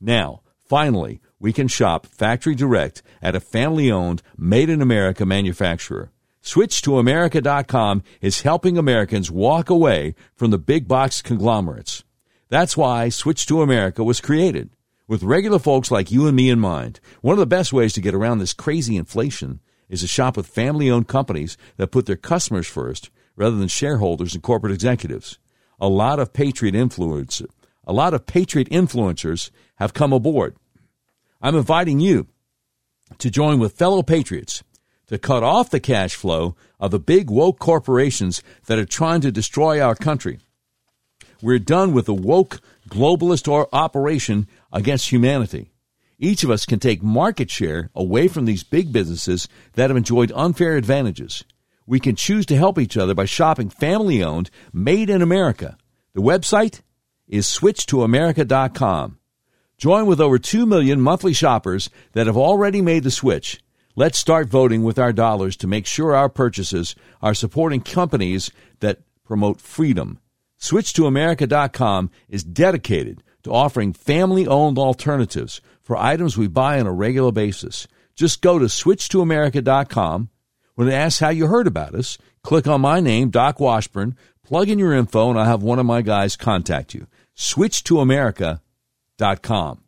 Now, 0.00 0.40
finally, 0.68 1.20
we 1.38 1.52
can 1.52 1.68
shop 1.68 2.04
factory 2.04 2.56
direct 2.56 3.00
at 3.22 3.36
a 3.36 3.40
family 3.54 3.92
owned, 3.92 4.22
made 4.36 4.68
in 4.68 4.82
America 4.82 5.24
manufacturer. 5.24 6.10
SwitchToAmerica.com 6.42 8.02
is 8.20 8.40
helping 8.40 8.76
Americans 8.76 9.30
walk 9.30 9.70
away 9.70 10.16
from 10.34 10.50
the 10.50 10.58
big 10.58 10.88
box 10.88 11.22
conglomerates. 11.22 12.02
That's 12.48 12.76
why 12.76 13.08
Switch 13.08 13.46
to 13.46 13.62
America 13.62 14.02
was 14.02 14.20
created. 14.20 14.70
With 15.06 15.22
regular 15.22 15.60
folks 15.60 15.92
like 15.92 16.10
you 16.10 16.26
and 16.26 16.34
me 16.34 16.50
in 16.50 16.58
mind, 16.58 16.98
one 17.20 17.34
of 17.34 17.38
the 17.38 17.46
best 17.46 17.72
ways 17.72 17.92
to 17.92 18.00
get 18.00 18.16
around 18.16 18.40
this 18.40 18.52
crazy 18.52 18.96
inflation 18.96 19.60
is 19.88 20.00
to 20.00 20.08
shop 20.08 20.36
with 20.36 20.48
family 20.48 20.90
owned 20.90 21.06
companies 21.06 21.56
that 21.76 21.92
put 21.92 22.06
their 22.06 22.16
customers 22.16 22.66
first 22.66 23.10
rather 23.38 23.56
than 23.56 23.68
shareholders 23.68 24.34
and 24.34 24.42
corporate 24.42 24.72
executives. 24.72 25.38
A 25.80 25.88
lot 25.88 26.18
of 26.18 26.32
patriot 26.32 26.74
influence, 26.74 27.40
a 27.86 27.92
lot 27.92 28.12
of 28.12 28.26
patriot 28.26 28.68
influencers 28.68 29.50
have 29.76 29.94
come 29.94 30.12
aboard. 30.12 30.56
I'm 31.40 31.54
inviting 31.54 32.00
you 32.00 32.26
to 33.18 33.30
join 33.30 33.60
with 33.60 33.78
fellow 33.78 34.02
patriots 34.02 34.64
to 35.06 35.18
cut 35.18 35.44
off 35.44 35.70
the 35.70 35.78
cash 35.78 36.16
flow 36.16 36.56
of 36.80 36.90
the 36.90 36.98
big 36.98 37.30
woke 37.30 37.60
corporations 37.60 38.42
that 38.66 38.78
are 38.78 38.84
trying 38.84 39.20
to 39.20 39.30
destroy 39.30 39.80
our 39.80 39.94
country. 39.94 40.40
We're 41.40 41.60
done 41.60 41.92
with 41.92 42.06
the 42.06 42.14
woke 42.14 42.60
globalist 42.88 43.68
operation 43.72 44.48
against 44.72 45.10
humanity. 45.10 45.70
Each 46.18 46.42
of 46.42 46.50
us 46.50 46.66
can 46.66 46.80
take 46.80 47.04
market 47.04 47.48
share 47.48 47.90
away 47.94 48.26
from 48.26 48.46
these 48.46 48.64
big 48.64 48.92
businesses 48.92 49.46
that 49.74 49.90
have 49.90 49.96
enjoyed 49.96 50.32
unfair 50.34 50.76
advantages 50.76 51.44
we 51.88 51.98
can 51.98 52.14
choose 52.14 52.44
to 52.46 52.56
help 52.56 52.78
each 52.78 52.96
other 52.98 53.14
by 53.14 53.24
shopping 53.24 53.70
family 53.70 54.22
owned, 54.22 54.50
made 54.72 55.08
in 55.08 55.22
America. 55.22 55.78
The 56.12 56.20
website 56.20 56.82
is 57.26 57.46
switchtoamerica.com. 57.46 59.18
Join 59.78 60.06
with 60.06 60.20
over 60.20 60.38
2 60.38 60.66
million 60.66 61.00
monthly 61.00 61.32
shoppers 61.32 61.88
that 62.12 62.26
have 62.26 62.36
already 62.36 62.82
made 62.82 63.04
the 63.04 63.10
switch. 63.10 63.60
Let's 63.96 64.18
start 64.18 64.48
voting 64.48 64.82
with 64.82 64.98
our 64.98 65.12
dollars 65.12 65.56
to 65.58 65.66
make 65.66 65.86
sure 65.86 66.14
our 66.14 66.28
purchases 66.28 66.94
are 67.22 67.34
supporting 67.34 67.80
companies 67.80 68.50
that 68.80 69.00
promote 69.24 69.60
freedom. 69.60 70.20
SwitchToAmerica.com 70.60 72.10
is 72.28 72.44
dedicated 72.44 73.22
to 73.44 73.52
offering 73.52 73.92
family 73.92 74.46
owned 74.46 74.78
alternatives 74.78 75.60
for 75.82 75.96
items 75.96 76.36
we 76.36 76.48
buy 76.48 76.78
on 76.78 76.86
a 76.86 76.92
regular 76.92 77.32
basis. 77.32 77.88
Just 78.14 78.42
go 78.42 78.58
to 78.58 78.66
SwitchToAmerica.com 78.66 80.28
when 80.78 80.86
it 80.86 80.92
asks 80.92 81.18
how 81.18 81.30
you 81.30 81.48
heard 81.48 81.66
about 81.66 81.96
us, 81.96 82.18
click 82.44 82.68
on 82.68 82.82
my 82.82 83.00
name, 83.00 83.30
Doc 83.30 83.58
Washburn, 83.58 84.16
plug 84.44 84.68
in 84.68 84.78
your 84.78 84.92
info, 84.92 85.28
and 85.28 85.36
I'll 85.36 85.44
have 85.44 85.60
one 85.60 85.80
of 85.80 85.86
my 85.86 86.02
guys 86.02 86.36
contact 86.36 86.94
you. 86.94 87.08
Switch 87.34 87.82
to 87.82 87.98
America.com. 87.98 88.60
All 89.50 89.80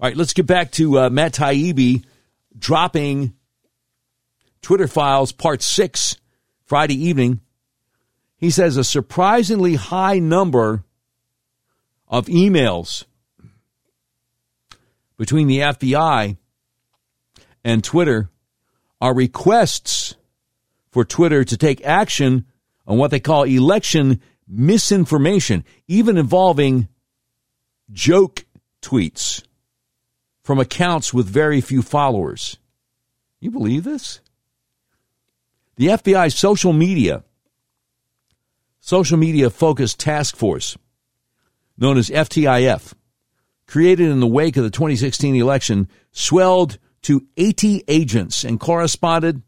right, 0.00 0.16
let's 0.16 0.32
get 0.32 0.44
back 0.44 0.72
to 0.72 0.98
uh, 0.98 1.08
Matt 1.08 1.34
Taibbi 1.34 2.02
dropping 2.58 3.34
Twitter 4.60 4.88
Files 4.88 5.30
Part 5.30 5.62
6 5.62 6.16
Friday 6.64 7.00
evening. 7.00 7.40
He 8.36 8.50
says 8.50 8.76
a 8.76 8.82
surprisingly 8.82 9.76
high 9.76 10.18
number 10.18 10.82
of 12.08 12.26
emails 12.26 13.04
between 15.16 15.46
the 15.46 15.58
FBI 15.58 16.38
and 17.62 17.84
Twitter 17.84 18.31
are 19.02 19.12
requests 19.12 20.14
for 20.92 21.04
Twitter 21.04 21.42
to 21.42 21.56
take 21.56 21.84
action 21.84 22.46
on 22.86 22.98
what 22.98 23.10
they 23.10 23.18
call 23.18 23.42
election 23.42 24.20
misinformation, 24.46 25.64
even 25.88 26.16
involving 26.16 26.86
joke 27.90 28.44
tweets 28.80 29.42
from 30.44 30.60
accounts 30.60 31.12
with 31.12 31.26
very 31.26 31.60
few 31.60 31.82
followers. 31.82 32.58
You 33.40 33.50
believe 33.50 33.82
this? 33.82 34.20
The 35.74 35.88
FBI's 35.88 36.38
social 36.38 36.72
media 36.72 37.24
social 38.78 39.16
media 39.16 39.50
focused 39.50 39.98
task 39.98 40.36
force 40.36 40.76
known 41.76 41.98
as 41.98 42.08
FTIF 42.08 42.94
created 43.66 44.10
in 44.10 44.20
the 44.20 44.26
wake 44.28 44.56
of 44.56 44.62
the 44.62 44.70
2016 44.70 45.34
election 45.34 45.88
swelled 46.12 46.78
to 47.02 47.26
80 47.36 47.84
agents 47.88 48.44
and 48.44 48.60
corresponded 48.60 49.42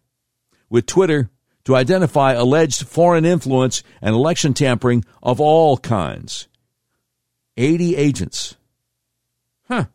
with 0.69 0.87
Twitter 0.87 1.31
to 1.65 1.77
identify 1.77 2.33
alleged 2.33 2.87
foreign 2.87 3.25
influence 3.25 3.83
and 4.03 4.15
election 4.15 4.55
tampering 4.55 5.05
of 5.23 5.41
all 5.41 5.79
kinds. 5.79 6.49
80 7.57 7.97
agents. 7.97 8.57
Huh. 9.69 9.87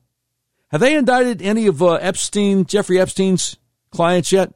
Have 0.71 0.81
they 0.81 0.95
indicted 0.95 1.41
any 1.41 1.67
of 1.67 1.81
uh, 1.81 1.95
Epstein, 1.95 2.65
Jeffrey 2.65 2.99
Epstein's 2.99 3.57
clients 3.91 4.31
yet? 4.31 4.53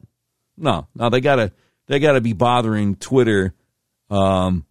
No, 0.56 0.86
no, 0.94 1.10
they 1.10 1.20
got 1.20 1.36
to 1.36 1.52
they 1.86 1.98
got 1.98 2.12
to 2.12 2.20
be 2.20 2.32
bothering 2.32 2.96
Twitter 2.96 3.54
um, 4.10 4.64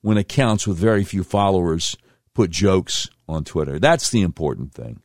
when 0.00 0.16
accounts 0.16 0.66
with 0.66 0.78
very 0.78 1.04
few 1.04 1.22
followers 1.22 1.96
put 2.34 2.50
jokes 2.50 3.08
on 3.28 3.44
Twitter. 3.44 3.78
That's 3.78 4.10
the 4.10 4.22
important 4.22 4.72
thing. 4.72 5.02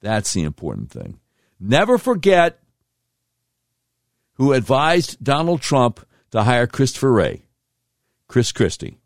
That's 0.00 0.32
the 0.32 0.42
important 0.42 0.90
thing. 0.90 1.18
Never 1.60 1.98
forget 1.98 2.60
who 4.34 4.52
advised 4.52 5.22
Donald 5.22 5.60
Trump 5.60 6.06
to 6.30 6.44
hire 6.44 6.66
Christopher 6.66 7.12
Wray, 7.12 7.42
Chris 8.28 8.52
Christie. 8.52 8.98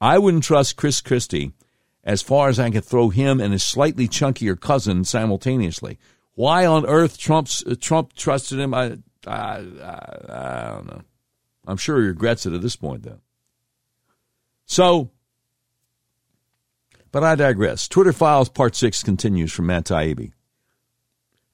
I 0.00 0.18
wouldn't 0.18 0.44
trust 0.44 0.76
Chris 0.76 1.00
Christie 1.02 1.52
as 2.02 2.22
far 2.22 2.48
as 2.48 2.58
I 2.58 2.70
could 2.70 2.84
throw 2.84 3.10
him 3.10 3.40
and 3.40 3.52
his 3.52 3.62
slightly 3.62 4.08
chunkier 4.08 4.58
cousin 4.58 5.04
simultaneously. 5.04 5.98
Why 6.34 6.64
on 6.64 6.86
earth 6.86 7.18
Trump's, 7.18 7.62
uh, 7.66 7.74
Trump 7.78 8.14
trusted 8.14 8.58
him? 8.58 8.72
I, 8.72 8.96
I, 9.26 9.32
I, 9.32 10.16
I 10.28 10.72
don't 10.74 10.86
know. 10.86 11.02
I'm 11.66 11.76
sure 11.76 12.00
he 12.00 12.08
regrets 12.08 12.46
it 12.46 12.54
at 12.54 12.62
this 12.62 12.76
point, 12.76 13.02
though. 13.02 13.20
So, 14.64 15.10
but 17.12 17.24
I 17.24 17.34
digress. 17.34 17.88
Twitter 17.88 18.12
Files 18.12 18.48
Part 18.48 18.76
6 18.76 19.02
continues 19.02 19.52
from 19.52 19.66
Matt 19.66 19.86
Taibbi. 19.86 20.32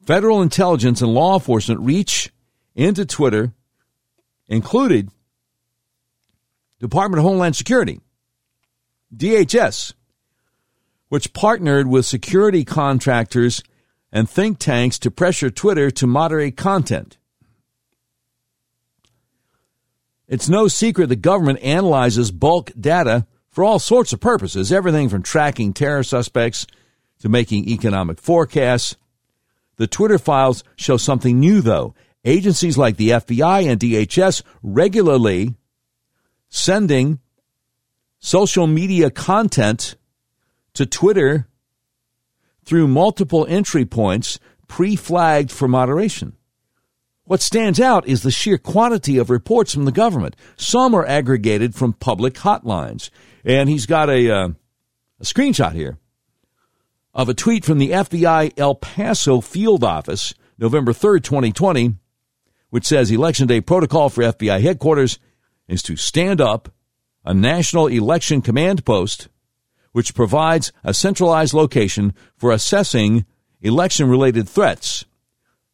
Federal 0.02 0.42
intelligence 0.42 1.00
and 1.02 1.12
law 1.12 1.34
enforcement 1.34 1.80
reach 1.80 2.30
into 2.74 3.04
Twitter, 3.04 3.52
included 4.48 5.10
Department 6.78 7.18
of 7.18 7.24
Homeland 7.24 7.56
Security, 7.56 8.00
DHS, 9.14 9.94
which 11.08 11.32
partnered 11.32 11.86
with 11.86 12.04
security 12.04 12.64
contractors 12.64 13.62
and 14.12 14.28
think 14.28 14.58
tanks 14.58 14.98
to 14.98 15.10
pressure 15.10 15.50
Twitter 15.50 15.90
to 15.90 16.06
moderate 16.06 16.56
content. 16.56 17.16
It's 20.28 20.48
no 20.48 20.68
secret 20.68 21.08
the 21.08 21.16
government 21.16 21.60
analyzes 21.60 22.30
bulk 22.30 22.72
data 22.78 23.26
for 23.56 23.64
all 23.64 23.78
sorts 23.78 24.12
of 24.12 24.20
purposes, 24.20 24.70
everything 24.70 25.08
from 25.08 25.22
tracking 25.22 25.72
terror 25.72 26.02
suspects 26.02 26.66
to 27.18 27.26
making 27.26 27.66
economic 27.66 28.20
forecasts. 28.20 28.96
The 29.76 29.86
Twitter 29.86 30.18
files 30.18 30.62
show 30.76 30.98
something 30.98 31.40
new, 31.40 31.62
though. 31.62 31.94
Agencies 32.22 32.76
like 32.76 32.98
the 32.98 33.08
FBI 33.12 33.66
and 33.66 33.80
DHS 33.80 34.42
regularly 34.62 35.54
sending 36.50 37.18
social 38.18 38.66
media 38.66 39.10
content 39.10 39.96
to 40.74 40.84
Twitter 40.84 41.48
through 42.66 42.88
multiple 42.88 43.46
entry 43.48 43.86
points 43.86 44.38
pre 44.68 44.96
flagged 44.96 45.50
for 45.50 45.66
moderation. 45.66 46.36
What 47.24 47.40
stands 47.40 47.80
out 47.80 48.06
is 48.06 48.22
the 48.22 48.30
sheer 48.30 48.58
quantity 48.58 49.16
of 49.16 49.30
reports 49.30 49.72
from 49.72 49.86
the 49.86 49.92
government. 49.92 50.36
Some 50.56 50.94
are 50.94 51.06
aggregated 51.06 51.74
from 51.74 51.94
public 51.94 52.34
hotlines. 52.34 53.08
And 53.46 53.70
he's 53.70 53.86
got 53.86 54.10
a, 54.10 54.30
uh, 54.30 54.48
a 55.20 55.24
screenshot 55.24 55.72
here 55.72 55.96
of 57.14 57.30
a 57.30 57.34
tweet 57.34 57.64
from 57.64 57.78
the 57.78 57.92
FBI 57.92 58.52
El 58.58 58.74
Paso 58.74 59.40
field 59.40 59.82
office, 59.82 60.34
November 60.58 60.92
3rd, 60.92 61.22
2020, 61.22 61.94
which 62.68 62.84
says 62.84 63.10
Election 63.10 63.46
Day 63.46 63.62
protocol 63.62 64.10
for 64.10 64.22
FBI 64.22 64.60
headquarters 64.60 65.18
is 65.66 65.82
to 65.84 65.96
stand 65.96 66.42
up 66.42 66.68
a 67.24 67.32
national 67.32 67.86
election 67.86 68.42
command 68.42 68.84
post 68.84 69.28
which 69.92 70.14
provides 70.14 70.72
a 70.84 70.92
centralized 70.92 71.54
location 71.54 72.12
for 72.36 72.52
assessing 72.52 73.24
election 73.62 74.10
related 74.10 74.46
threats 74.46 75.06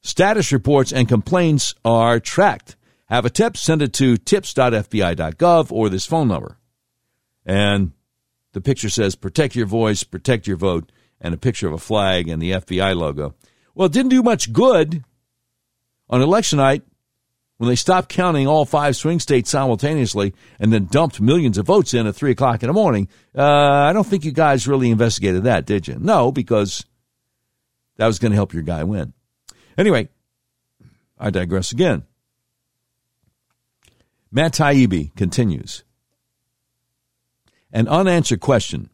Status 0.03 0.51
reports 0.51 0.93
and 0.93 1.09
complaints 1.09 1.75
are 1.85 2.19
tracked. 2.19 2.77
Have 3.07 3.25
a 3.25 3.31
tip, 3.31 3.57
send 3.57 3.83
it 3.83 3.93
to 3.95 4.17
tips.fbi.gov 4.17 5.71
or 5.71 5.89
this 5.89 6.07
phone 6.07 6.29
number. 6.29 6.59
And 7.45 7.93
the 8.53 8.61
picture 8.61 8.89
says 8.89 9.15
protect 9.15 9.55
your 9.55 9.67
voice, 9.67 10.03
protect 10.03 10.47
your 10.47 10.57
vote, 10.57 10.93
and 11.21 11.35
a 11.35 11.39
picture 11.39 11.67
of 11.67 11.73
a 11.73 11.79
flag 11.79 12.29
and 12.29 12.41
the 12.41 12.53
FBI 12.53 12.97
logo. 12.97 13.35
Well, 13.75 13.87
it 13.87 13.93
didn't 13.93 14.11
do 14.11 14.23
much 14.23 14.53
good 14.53 15.05
on 16.11 16.21
election 16.21 16.59
night 16.59 16.83
when 17.57 17.69
they 17.69 17.77
stopped 17.77 18.09
counting 18.09 18.47
all 18.47 18.65
five 18.65 18.97
swing 18.97 19.21
states 19.21 19.51
simultaneously 19.51 20.35
and 20.59 20.73
then 20.73 20.87
dumped 20.87 21.21
millions 21.21 21.59
of 21.59 21.67
votes 21.67 21.95
in 21.95 22.07
at 22.07 22.15
3 22.15 22.33
o'clock 22.33 22.63
in 22.63 22.67
the 22.67 22.73
morning. 22.73 23.09
Uh, 23.37 23.43
I 23.45 23.93
don't 23.93 24.07
think 24.07 24.25
you 24.25 24.33
guys 24.33 24.67
really 24.67 24.91
investigated 24.91 25.45
that, 25.45 25.65
did 25.65 25.87
you? 25.89 25.97
No, 25.99 26.33
because 26.33 26.85
that 27.97 28.07
was 28.07 28.19
going 28.19 28.33
to 28.33 28.37
help 28.37 28.53
your 28.53 28.65
guy 28.65 28.83
win. 28.85 29.13
Anyway, 29.79 30.09
I 31.19 31.31
digress 31.31 31.73
again. 31.73 32.03
Matt 34.31 34.55
Taibbi 34.55 35.15
continues. 35.15 35.85
An 37.73 37.89
unanswered 37.89 38.41
question. 38.41 38.91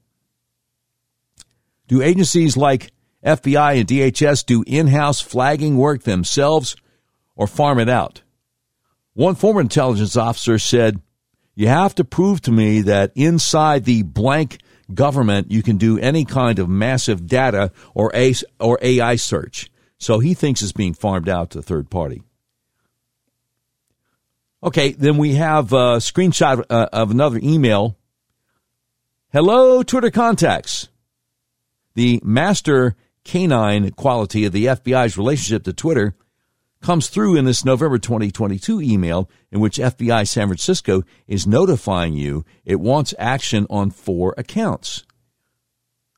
Do 1.89 2.03
agencies 2.03 2.57
like 2.57 2.93
FBI 3.25 3.81
and 3.81 3.89
DHS 3.89 4.47
do 4.47 4.63
in-house 4.67 5.21
flagging 5.21 5.77
work 5.77 6.03
themselves 6.03 6.77
or 7.35 7.47
farm 7.47 7.79
it 7.81 7.89
out? 7.89 8.23
One 9.15 9.35
former 9.35 9.61
intelligence 9.61 10.17
officer 10.17 10.59
said, 10.59 11.01
you 11.55 11.67
have 11.67 11.95
to 11.97 12.05
prove 12.05 12.41
to 12.43 12.53
me 12.53 12.83
that 12.83 13.11
inside 13.17 13.85
the 13.85 14.05
blank 14.05 14.61
government 14.95 15.51
you 15.51 15.63
can 15.63 15.77
do 15.77 15.99
any 15.99 16.25
kind 16.25 16.61
of 16.61 16.69
massive 16.69 17.27
data 17.27 17.73
or 17.95 18.13
AI 18.15 19.17
search. 19.17 19.71
So 19.99 20.21
he 20.21 20.35
thinks 20.35 20.63
it's 20.63 20.71
being 20.71 20.95
farmed 20.95 21.29
out 21.29 21.51
to 21.51 21.59
a 21.59 21.63
third 21.63 21.91
party. 21.91 22.23
Okay, 24.63 24.93
then 24.93 25.19
we 25.19 25.35
have 25.35 25.73
a 25.73 25.99
screenshot 25.99 26.65
uh, 26.71 26.89
of 26.93 27.11
another 27.11 27.41
email. 27.43 27.97
Hello, 29.31 29.83
Twitter 29.83 30.11
contacts. 30.11 30.89
The 31.95 32.19
master 32.25 32.97
canine 33.25 33.91
quality 33.91 34.47
of 34.47 34.53
the 34.53 34.65
FBI's 34.65 35.19
relationship 35.19 35.65
to 35.65 35.75
Twitter 35.75 36.15
comes 36.81 37.11
through 37.11 37.37
in 37.37 37.45
this 37.45 37.63
November 37.63 37.99
2022 37.99 38.81
email 38.81 39.29
in 39.53 39.61
which 39.61 39.77
FBI 39.77 40.27
San 40.27 40.47
Francisco 40.47 41.03
is 41.27 41.47
notifying 41.47 42.15
you 42.15 42.47
it 42.65 42.81
wants 42.81 43.13
action 43.19 43.67
on 43.69 43.91
four 43.91 44.35
accounts. 44.39 45.05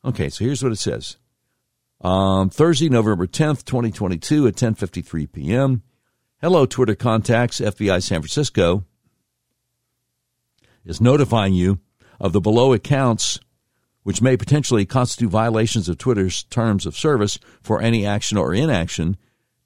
Okay, 0.04 0.28
so 0.28 0.44
here's 0.44 0.62
what 0.62 0.70
it 0.70 0.76
says. 0.76 1.16
Um, 2.00 2.48
Thursday, 2.48 2.88
November 2.88 3.26
10th, 3.26 3.64
2022 3.64 4.46
at 4.46 4.54
10:53 4.54 5.32
p.m. 5.32 5.82
Hello 6.40 6.64
Twitter 6.64 6.94
contacts 6.94 7.58
FBI 7.58 8.04
San 8.04 8.20
Francisco 8.20 8.84
is 10.84 11.00
notifying 11.00 11.54
you 11.54 11.80
of 12.20 12.32
the 12.32 12.40
below 12.40 12.72
accounts 12.72 13.40
which 14.02 14.22
may 14.22 14.36
potentially 14.36 14.86
constitute 14.86 15.30
violations 15.30 15.88
of 15.88 15.98
Twitter's 15.98 16.44
terms 16.44 16.86
of 16.86 16.96
service 16.96 17.38
for 17.62 17.80
any 17.80 18.06
action 18.06 18.38
or 18.38 18.54
inaction 18.54 19.16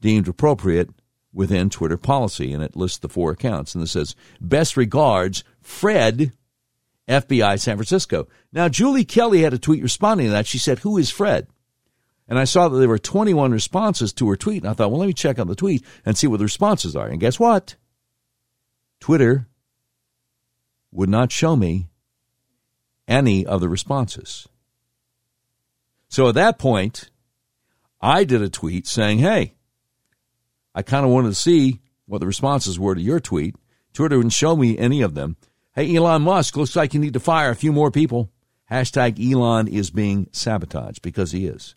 deemed 0.00 0.28
appropriate 0.28 0.90
within 1.32 1.70
Twitter 1.70 1.96
policy. 1.96 2.52
And 2.52 2.62
it 2.62 2.76
lists 2.76 2.98
the 2.98 3.08
four 3.08 3.30
accounts. 3.30 3.74
And 3.74 3.84
it 3.84 3.88
says, 3.88 4.14
Best 4.40 4.76
regards, 4.76 5.44
Fred, 5.60 6.32
FBI 7.08 7.60
San 7.60 7.76
Francisco. 7.76 8.28
Now, 8.52 8.68
Julie 8.68 9.04
Kelly 9.04 9.42
had 9.42 9.54
a 9.54 9.58
tweet 9.58 9.82
responding 9.82 10.26
to 10.26 10.32
that. 10.32 10.46
She 10.46 10.58
said, 10.58 10.80
Who 10.80 10.98
is 10.98 11.10
Fred? 11.10 11.46
And 12.26 12.38
I 12.38 12.44
saw 12.44 12.68
that 12.68 12.78
there 12.78 12.88
were 12.88 12.98
21 12.98 13.52
responses 13.52 14.12
to 14.14 14.28
her 14.30 14.36
tweet. 14.36 14.62
And 14.62 14.70
I 14.70 14.72
thought, 14.72 14.90
well, 14.90 15.00
let 15.00 15.06
me 15.06 15.12
check 15.12 15.38
on 15.38 15.46
the 15.46 15.54
tweet 15.54 15.84
and 16.06 16.16
see 16.16 16.26
what 16.26 16.38
the 16.38 16.44
responses 16.44 16.96
are. 16.96 17.06
And 17.06 17.20
guess 17.20 17.38
what? 17.38 17.76
Twitter 18.98 19.46
would 20.90 21.10
not 21.10 21.30
show 21.30 21.54
me 21.54 21.88
any 23.06 23.44
of 23.44 23.60
the 23.60 23.68
responses. 23.68 24.48
So 26.08 26.28
at 26.28 26.34
that 26.36 26.58
point, 26.58 27.10
I 28.00 28.24
did 28.24 28.42
a 28.42 28.48
tweet 28.48 28.86
saying, 28.86 29.18
hey, 29.18 29.54
I 30.74 30.82
kind 30.82 31.04
of 31.04 31.10
wanted 31.10 31.28
to 31.28 31.34
see 31.34 31.80
what 32.06 32.18
the 32.18 32.26
responses 32.26 32.78
were 32.78 32.94
to 32.94 33.00
your 33.00 33.20
tweet. 33.20 33.56
Twitter 33.92 34.16
wouldn't 34.16 34.32
show 34.32 34.56
me 34.56 34.78
any 34.78 35.02
of 35.02 35.14
them. 35.14 35.36
Hey, 35.72 35.94
Elon 35.96 36.22
Musk, 36.22 36.56
looks 36.56 36.76
like 36.76 36.94
you 36.94 37.00
need 37.00 37.14
to 37.14 37.20
fire 37.20 37.50
a 37.50 37.56
few 37.56 37.72
more 37.72 37.90
people. 37.90 38.30
Hashtag 38.70 39.18
Elon 39.18 39.68
is 39.68 39.90
being 39.90 40.28
sabotaged 40.32 41.02
because 41.02 41.32
he 41.32 41.46
is. 41.46 41.74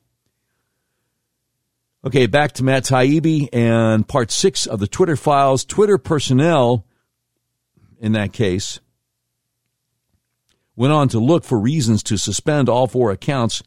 Okay, 2.06 2.28
back 2.28 2.54
to 2.54 2.64
Matt 2.64 2.84
Taibbi 2.84 3.50
and 3.52 4.08
part 4.08 4.32
six 4.32 4.66
of 4.66 4.80
the 4.80 4.88
Twitter 4.88 5.16
files. 5.16 5.66
Twitter 5.66 5.98
personnel, 5.98 6.86
in 8.00 8.14
that 8.14 8.34
case, 8.34 8.80
went 10.78 10.94
on 10.94 11.10
to 11.10 11.20
look 11.20 11.44
for 11.44 11.60
reasons 11.60 12.02
to 12.04 12.18
suspend 12.18 12.70
all 12.70 12.88
four 12.88 13.12
accounts, 13.12 13.62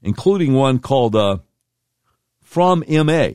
including 0.00 0.54
one 0.54 0.78
called 0.78 1.14
uh, 1.14 1.38
From 2.40 2.82
MA, 2.88 3.30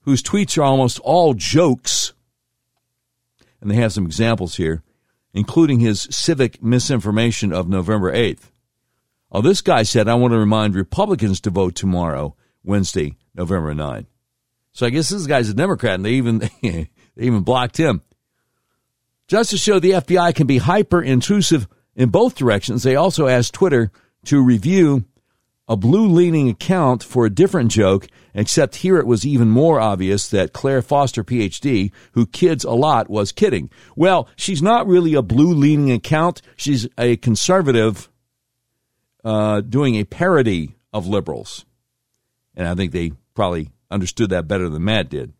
whose 0.00 0.22
tweets 0.22 0.58
are 0.58 0.62
almost 0.62 0.98
all 1.00 1.34
jokes. 1.34 2.14
And 3.60 3.70
they 3.70 3.76
have 3.76 3.92
some 3.92 4.06
examples 4.06 4.56
here, 4.56 4.82
including 5.34 5.78
his 5.78 6.08
civic 6.10 6.62
misinformation 6.62 7.52
of 7.52 7.68
November 7.68 8.10
8th. 8.12 8.50
Oh, 9.30 9.42
this 9.42 9.60
guy 9.60 9.84
said, 9.84 10.08
I 10.08 10.14
want 10.14 10.32
to 10.32 10.38
remind 10.38 10.74
Republicans 10.74 11.40
to 11.42 11.50
vote 11.50 11.74
tomorrow 11.74 12.34
Wednesday, 12.64 13.16
November 13.34 13.74
9. 13.74 14.06
So 14.72 14.86
I 14.86 14.90
guess 14.90 15.10
this 15.10 15.26
guy's 15.26 15.50
a 15.50 15.54
Democrat, 15.54 15.96
and 15.96 16.04
they 16.04 16.12
even 16.12 16.38
they 16.62 16.88
even 17.18 17.42
blocked 17.42 17.76
him. 17.76 18.02
Just 19.30 19.50
to 19.50 19.56
show 19.56 19.78
the 19.78 19.92
FBI 19.92 20.34
can 20.34 20.48
be 20.48 20.58
hyper 20.58 21.00
intrusive 21.00 21.68
in 21.94 22.08
both 22.08 22.34
directions, 22.34 22.82
they 22.82 22.96
also 22.96 23.28
asked 23.28 23.54
Twitter 23.54 23.92
to 24.24 24.44
review 24.44 25.04
a 25.68 25.76
blue 25.76 26.08
leaning 26.08 26.48
account 26.48 27.04
for 27.04 27.26
a 27.26 27.30
different 27.30 27.70
joke, 27.70 28.08
except 28.34 28.74
here 28.74 28.98
it 28.98 29.06
was 29.06 29.24
even 29.24 29.48
more 29.48 29.78
obvious 29.78 30.28
that 30.30 30.52
Claire 30.52 30.82
Foster, 30.82 31.22
PhD, 31.22 31.92
who 32.14 32.26
kids 32.26 32.64
a 32.64 32.72
lot, 32.72 33.08
was 33.08 33.30
kidding. 33.30 33.70
Well, 33.94 34.28
she's 34.34 34.62
not 34.62 34.88
really 34.88 35.14
a 35.14 35.22
blue 35.22 35.54
leaning 35.54 35.92
account. 35.92 36.42
She's 36.56 36.88
a 36.98 37.16
conservative 37.16 38.08
uh, 39.22 39.60
doing 39.60 39.94
a 39.94 40.02
parody 40.02 40.74
of 40.92 41.06
liberals. 41.06 41.64
And 42.56 42.66
I 42.66 42.74
think 42.74 42.90
they 42.90 43.12
probably 43.34 43.70
understood 43.92 44.30
that 44.30 44.48
better 44.48 44.68
than 44.68 44.82
Matt 44.82 45.08
did. 45.08 45.34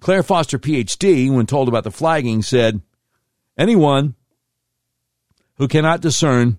Claire 0.00 0.22
Foster, 0.22 0.58
PhD, 0.58 1.30
when 1.30 1.46
told 1.46 1.68
about 1.68 1.84
the 1.84 1.90
flagging, 1.90 2.42
said, 2.42 2.80
Anyone 3.56 4.14
who 5.56 5.68
cannot 5.68 6.00
discern 6.00 6.58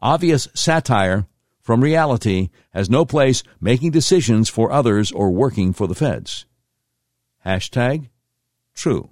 obvious 0.00 0.48
satire 0.54 1.26
from 1.60 1.82
reality 1.82 2.50
has 2.70 2.90
no 2.90 3.04
place 3.04 3.44
making 3.60 3.92
decisions 3.92 4.48
for 4.48 4.72
others 4.72 5.12
or 5.12 5.30
working 5.30 5.72
for 5.72 5.86
the 5.86 5.94
feds. 5.94 6.46
Hashtag 7.46 8.08
true. 8.74 9.10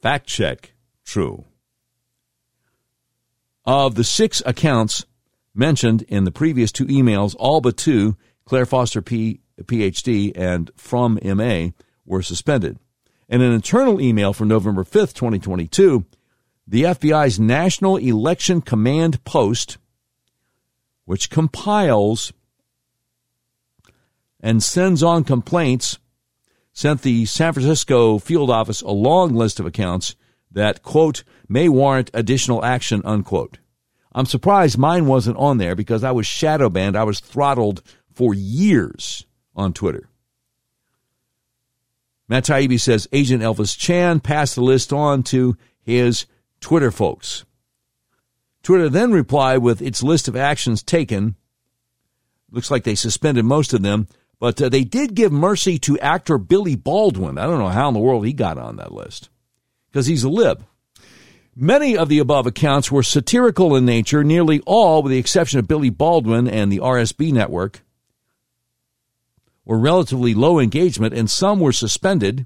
Fact 0.00 0.26
check 0.26 0.72
true. 1.04 1.44
Of 3.66 3.96
the 3.96 4.04
six 4.04 4.42
accounts 4.46 5.04
mentioned 5.54 6.02
in 6.02 6.24
the 6.24 6.32
previous 6.32 6.72
two 6.72 6.86
emails, 6.86 7.36
all 7.38 7.60
but 7.60 7.76
two, 7.76 8.16
Claire 8.46 8.66
Foster, 8.66 9.02
P, 9.02 9.40
PhD, 9.60 10.32
and 10.34 10.70
From 10.74 11.18
MA, 11.22 11.68
were 12.10 12.22
suspended. 12.22 12.76
In 13.28 13.40
an 13.40 13.52
internal 13.52 14.00
email 14.00 14.32
from 14.32 14.48
November 14.48 14.82
5th, 14.82 15.14
2022, 15.14 16.04
the 16.66 16.82
FBI's 16.82 17.38
National 17.38 17.96
Election 17.96 18.60
Command 18.60 19.24
Post, 19.24 19.78
which 21.04 21.30
compiles 21.30 22.32
and 24.40 24.62
sends 24.62 25.02
on 25.02 25.22
complaints, 25.22 25.98
sent 26.72 27.02
the 27.02 27.24
San 27.26 27.52
Francisco 27.52 28.18
field 28.18 28.50
office 28.50 28.82
a 28.82 28.90
long 28.90 29.34
list 29.34 29.60
of 29.60 29.66
accounts 29.66 30.16
that, 30.50 30.82
quote, 30.82 31.22
may 31.48 31.68
warrant 31.68 32.10
additional 32.12 32.64
action, 32.64 33.02
unquote. 33.04 33.58
I'm 34.12 34.26
surprised 34.26 34.76
mine 34.76 35.06
wasn't 35.06 35.36
on 35.36 35.58
there 35.58 35.76
because 35.76 36.02
I 36.02 36.10
was 36.10 36.26
shadow 36.26 36.68
banned. 36.68 36.96
I 36.96 37.04
was 37.04 37.20
throttled 37.20 37.82
for 38.12 38.34
years 38.34 39.24
on 39.54 39.72
Twitter. 39.72 40.09
Matt 42.30 42.44
Taibbi 42.44 42.80
says 42.80 43.08
Agent 43.12 43.42
Elvis 43.42 43.76
Chan 43.76 44.20
passed 44.20 44.54
the 44.54 44.62
list 44.62 44.92
on 44.92 45.24
to 45.24 45.56
his 45.82 46.26
Twitter 46.60 46.92
folks. 46.92 47.44
Twitter 48.62 48.88
then 48.88 49.10
replied 49.10 49.58
with 49.58 49.82
its 49.82 50.00
list 50.00 50.28
of 50.28 50.36
actions 50.36 50.80
taken. 50.80 51.34
Looks 52.52 52.70
like 52.70 52.84
they 52.84 52.94
suspended 52.94 53.44
most 53.44 53.74
of 53.74 53.82
them, 53.82 54.06
but 54.38 54.62
uh, 54.62 54.68
they 54.68 54.84
did 54.84 55.16
give 55.16 55.32
mercy 55.32 55.76
to 55.80 55.98
actor 55.98 56.38
Billy 56.38 56.76
Baldwin. 56.76 57.36
I 57.36 57.46
don't 57.46 57.58
know 57.58 57.68
how 57.68 57.88
in 57.88 57.94
the 57.94 58.00
world 58.00 58.24
he 58.24 58.32
got 58.32 58.58
on 58.58 58.76
that 58.76 58.92
list 58.92 59.28
because 59.90 60.06
he's 60.06 60.22
a 60.22 60.28
lib. 60.28 60.64
Many 61.56 61.96
of 61.96 62.08
the 62.08 62.20
above 62.20 62.46
accounts 62.46 62.92
were 62.92 63.02
satirical 63.02 63.74
in 63.74 63.84
nature, 63.84 64.22
nearly 64.22 64.60
all, 64.66 65.02
with 65.02 65.10
the 65.10 65.18
exception 65.18 65.58
of 65.58 65.66
Billy 65.66 65.90
Baldwin 65.90 66.46
and 66.46 66.70
the 66.70 66.78
RSB 66.78 67.32
network, 67.32 67.82
were 69.70 69.78
relatively 69.78 70.34
low 70.34 70.58
engagement, 70.58 71.14
and 71.14 71.30
some 71.30 71.60
were 71.60 71.70
suspended, 71.70 72.44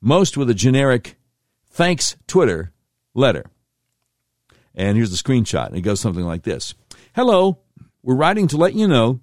most 0.00 0.36
with 0.36 0.48
a 0.48 0.54
generic 0.54 1.16
thanks 1.68 2.14
Twitter 2.28 2.70
letter. 3.12 3.44
And 4.72 4.96
here's 4.96 5.10
the 5.10 5.16
screenshot. 5.16 5.74
It 5.74 5.80
goes 5.80 5.98
something 5.98 6.24
like 6.24 6.44
this 6.44 6.74
Hello, 7.16 7.58
we're 8.04 8.14
writing 8.14 8.46
to 8.46 8.56
let 8.56 8.74
you 8.74 8.86
know 8.86 9.18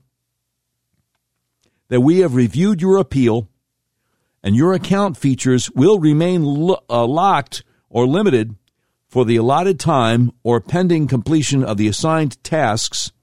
that 1.88 2.02
we 2.02 2.19
have 2.19 2.36
reviewed 2.36 2.82
your 2.82 2.98
appeal 2.98 3.48
and 4.43 4.54
your 4.54 4.74
account 4.74 5.15
features 5.15 5.72
will 5.72 6.00
remain 6.00 6.43
lo- 6.43 6.84
uh, 6.89 7.06
locked 7.06 7.63
or 7.89 8.06
limited 8.06 8.58
for 9.08 9.24
the 9.24 9.38
allotted 9.38 9.80
time 9.80 10.34
or 10.43 10.60
pending 10.60 11.08
completion 11.08 11.63
of 11.63 11.78
the 11.78 11.88
assigned 11.88 12.43
tasks 12.43 13.13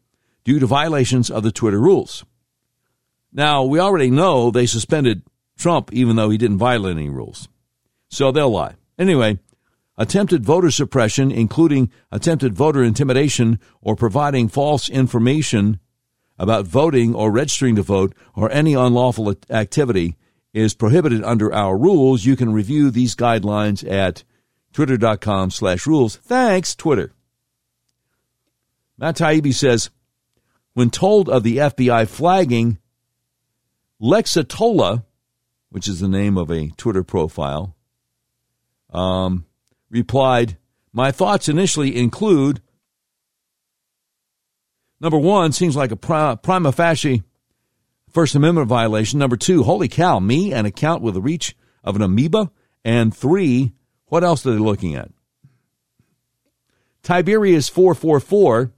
due 0.44 0.58
to 0.58 0.66
violations 0.66 1.30
of 1.30 1.42
the 1.42 1.52
Twitter 1.52 1.78
rules. 1.78 2.24
Now, 3.32 3.64
we 3.64 3.78
already 3.78 4.10
know 4.10 4.50
they 4.50 4.66
suspended 4.66 5.22
Trump 5.56 5.92
even 5.92 6.16
though 6.16 6.30
he 6.30 6.38
didn't 6.38 6.58
violate 6.58 6.96
any 6.96 7.08
rules. 7.08 7.48
So 8.08 8.32
they'll 8.32 8.50
lie. 8.50 8.74
Anyway, 8.98 9.38
attempted 9.96 10.44
voter 10.44 10.70
suppression, 10.70 11.30
including 11.30 11.90
attempted 12.10 12.54
voter 12.54 12.82
intimidation 12.82 13.60
or 13.80 13.94
providing 13.94 14.48
false 14.48 14.88
information 14.88 15.78
about 16.38 16.66
voting 16.66 17.14
or 17.14 17.30
registering 17.30 17.76
to 17.76 17.82
vote 17.82 18.14
or 18.34 18.50
any 18.50 18.74
unlawful 18.74 19.34
activity 19.50 20.16
is 20.52 20.74
prohibited 20.74 21.22
under 21.22 21.52
our 21.54 21.76
rules. 21.76 22.24
You 22.24 22.34
can 22.34 22.52
review 22.52 22.90
these 22.90 23.14
guidelines 23.14 23.88
at 23.88 24.24
twitter.com 24.72 25.50
slash 25.50 25.86
rules. 25.86 26.16
Thanks, 26.16 26.74
Twitter. 26.74 27.12
Matt 28.98 29.16
Taibbi 29.16 29.54
says, 29.54 29.90
when 30.74 30.90
told 30.90 31.28
of 31.28 31.42
the 31.42 31.58
FBI 31.58 32.08
flagging, 32.08 32.78
Lexatola, 34.00 35.04
which 35.70 35.86
is 35.86 36.00
the 36.00 36.08
name 36.08 36.38
of 36.38 36.50
a 36.50 36.68
Twitter 36.70 37.04
profile, 37.04 37.76
um, 38.90 39.44
replied, 39.90 40.56
My 40.92 41.12
thoughts 41.12 41.48
initially 41.48 41.96
include 41.96 42.62
number 45.00 45.18
one, 45.18 45.52
seems 45.52 45.76
like 45.76 45.92
a 45.92 45.96
prima 45.96 46.72
facie 46.72 47.22
First 48.10 48.34
Amendment 48.34 48.68
violation. 48.68 49.18
Number 49.18 49.36
two, 49.36 49.62
holy 49.62 49.88
cow, 49.88 50.18
me, 50.18 50.52
an 50.52 50.66
account 50.66 51.02
with 51.02 51.14
the 51.14 51.20
reach 51.20 51.56
of 51.84 51.96
an 51.96 52.02
amoeba. 52.02 52.50
And 52.84 53.14
three, 53.14 53.72
what 54.06 54.24
else 54.24 54.44
are 54.44 54.52
they 54.52 54.58
looking 54.58 54.96
at? 54.96 55.10
Tiberius 57.02 57.68
444 57.68 58.72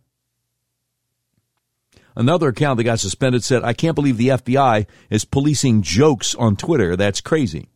Another 2.14 2.48
account 2.48 2.76
that 2.76 2.84
got 2.84 3.00
suspended 3.00 3.42
said, 3.44 3.64
I 3.64 3.72
can't 3.72 3.94
believe 3.94 4.16
the 4.16 4.28
FBI 4.28 4.86
is 5.10 5.24
policing 5.24 5.82
jokes 5.82 6.34
on 6.34 6.56
Twitter. 6.56 6.96
That's 6.96 7.20
crazy. 7.20 7.68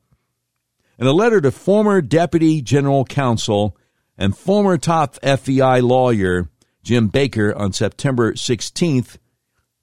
In 0.98 1.06
a 1.06 1.12
letter 1.12 1.40
to 1.40 1.50
former 1.50 2.00
Deputy 2.00 2.62
General 2.62 3.04
Counsel 3.04 3.76
and 4.18 4.36
former 4.36 4.78
top 4.78 5.16
FBI 5.16 5.82
lawyer 5.82 6.48
Jim 6.82 7.08
Baker 7.08 7.54
on 7.54 7.72
September 7.72 8.32
16th, 8.32 9.18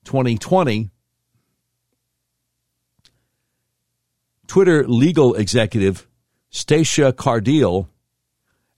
2020, 0.05 0.89
Twitter 4.47 4.87
legal 4.87 5.33
executive 5.35 6.07
Stacia 6.49 7.11
Cardille 7.11 7.87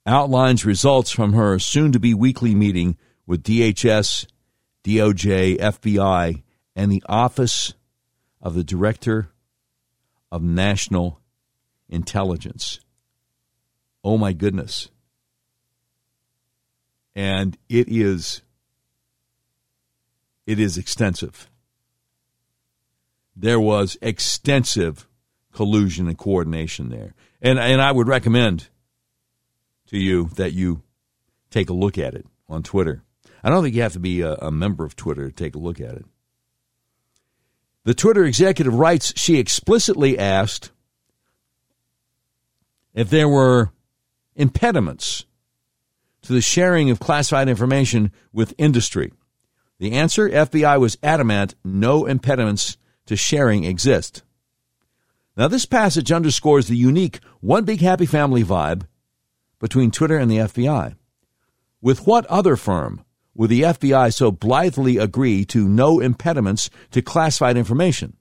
outlines 0.05 0.65
results 0.65 1.11
from 1.11 1.33
her 1.33 1.59
soon 1.59 1.91
to 1.91 1.99
be 1.99 2.13
weekly 2.13 2.55
meeting 2.55 2.97
with 3.25 3.43
DHS 3.43 4.27
DOJ, 4.85 5.57
FBI, 5.57 6.43
and 6.75 6.91
the 6.91 7.03
Office 7.09 7.73
of 8.39 8.53
the 8.53 8.63
Director 8.63 9.29
of 10.31 10.43
National 10.43 11.19
Intelligence. 11.89 12.79
Oh 14.03 14.17
my 14.19 14.31
goodness. 14.31 14.89
And 17.15 17.57
it 17.67 17.87
is 17.89 18.43
it 20.45 20.59
is 20.59 20.77
extensive. 20.77 21.49
There 23.35 23.59
was 23.59 23.97
extensive 24.01 25.07
collusion 25.51 26.07
and 26.07 26.17
coordination 26.17 26.89
there. 26.89 27.15
And 27.41 27.57
and 27.57 27.81
I 27.81 27.91
would 27.91 28.07
recommend 28.07 28.67
to 29.87 29.97
you 29.97 30.29
that 30.35 30.53
you 30.53 30.83
take 31.49 31.71
a 31.71 31.73
look 31.73 31.97
at 31.97 32.13
it 32.13 32.27
on 32.47 32.61
Twitter. 32.61 33.04
I 33.45 33.49
don't 33.51 33.61
think 33.61 33.75
you 33.75 33.83
have 33.83 33.93
to 33.93 33.99
be 33.99 34.21
a, 34.21 34.33
a 34.33 34.51
member 34.51 34.83
of 34.83 34.95
Twitter 34.95 35.29
to 35.29 35.31
take 35.31 35.53
a 35.53 35.59
look 35.59 35.79
at 35.79 35.93
it. 35.93 36.05
The 37.83 37.93
Twitter 37.93 38.23
executive 38.23 38.73
writes 38.73 39.13
she 39.15 39.37
explicitly 39.37 40.17
asked 40.17 40.71
if 42.95 43.11
there 43.11 43.29
were 43.29 43.69
impediments 44.35 45.25
to 46.23 46.33
the 46.33 46.41
sharing 46.41 46.89
of 46.89 46.99
classified 46.99 47.47
information 47.47 48.11
with 48.33 48.55
industry. 48.57 49.13
The 49.77 49.91
answer 49.91 50.27
FBI 50.27 50.79
was 50.79 50.97
adamant 51.03 51.53
no 51.63 52.07
impediments 52.07 52.77
to 53.05 53.15
sharing 53.15 53.63
exist. 53.63 54.23
Now, 55.37 55.49
this 55.49 55.67
passage 55.67 56.11
underscores 56.11 56.67
the 56.67 56.75
unique 56.75 57.19
one 57.41 57.63
big 57.63 57.81
happy 57.81 58.07
family 58.07 58.43
vibe 58.43 58.87
between 59.59 59.91
Twitter 59.91 60.17
and 60.17 60.31
the 60.31 60.37
FBI. 60.37 60.95
With 61.79 62.07
what 62.07 62.25
other 62.25 62.55
firm 62.55 63.05
would 63.35 63.49
the 63.49 63.61
FBI 63.61 64.13
so 64.13 64.31
blithely 64.31 64.97
agree 64.97 65.43
to 65.45 65.67
no 65.67 65.99
impediments 65.99 66.69
to 66.91 67.01
classified 67.01 67.57
information? 67.57 68.15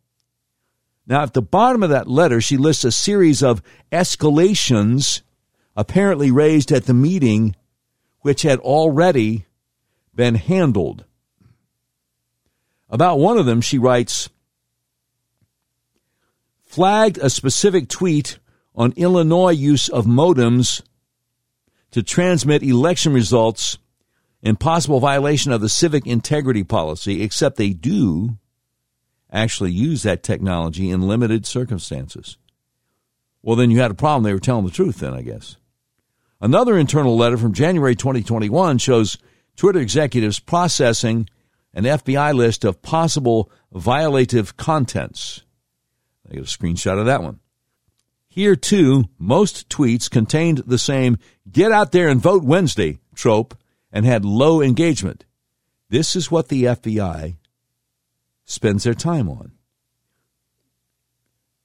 Now, 1.07 1.23
at 1.23 1.35
the 1.35 1.43
bottom 1.43 1.83
of 1.83 1.91
that 1.91 2.09
letter, 2.09 2.41
she 2.41 2.57
lists 2.57 2.85
a 2.85 2.93
series 2.93 3.43
of 3.43 3.63
escalations 3.93 5.23
apparently 5.77 6.31
raised 6.31 6.73
at 6.73 6.87
the 6.87 6.95
meeting, 6.95 7.55
which 8.21 8.43
had 8.43 8.59
already 8.61 9.47
been 10.15 10.35
handled. 10.35 11.05
About 12.89 13.19
one 13.19 13.39
of 13.39 13.47
them, 13.47 13.61
she 13.61 13.79
writes, 13.79 14.29
flagged 16.65 17.19
a 17.19 17.31
specific 17.31 17.89
tweet 17.89 18.39
on 18.75 18.93
Illinois 18.97 19.51
use 19.51 19.89
of 19.89 20.07
modems 20.07 20.83
to 21.93 22.03
transmit 22.03 22.63
election 22.63 23.13
results 23.13 23.79
in 24.45 24.57
possible 24.57 25.01
violation 25.01 25.53
of 25.53 25.63
the 25.63 25.71
civic 25.71 26.07
integrity 26.07 26.63
policy, 26.63 27.23
except 27.23 27.57
they 27.57 27.71
do 27.71 28.37
actually 29.33 29.73
use 29.73 30.03
that 30.03 30.23
technology 30.23 30.91
in 30.91 31.09
limited 31.09 31.47
circumstances. 31.47 32.37
Well, 33.43 33.57
then 33.57 33.71
you 33.71 33.81
had 33.81 33.91
a 33.91 33.95
problem. 33.95 34.23
They 34.23 34.35
were 34.35 34.39
telling 34.39 34.67
the 34.67 34.71
truth, 34.71 34.99
then, 34.99 35.15
I 35.15 35.23
guess. 35.23 35.57
Another 36.43 36.77
internal 36.77 37.17
letter 37.17 37.39
from 37.39 37.55
January 37.55 37.97
2021 37.97 38.77
shows 38.79 39.17
Twitter 39.57 39.81
executives 39.81 40.39
processing 40.39 41.29
an 41.73 41.85
FBI 41.85 42.35
list 42.35 42.65
of 42.65 42.83
possible 42.83 43.51
violative 43.75 44.57
contents. 44.57 45.43
I 46.29 46.35
get 46.35 46.43
a 46.43 46.47
screenshot 46.47 47.01
of 47.01 47.07
that 47.07 47.23
one. 47.23 47.41
Here, 48.29 48.57
too, 48.57 49.05
most 49.19 49.71
tweets 49.71 50.11
contained 50.11 50.59
the 50.67 50.79
same 50.79 51.17
get 51.51 51.73
out 51.73 51.93
there 51.93 52.09
and 52.09 52.21
vote 52.21 52.45
Wednesday 52.45 52.99
trope 53.15 53.57
and 53.95 54.05
had 54.05 54.25
low 54.25 54.61
engagement. 54.61 55.25
This 55.89 56.17
is 56.17 56.31
what 56.31 56.49
the 56.49 56.65
FBI 56.65 57.37
spends 58.45 58.83
their 58.83 58.93
time 58.93 59.29
on. 59.29 59.53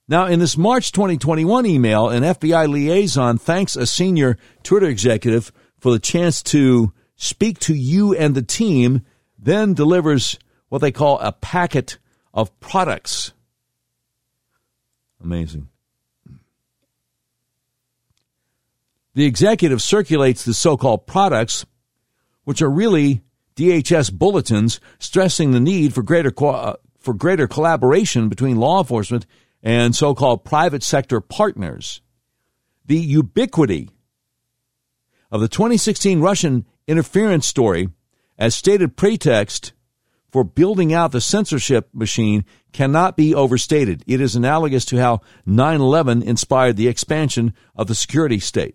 Now, 0.07 0.27
in 0.27 0.39
this 0.39 0.55
March 0.55 0.91
2021 0.91 1.65
email, 1.65 2.09
an 2.09 2.23
FBI 2.23 2.69
liaison 2.69 3.37
thanks 3.37 3.75
a 3.75 3.85
senior 3.85 4.37
Twitter 4.63 4.85
executive 4.85 5.51
for 5.79 5.91
the 5.91 5.99
chance 5.99 6.41
to 6.43 6.93
speak 7.15 7.59
to 7.59 7.73
you 7.73 8.15
and 8.15 8.35
the 8.35 8.41
team, 8.41 9.01
then 9.37 9.73
delivers 9.73 10.37
what 10.69 10.79
they 10.79 10.91
call 10.91 11.19
a 11.19 11.31
packet 11.31 11.97
of 12.33 12.57
products. 12.59 13.33
Amazing. 15.21 15.67
The 19.15 19.25
executive 19.25 19.81
circulates 19.81 20.45
the 20.45 20.53
so 20.53 20.77
called 20.77 21.07
products, 21.07 21.65
which 22.49 22.63
are 22.63 22.69
really 22.71 23.21
DHS 23.55 24.11
bulletins 24.11 24.79
stressing 24.97 25.51
the 25.51 25.59
need 25.59 25.93
for 25.93 26.01
greater, 26.01 26.31
co- 26.31 26.49
uh, 26.49 26.75
for 26.97 27.13
greater 27.13 27.47
collaboration 27.47 28.27
between 28.27 28.57
law 28.57 28.79
enforcement 28.79 29.27
and 29.61 29.95
so 29.95 30.15
called 30.15 30.43
private 30.43 30.81
sector 30.81 31.21
partners. 31.21 32.01
The 32.87 32.97
ubiquity 32.97 33.91
of 35.29 35.41
the 35.41 35.47
2016 35.47 36.21
Russian 36.21 36.65
interference 36.87 37.45
story 37.45 37.89
as 38.35 38.55
stated 38.55 38.97
pretext 38.97 39.73
for 40.31 40.43
building 40.43 40.91
out 40.91 41.11
the 41.11 41.21
censorship 41.21 41.89
machine 41.93 42.45
cannot 42.73 43.15
be 43.15 43.35
overstated. 43.35 44.03
It 44.07 44.21
is 44.21 44.35
analogous 44.35 44.85
to 44.85 44.97
how 44.97 45.21
9 45.45 45.81
11 45.81 46.23
inspired 46.23 46.77
the 46.77 46.87
expansion 46.87 47.53
of 47.75 47.85
the 47.85 47.93
security 47.93 48.39
state. 48.39 48.73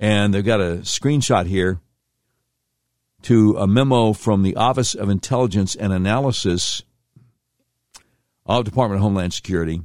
And 0.00 0.32
they've 0.32 0.42
got 0.42 0.62
a 0.62 0.78
screenshot 0.78 1.44
here 1.44 1.82
to 3.26 3.56
a 3.58 3.66
memo 3.66 4.12
from 4.12 4.44
the 4.44 4.54
Office 4.54 4.94
of 4.94 5.10
Intelligence 5.10 5.74
and 5.74 5.92
Analysis 5.92 6.84
of 8.44 8.64
Department 8.64 9.00
of 9.00 9.02
Homeland 9.02 9.34
Security 9.34 9.82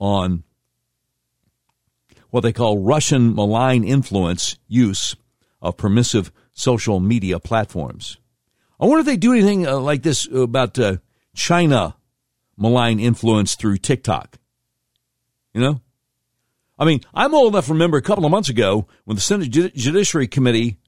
on 0.00 0.42
what 2.30 2.40
they 2.40 2.52
call 2.52 2.82
Russian 2.82 3.36
malign 3.36 3.84
influence 3.84 4.58
use 4.66 5.14
of 5.62 5.76
permissive 5.76 6.32
social 6.52 6.98
media 6.98 7.38
platforms. 7.38 8.18
I 8.80 8.86
wonder 8.86 9.00
if 9.02 9.06
they 9.06 9.16
do 9.16 9.32
anything 9.32 9.64
uh, 9.64 9.78
like 9.78 10.02
this 10.02 10.26
about 10.26 10.76
uh, 10.76 10.96
China 11.36 11.94
malign 12.56 12.98
influence 12.98 13.54
through 13.54 13.76
TikTok. 13.76 14.40
You 15.54 15.60
know? 15.60 15.80
I 16.80 16.84
mean, 16.84 17.02
I'm 17.14 17.32
old 17.32 17.54
enough 17.54 17.66
to 17.66 17.74
remember 17.74 17.96
a 17.96 18.02
couple 18.02 18.24
of 18.24 18.32
months 18.32 18.48
ago 18.48 18.88
when 19.04 19.14
the 19.14 19.20
Senate 19.20 19.50
Judiciary 19.52 20.26
Committee 20.26 20.80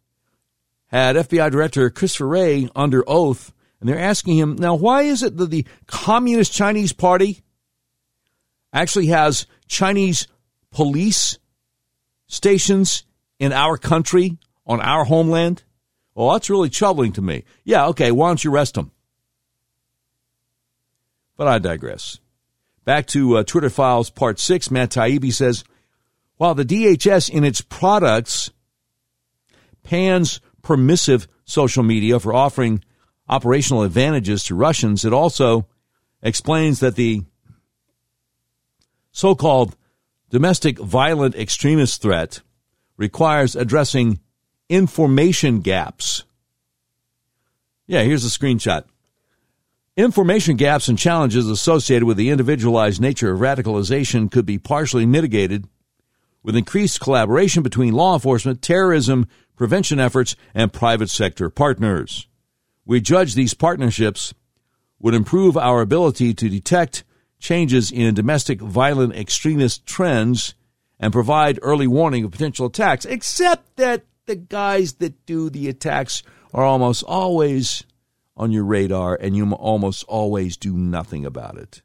had 0.93 1.17
FBI 1.17 1.51
Director 1.51 1.89
Christopher 1.91 2.29
Wray 2.29 2.69
under 2.77 3.03
oath, 3.09 3.53
and 3.81 3.89
they're 3.89 3.99
asking 3.99 4.37
him, 4.37 4.57
now, 4.57 4.75
why 4.75 5.03
is 5.03 5.23
it 5.23 5.37
that 5.39 5.51
the 5.51 5.67
Communist 5.87 6.53
Chinese 6.53 6.93
Party 6.93 7.43
actually 8.73 9.07
has 9.07 9.47
Chinese 9.67 10.29
police 10.71 11.39
stations 12.27 13.05
in 13.39 13.53
our 13.53 13.79
country, 13.79 14.39
on 14.67 14.81
our 14.81 15.05
homeland? 15.05 15.63
Well, 16.15 16.33
that's 16.33 16.51
really 16.51 16.71
troubling 16.71 17.13
to 17.15 17.23
me. 17.23 17.45
Yeah, 17.65 17.87
okay, 17.89 18.13
why 18.13 18.29
don't 18.29 18.45
you 18.45 18.53
arrest 18.53 18.75
them? 18.75 18.93
But 21.39 21.49
I 21.49 21.59
digress. 21.59 22.19
Back 22.85 23.07
to 23.09 23.39
uh, 23.39 23.45
Twitter 23.45 23.71
Files 23.71 24.11
Part 24.11 24.39
6, 24.39 24.71
Matt 24.71 24.91
Taibbi 24.91 25.33
says, 25.33 25.65
while 26.37 26.55
the 26.55 26.65
DHS 26.65 27.31
in 27.31 27.45
its 27.45 27.61
products 27.61 28.51
pans 29.83 30.41
permissive 30.63 31.29
social 31.45 31.83
media 31.83 32.19
for 32.19 32.33
offering 32.33 32.83
operational 33.29 33.83
advantages 33.83 34.45
to 34.45 34.55
Russians, 34.55 35.05
it 35.05 35.13
also 35.13 35.67
explains 36.23 36.81
that 36.81 36.97
the 36.97 37.23
so 39.11 39.35
called 39.35 39.77
domestic 40.31 40.79
violent 40.79 41.35
extremist 41.35 42.01
threat 42.01 42.41
requires 42.97 43.55
addressing 43.55 44.21
information 44.69 45.61
gaps. 45.61 46.25
Yeah, 47.87 48.03
here's 48.03 48.25
a 48.25 48.29
screenshot. 48.29 48.85
Information 49.97 50.57
gaps 50.57 50.89
and 50.89 50.99
challenges 50.99 51.49
associated 51.49 52.07
with 52.07 52.17
the 52.17 52.31
individualized 52.31 53.01
nature 53.01 53.33
of 53.33 53.41
radicalization 53.41 54.31
could 54.31 54.47
be 54.47 54.57
partially 54.57 55.05
mitigated 55.05 55.69
with 56.43 56.57
increased 56.57 57.01
collaboration 57.01 57.63
between 57.63 57.95
law 57.95 58.15
enforcement, 58.15 58.63
terrorism 58.63 59.27
prevention 59.57 60.01
efforts, 60.01 60.35
and 60.55 60.73
private 60.73 61.11
sector 61.11 61.49
partners. 61.49 62.27
We 62.85 63.01
judge 63.01 63.35
these 63.35 63.55
partnerships 63.55 64.35
would 64.99 65.15
improve 65.15 65.57
our 65.57 65.81
ability 65.81 66.35
to 66.35 66.49
detect 66.49 67.05
changes 67.39 67.91
in 67.91 68.15
domestic 68.15 68.61
violent 68.61 69.15
extremist 69.15 69.85
trends 69.87 70.55
and 70.99 71.13
provide 71.13 71.59
early 71.63 71.87
warning 71.87 72.25
of 72.25 72.31
potential 72.31 72.67
attacks, 72.67 73.05
except 73.05 73.77
that 73.77 74.05
the 74.27 74.37
guys 74.37 74.95
that 74.95 75.27
do 75.27 75.51
the 75.51 75.69
attacks 75.69 76.23
are 76.55 76.65
almost 76.65 77.03
always 77.03 77.85
on 78.37 78.53
your 78.53 78.65
radar 78.65 79.17
and 79.21 79.37
you 79.37 79.51
almost 79.53 80.05
always 80.05 80.57
do 80.57 80.77
nothing 80.77 81.27
about 81.27 81.57
it. 81.57 81.83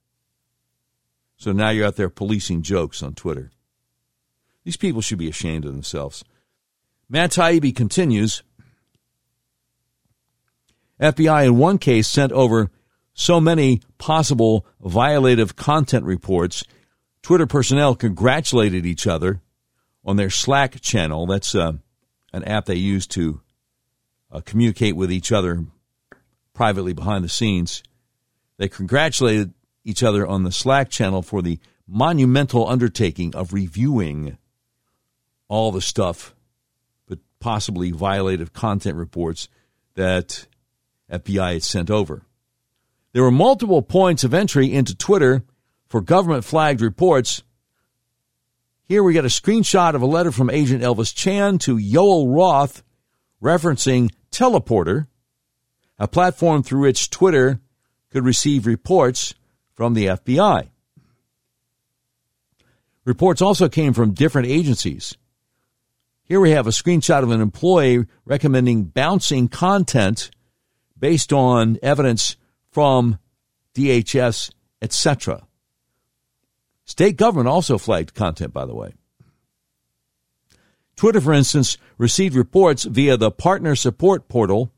So 1.35 1.51
now 1.51 1.69
you're 1.69 1.87
out 1.87 1.95
there 1.95 2.09
policing 2.09 2.61
jokes 2.61 3.03
on 3.03 3.13
Twitter. 3.13 3.51
These 4.67 4.75
people 4.75 4.99
should 4.99 5.17
be 5.17 5.29
ashamed 5.29 5.63
of 5.63 5.71
themselves. 5.71 6.25
Matt 7.07 7.31
Taibbi 7.31 7.73
continues 7.73 8.43
FBI 10.99 11.45
in 11.45 11.57
one 11.57 11.77
case 11.77 12.05
sent 12.05 12.33
over 12.33 12.69
so 13.13 13.39
many 13.39 13.81
possible 13.97 14.65
violative 14.83 15.55
content 15.55 16.03
reports, 16.03 16.65
Twitter 17.21 17.47
personnel 17.47 17.95
congratulated 17.95 18.85
each 18.85 19.07
other 19.07 19.39
on 20.03 20.17
their 20.17 20.29
Slack 20.29 20.81
channel. 20.81 21.25
That's 21.25 21.55
uh, 21.55 21.71
an 22.33 22.43
app 22.43 22.65
they 22.65 22.75
use 22.75 23.07
to 23.07 23.39
uh, 24.33 24.41
communicate 24.41 24.97
with 24.97 25.13
each 25.13 25.31
other 25.31 25.63
privately 26.53 26.91
behind 26.91 27.23
the 27.23 27.29
scenes. 27.29 27.83
They 28.57 28.67
congratulated 28.67 29.53
each 29.85 30.03
other 30.03 30.27
on 30.27 30.43
the 30.43 30.51
Slack 30.51 30.89
channel 30.89 31.21
for 31.21 31.41
the 31.41 31.57
monumental 31.87 32.67
undertaking 32.67 33.33
of 33.33 33.53
reviewing 33.53 34.37
all 35.47 35.71
the 35.71 35.81
stuff, 35.81 36.35
but 37.07 37.19
possibly 37.39 37.91
violative 37.91 38.53
content 38.53 38.95
reports 38.97 39.49
that 39.95 40.47
FBI 41.11 41.53
had 41.53 41.63
sent 41.63 41.89
over. 41.89 42.23
There 43.13 43.23
were 43.23 43.31
multiple 43.31 43.81
points 43.81 44.23
of 44.23 44.33
entry 44.33 44.71
into 44.71 44.95
Twitter 44.95 45.43
for 45.87 46.01
government 46.01 46.43
flagged 46.43 46.81
reports. 46.81 47.43
Here 48.83 49.03
we 49.03 49.13
get 49.13 49.25
a 49.25 49.29
screenshot 49.29 49.95
of 49.95 50.01
a 50.01 50.05
letter 50.05 50.31
from 50.31 50.49
Agent 50.49 50.83
Elvis 50.83 51.15
Chan 51.15 51.59
to 51.59 51.77
Yoel 51.77 52.33
Roth 52.33 52.83
referencing 53.41 54.11
Teleporter, 54.31 55.07
a 55.97 56.07
platform 56.07 56.63
through 56.63 56.81
which 56.81 57.09
Twitter 57.09 57.59
could 58.11 58.23
receive 58.23 58.65
reports 58.65 59.33
from 59.73 59.93
the 59.93 60.05
FBI. 60.05 60.69
Reports 63.05 63.41
also 63.41 63.69
came 63.69 63.93
from 63.93 64.13
different 64.13 64.47
agencies. 64.47 65.17
Here 66.27 66.41
we 66.41 66.51
have 66.51 66.67
a 66.67 66.71
screenshot 66.71 67.23
of 67.23 67.31
an 67.31 67.41
employee 67.41 68.05
recommending 68.25 68.83
bouncing 68.83 69.47
content 69.47 70.29
based 70.99 71.31
on 71.31 71.79
evidence 71.81 72.35
from 72.69 73.17
DHS 73.73 74.51
etc. 74.81 75.47
State 76.85 77.17
government 77.17 77.47
also 77.47 77.77
flagged 77.77 78.13
content, 78.13 78.53
by 78.53 78.65
the 78.65 78.75
way. 78.75 78.93
Twitter, 80.95 81.21
for 81.21 81.33
instance, 81.33 81.77
received 81.97 82.35
reports 82.35 82.83
via 82.83 83.17
the 83.17 83.31
Partner 83.31 83.75
Support 83.75 84.27
Portal, 84.27 84.71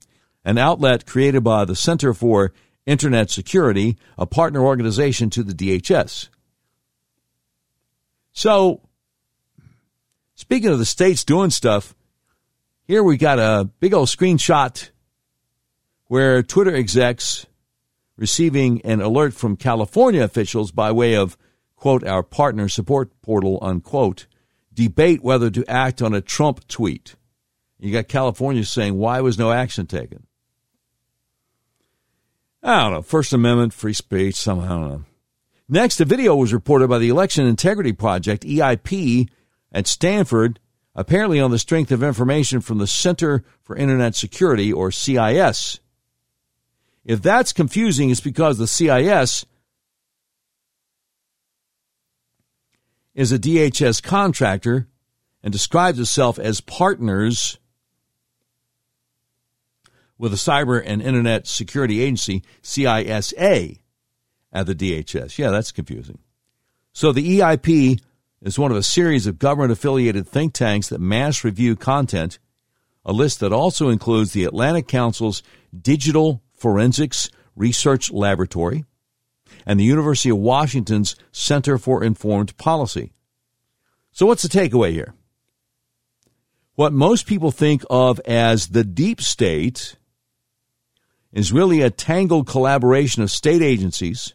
an 0.43 0.57
outlet 0.57 1.05
created 1.05 1.43
by 1.43 1.65
the 1.65 1.75
Center 1.75 2.13
for 2.13 2.53
Internet 2.85 3.29
Security, 3.29 3.97
a 4.17 4.25
partner 4.25 4.63
organization 4.63 5.29
to 5.29 5.43
the 5.43 5.53
DHS. 5.53 6.29
So, 8.33 8.81
speaking 10.39 10.69
of 10.69 10.79
the 10.79 10.85
states 10.85 11.25
doing 11.25 11.49
stuff, 11.49 11.93
here 12.87 13.03
we 13.03 13.17
got 13.17 13.39
a 13.39 13.69
big 13.81 13.93
old 13.93 14.07
screenshot 14.07 14.89
where 16.05 16.41
Twitter 16.41 16.73
execs 16.73 17.45
receiving 18.15 18.81
an 18.83 19.01
alert 19.01 19.33
from 19.33 19.57
California 19.57 20.23
officials 20.23 20.71
by 20.71 20.93
way 20.93 21.13
of, 21.15 21.37
quote, 21.75 22.05
our 22.05 22.23
partner 22.23 22.69
support 22.69 23.11
portal, 23.21 23.59
unquote, 23.61 24.27
debate 24.73 25.21
whether 25.21 25.49
to 25.49 25.69
act 25.69 26.01
on 26.01 26.13
a 26.13 26.21
Trump 26.21 26.65
tweet. 26.69 27.15
You 27.77 27.91
got 27.91 28.07
California 28.07 28.63
saying, 28.63 28.95
why 28.97 29.19
was 29.19 29.37
no 29.37 29.51
action 29.51 29.87
taken? 29.87 30.25
I 32.63 32.83
don't 32.83 32.93
know. 32.93 33.01
First 33.01 33.33
Amendment, 33.33 33.73
free 33.73 33.93
speech, 33.93 34.35
somehow, 34.35 34.65
I 34.65 34.79
don't 34.79 34.89
know. 34.89 35.03
Next, 35.67 35.99
a 35.99 36.05
video 36.05 36.33
was 36.37 36.53
reported 36.53 36.87
by 36.89 36.97
the 36.97 37.09
Election 37.09 37.45
Integrity 37.45 37.91
Project, 37.91 38.43
EIP, 38.43 39.29
at 39.71 39.87
Stanford, 39.87 40.59
apparently 40.95 41.39
on 41.39 41.51
the 41.51 41.59
strength 41.59 41.91
of 41.91 42.03
information 42.03 42.61
from 42.61 42.77
the 42.77 42.87
Center 42.87 43.43
for 43.61 43.75
Internet 43.75 44.15
Security, 44.15 44.73
or 44.73 44.91
CIS. 44.91 45.79
If 47.05 47.21
that's 47.21 47.53
confusing, 47.53 48.09
it's 48.09 48.19
because 48.19 48.57
the 48.57 48.67
CIS 48.67 49.45
is 53.15 53.31
a 53.31 53.39
DHS 53.39 54.01
contractor 54.03 54.87
and 55.43 55.51
describes 55.51 55.99
itself 55.99 56.37
as 56.37 56.61
partners 56.61 57.57
with 60.17 60.31
the 60.31 60.37
Cyber 60.37 60.83
and 60.85 61.01
Internet 61.01 61.47
Security 61.47 62.01
Agency, 62.01 62.43
CISA, 62.61 63.79
at 64.51 64.65
the 64.65 64.75
DHS. 64.75 65.37
Yeah, 65.37 65.49
that's 65.49 65.71
confusing. 65.71 66.19
So 66.91 67.11
the 67.11 67.39
EIP 67.39 68.01
is 68.41 68.59
one 68.59 68.71
of 68.71 68.77
a 68.77 68.83
series 68.83 69.27
of 69.27 69.39
government 69.39 69.71
affiliated 69.71 70.27
think 70.27 70.53
tanks 70.53 70.89
that 70.89 71.01
mass 71.01 71.43
review 71.43 71.75
content, 71.75 72.39
a 73.05 73.11
list 73.11 73.39
that 73.39 73.53
also 73.53 73.89
includes 73.89 74.31
the 74.31 74.45
Atlantic 74.45 74.87
Council's 74.87 75.43
Digital 75.79 76.41
Forensics 76.55 77.29
Research 77.55 78.11
Laboratory 78.11 78.85
and 79.65 79.79
the 79.79 79.83
University 79.83 80.29
of 80.29 80.37
Washington's 80.37 81.15
Center 81.31 81.77
for 81.77 82.03
Informed 82.03 82.55
Policy. 82.57 83.11
So, 84.11 84.25
what's 84.25 84.43
the 84.43 84.49
takeaway 84.49 84.91
here? 84.91 85.13
What 86.75 86.93
most 86.93 87.25
people 87.25 87.51
think 87.51 87.83
of 87.89 88.19
as 88.21 88.69
the 88.69 88.85
deep 88.85 89.19
state 89.21 89.97
is 91.33 91.51
really 91.51 91.81
a 91.81 91.89
tangled 91.89 92.47
collaboration 92.47 93.21
of 93.21 93.31
state 93.31 93.61
agencies, 93.61 94.33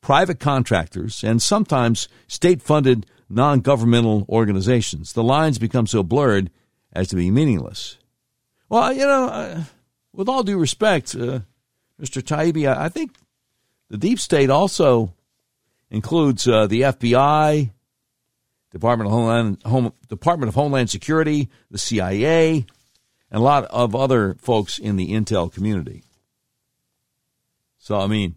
private 0.00 0.40
contractors, 0.40 1.22
and 1.22 1.42
sometimes 1.42 2.08
state 2.26 2.62
funded 2.62 3.06
non 3.28 3.60
governmental 3.60 4.26
organizations. 4.28 5.12
The 5.12 5.22
lines 5.22 5.58
become 5.58 5.86
so 5.86 6.02
blurred 6.02 6.50
as 6.92 7.08
to 7.08 7.16
be 7.16 7.30
meaningless. 7.30 7.96
Well, 8.68 8.92
you 8.92 9.06
know, 9.06 9.64
with 10.12 10.28
all 10.28 10.42
due 10.42 10.58
respect, 10.58 11.14
uh, 11.14 11.40
Mr. 12.00 12.22
Taibbi, 12.22 12.68
I, 12.68 12.86
I, 12.86 12.88
think 12.88 13.12
the 13.88 13.98
deep 13.98 14.18
state 14.18 14.50
also 14.50 15.14
includes 15.90 16.46
uh, 16.46 16.66
the 16.66 16.82
FBI, 16.82 17.70
Department 18.70 19.08
of 19.08 19.12
Homeland 19.12 19.62
Home, 19.64 19.92
Department 20.08 20.48
of 20.48 20.54
Homeland 20.54 20.90
Security, 20.90 21.48
the 21.70 21.78
CIA, 21.78 22.64
and 23.30 23.40
a 23.40 23.40
lot 23.40 23.64
of 23.64 23.94
other 23.94 24.34
folks 24.34 24.78
in 24.78 24.96
the 24.96 25.12
intel 25.12 25.52
community. 25.52 26.04
So, 27.78 27.98
I 27.98 28.06
mean, 28.06 28.36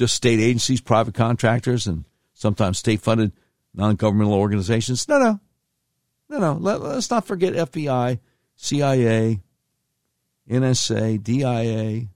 just 0.00 0.14
state 0.14 0.40
agencies, 0.40 0.80
private 0.80 1.12
contractors, 1.12 1.86
and 1.86 2.06
sometimes 2.32 2.78
state 2.78 3.02
funded 3.02 3.32
non 3.74 3.96
governmental 3.96 4.32
organizations. 4.32 5.06
No, 5.06 5.18
no. 5.18 5.40
No, 6.30 6.38
no. 6.38 6.52
Let, 6.54 6.80
us 6.80 7.10
not 7.10 7.26
forget 7.26 7.52
FBI, 7.52 8.18
CIA, 8.56 9.40
NSA, 10.48 11.22
DIA, 11.22 12.08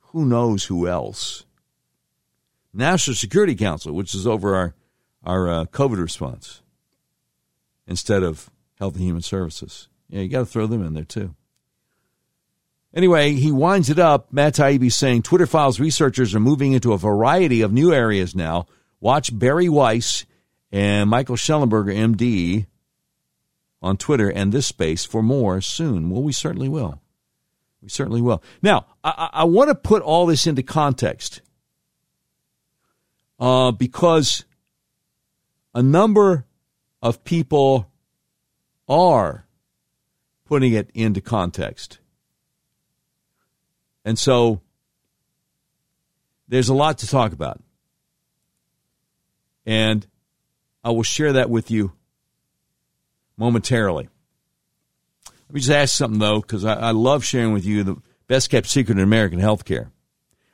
who 0.00 0.26
knows 0.26 0.64
who 0.64 0.88
else. 0.88 1.44
National 2.74 3.14
Security 3.14 3.54
Council, 3.54 3.92
which 3.92 4.12
is 4.12 4.26
over 4.26 4.56
our, 4.56 4.74
our 5.22 5.48
uh, 5.48 5.64
COVID 5.66 6.02
response 6.02 6.62
instead 7.86 8.24
of 8.24 8.50
Health 8.80 8.96
and 8.96 9.04
Human 9.04 9.22
Services. 9.22 9.86
Yeah, 10.08 10.22
you 10.22 10.28
got 10.28 10.40
to 10.40 10.46
throw 10.46 10.66
them 10.66 10.84
in 10.84 10.94
there 10.94 11.04
too. 11.04 11.36
Anyway, 12.94 13.32
he 13.32 13.50
winds 13.50 13.88
it 13.88 13.98
up. 13.98 14.32
Matt 14.32 14.54
Taibbi 14.54 14.92
saying 14.92 15.22
Twitter 15.22 15.46
Files 15.46 15.80
researchers 15.80 16.34
are 16.34 16.40
moving 16.40 16.72
into 16.72 16.92
a 16.92 16.98
variety 16.98 17.62
of 17.62 17.72
new 17.72 17.92
areas 17.92 18.34
now. 18.34 18.66
Watch 19.00 19.36
Bari 19.36 19.68
Weiss 19.68 20.26
and 20.70 21.08
Michael 21.08 21.36
Shellenberger, 21.36 21.94
MD, 21.94 22.66
on 23.80 23.96
Twitter 23.96 24.30
and 24.30 24.52
this 24.52 24.66
space 24.66 25.04
for 25.04 25.22
more 25.22 25.60
soon. 25.60 26.10
Well, 26.10 26.22
we 26.22 26.32
certainly 26.32 26.68
will. 26.68 27.00
We 27.82 27.88
certainly 27.88 28.22
will. 28.22 28.42
Now, 28.62 28.86
I, 29.02 29.30
I 29.32 29.44
want 29.44 29.68
to 29.68 29.74
put 29.74 30.02
all 30.02 30.26
this 30.26 30.46
into 30.46 30.62
context 30.62 31.42
uh, 33.40 33.72
because 33.72 34.44
a 35.74 35.82
number 35.82 36.46
of 37.02 37.24
people 37.24 37.90
are 38.88 39.46
putting 40.44 40.74
it 40.74 40.90
into 40.94 41.20
context. 41.20 41.98
And 44.04 44.18
so 44.18 44.60
there's 46.48 46.68
a 46.68 46.74
lot 46.74 46.98
to 46.98 47.06
talk 47.06 47.32
about. 47.32 47.62
And 49.64 50.06
I 50.82 50.90
will 50.90 51.04
share 51.04 51.34
that 51.34 51.50
with 51.50 51.70
you 51.70 51.92
momentarily. 53.36 54.08
Let 55.28 55.54
me 55.54 55.60
just 55.60 55.72
ask 55.72 55.94
something, 55.94 56.18
though, 56.18 56.40
because 56.40 56.64
I, 56.64 56.74
I, 56.74 56.90
love 56.90 57.24
sharing 57.24 57.52
with 57.52 57.64
you 57.64 57.84
the 57.84 57.96
best 58.26 58.50
kept 58.50 58.66
secret 58.66 58.98
in 58.98 59.04
American 59.04 59.38
healthcare. 59.38 59.90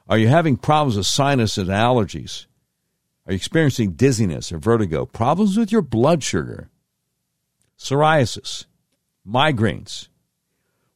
Are 0.09 0.19
you 0.19 0.29
having 0.29 0.57
problems 0.57 0.97
with 0.97 1.07
sinus 1.07 1.57
and 1.57 1.69
allergies? 1.69 2.47
Are 3.27 3.33
you 3.33 3.37
experiencing 3.37 3.93
dizziness 3.93 4.53
or 4.53 4.59
vertigo? 4.59 5.07
Problems 5.07 5.57
with 5.57 5.73
your 5.73 5.83
blood 5.83 6.23
sugar? 6.23 6.69
Psoriasis? 7.79 8.67
migraines. 9.29 10.09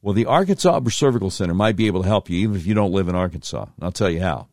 Well, 0.03 0.15
the 0.15 0.27
Arkansas 0.27 0.81
Cervical 0.89 1.31
Center 1.31 1.55
might 1.55 1.77
be 1.77 1.87
able 1.87 2.03
to 2.03 2.09
help 2.09 2.29
you 2.29 2.39
even 2.41 2.57
if 2.57 2.67
you 2.67 2.75
don't 2.75 2.93
live 2.93 3.09
in 3.09 3.15
Arkansas. 3.15 3.63
And 3.63 3.85
I'll 3.85 3.93
tell 3.93 4.11
you 4.11 4.21
how. 4.21 4.49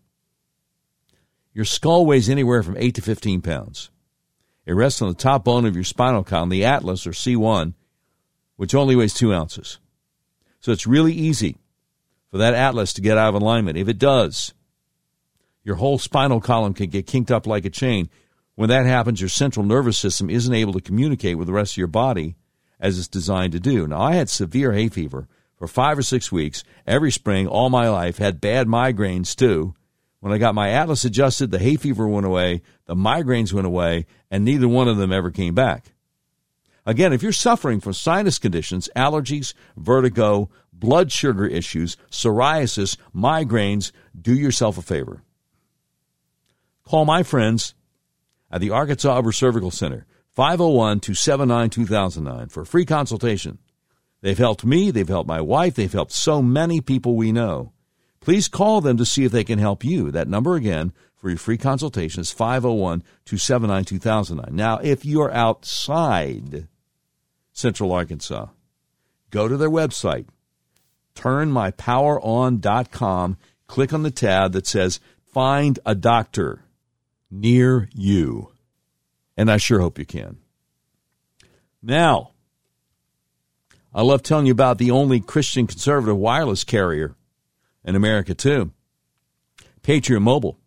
Your 1.54 1.66
skull 1.66 2.06
weighs 2.06 2.30
anywhere 2.30 2.62
from 2.62 2.78
8 2.78 2.94
to 2.96 3.02
15 3.02 3.42
pounds. 3.42 3.90
It 4.68 4.74
rests 4.74 5.02
on 5.02 5.10
the 5.10 5.16
top 5.16 5.44
bone 5.44 5.66
of 5.66 5.74
your 5.74 5.84
spinal 5.84 6.24
column, 6.24 6.50
the 6.50 6.64
atlas 6.64 7.08
or 7.08 7.12
C1, 7.12 7.74
which 8.56 8.76
only 8.76 8.96
weighs 8.96 9.16
2 9.16 9.34
ounces. 9.34 9.80
So 10.60 10.72
it's 10.72 10.86
really 10.86 11.14
easy 11.14 11.58
for 12.30 12.38
that 12.38 12.54
atlas 12.54 12.94
to 12.94 13.02
get 13.02 13.18
out 13.18 13.34
of 13.34 13.42
alignment. 13.42 13.78
If 13.78 13.88
it 13.88 13.98
does, 13.98 14.54
your 15.64 15.78
whole 15.78 15.98
spinal 15.98 16.40
column 16.40 16.76
can 16.76 16.92
get 16.92 17.08
kinked 17.08 17.32
up 17.32 17.48
like 17.48 17.66
a 17.66 17.72
chain. 17.72 18.10
When 18.54 18.70
that 18.70 18.86
happens, 18.86 19.20
your 19.20 19.30
central 19.30 19.66
nervous 19.66 19.98
system 19.98 20.30
isn't 20.30 20.54
able 20.54 20.74
to 20.74 20.82
communicate 20.82 21.40
with 21.40 21.48
the 21.48 21.54
rest 21.54 21.74
of 21.74 21.78
your 21.78 21.88
body 21.88 22.36
as 22.80 23.00
it's 23.00 23.08
designed 23.08 23.54
to 23.54 23.60
do. 23.60 23.88
Now, 23.88 24.02
I 24.02 24.16
had 24.16 24.30
severe 24.30 24.74
hay 24.74 24.90
fever 24.90 25.28
for 25.60 25.68
five 25.68 25.98
or 25.98 26.02
six 26.02 26.32
weeks 26.32 26.64
every 26.88 27.12
spring 27.12 27.46
all 27.46 27.70
my 27.70 27.88
life, 27.90 28.18
had 28.18 28.42
bad 28.42 28.66
migraines 28.66 29.36
too. 29.36 29.76
When 30.22 30.34
I 30.34 30.38
got 30.38 30.56
my 30.56 30.70
atlas 30.70 31.06
adjusted, 31.06 31.52
the 31.52 31.60
hay 31.60 31.76
fever 31.76 32.08
went 32.08 32.26
away, 32.26 32.62
the 32.86 32.96
migraines 32.96 33.54
went 33.54 33.68
away, 33.68 34.06
and 34.32 34.44
neither 34.44 34.68
one 34.68 34.88
of 34.88 34.98
them 34.98 35.14
ever 35.14 35.30
came 35.30 35.54
back. 35.54 35.94
Again, 36.86 37.14
if 37.14 37.22
you're 37.22 37.32
suffering 37.32 37.80
from 37.80 37.94
sinus 37.94 38.40
conditions, 38.40 38.90
allergies, 38.96 39.54
vertigo, 39.78 40.50
blood 40.74 41.12
sugar 41.12 41.46
issues, 41.46 41.98
psoriasis, 42.10 42.98
migraines, 43.14 43.92
do 44.20 44.34
yourself 44.34 44.78
a 44.78 44.82
favor. 44.82 45.22
Call 46.84 47.06
my 47.06 47.22
friends 47.22 47.76
at 48.50 48.62
the 48.62 48.72
Arkansas 48.72 49.20
Upper 49.20 49.32
Cervical 49.32 49.72
Center. 49.72 50.08
501 50.32 51.02
279 51.02 51.70
2009 51.70 52.50
for 52.50 52.62
a 52.62 52.66
free 52.66 52.86
consultation. 52.86 53.60
They've 54.22 54.38
helped 54.38 54.66
me, 54.66 54.92
they've 54.92 55.08
helped 55.08 55.28
my 55.28 55.42
wife, 55.42 55.74
they've 55.76 55.92
helped 55.92 56.12
so 56.12 56.40
many 56.42 56.82
people 56.82 57.16
we 57.16 57.32
know. 57.32 57.72
Please 58.20 58.50
call 58.50 58.82
them 58.82 58.98
to 58.98 59.06
see 59.06 59.24
if 59.24 59.32
they 59.32 59.46
can 59.46 59.60
help 59.60 59.84
you. 59.84 60.10
That 60.12 60.28
number 60.28 60.56
again 60.56 60.94
for 61.16 61.30
your 61.30 61.38
free 61.38 61.58
consultation 61.58 62.22
is 62.22 62.32
501 62.32 63.04
279 63.26 63.86
2009. 63.86 64.56
Now, 64.56 64.80
if 64.80 65.06
you're 65.06 65.32
outside 65.32 66.68
Central 67.54 67.92
Arkansas, 67.92 68.48
go 69.30 69.48
to 69.48 69.58
their 69.58 69.70
website, 69.70 70.26
turnmypoweron.com, 71.16 73.38
click 73.68 73.94
on 73.94 74.02
the 74.04 74.12
tab 74.12 74.54
that 74.54 74.68
says 74.68 75.00
find 75.34 75.80
a 75.86 75.96
doctor 75.96 76.66
near 77.32 77.90
you. 77.94 78.52
And 79.38 79.50
I 79.50 79.56
sure 79.58 79.80
hope 79.80 79.98
you 79.98 80.06
can. 80.06 80.38
Now, 81.82 82.32
I 83.94 84.02
love 84.04 84.22
telling 84.22 84.46
you 84.46 84.52
about 84.52 84.78
the 84.78 84.92
only 84.92 85.20
Christian 85.20 85.66
conservative 85.66 86.18
wireless 86.18 86.64
carrier 86.64 87.16
in 87.84 87.96
America, 87.96 88.34
too 88.34 88.72
Patriot 89.82 90.20
Mobile. 90.20 90.60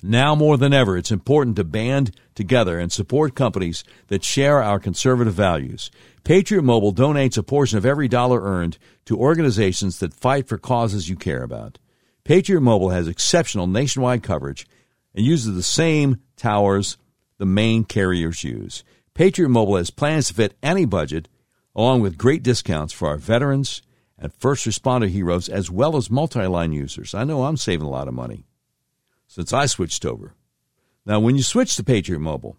Now 0.00 0.36
more 0.36 0.56
than 0.56 0.72
ever, 0.72 0.96
it's 0.96 1.10
important 1.10 1.56
to 1.56 1.64
band 1.64 2.14
together 2.36 2.78
and 2.78 2.92
support 2.92 3.34
companies 3.34 3.82
that 4.06 4.22
share 4.22 4.62
our 4.62 4.78
conservative 4.78 5.34
values. 5.34 5.90
Patriot 6.22 6.62
Mobile 6.62 6.94
donates 6.94 7.36
a 7.36 7.42
portion 7.42 7.78
of 7.78 7.86
every 7.86 8.06
dollar 8.06 8.40
earned 8.42 8.78
to 9.06 9.18
organizations 9.18 9.98
that 9.98 10.14
fight 10.14 10.46
for 10.46 10.56
causes 10.56 11.08
you 11.08 11.16
care 11.16 11.42
about. 11.42 11.78
Patriot 12.22 12.60
Mobile 12.60 12.90
has 12.90 13.08
exceptional 13.08 13.66
nationwide 13.66 14.22
coverage 14.22 14.66
and 15.14 15.26
uses 15.26 15.56
the 15.56 15.62
same 15.64 16.20
towers 16.36 16.96
the 17.38 17.46
main 17.46 17.82
carriers 17.82 18.44
use. 18.44 18.84
Patriot 19.14 19.48
Mobile 19.48 19.76
has 19.76 19.90
plans 19.90 20.28
to 20.28 20.34
fit 20.34 20.54
any 20.62 20.84
budget, 20.84 21.26
along 21.78 22.00
with 22.00 22.18
great 22.18 22.42
discounts 22.42 22.92
for 22.92 23.06
our 23.06 23.16
veterans 23.16 23.82
and 24.18 24.34
first 24.34 24.66
responder 24.66 25.08
heroes, 25.08 25.48
as 25.48 25.70
well 25.70 25.96
as 25.96 26.10
multi 26.10 26.44
line 26.44 26.72
users. 26.72 27.14
I 27.14 27.22
know 27.22 27.44
I'm 27.44 27.56
saving 27.56 27.86
a 27.86 27.90
lot 27.90 28.08
of 28.08 28.14
money 28.14 28.46
since 29.28 29.52
I 29.52 29.66
switched 29.66 30.04
over. 30.04 30.34
Now, 31.06 31.20
when 31.20 31.36
you 31.36 31.42
switch 31.44 31.76
to 31.76 31.84
Patriot 31.84 32.18
Mobile, 32.18 32.56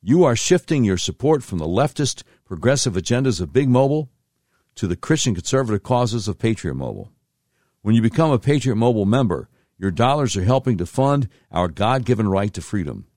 you 0.00 0.22
are 0.22 0.36
shifting 0.36 0.84
your 0.84 0.98
support 0.98 1.42
from 1.42 1.58
the 1.58 1.66
leftist 1.66 2.22
progressive 2.44 2.94
agendas 2.94 3.40
of 3.40 3.52
Big 3.52 3.68
Mobile 3.68 4.08
to 4.76 4.86
the 4.86 4.94
Christian 4.94 5.34
conservative 5.34 5.82
causes 5.82 6.28
of 6.28 6.38
Patriot 6.38 6.74
Mobile. 6.74 7.10
When 7.82 7.96
you 7.96 8.02
become 8.02 8.30
a 8.30 8.38
Patriot 8.38 8.76
Mobile 8.76 9.04
member, 9.04 9.48
your 9.78 9.90
dollars 9.90 10.36
are 10.36 10.44
helping 10.44 10.78
to 10.78 10.86
fund 10.86 11.28
our 11.50 11.66
God 11.66 12.04
given 12.04 12.28
right 12.28 12.54
to 12.54 12.62
freedom. 12.62 13.08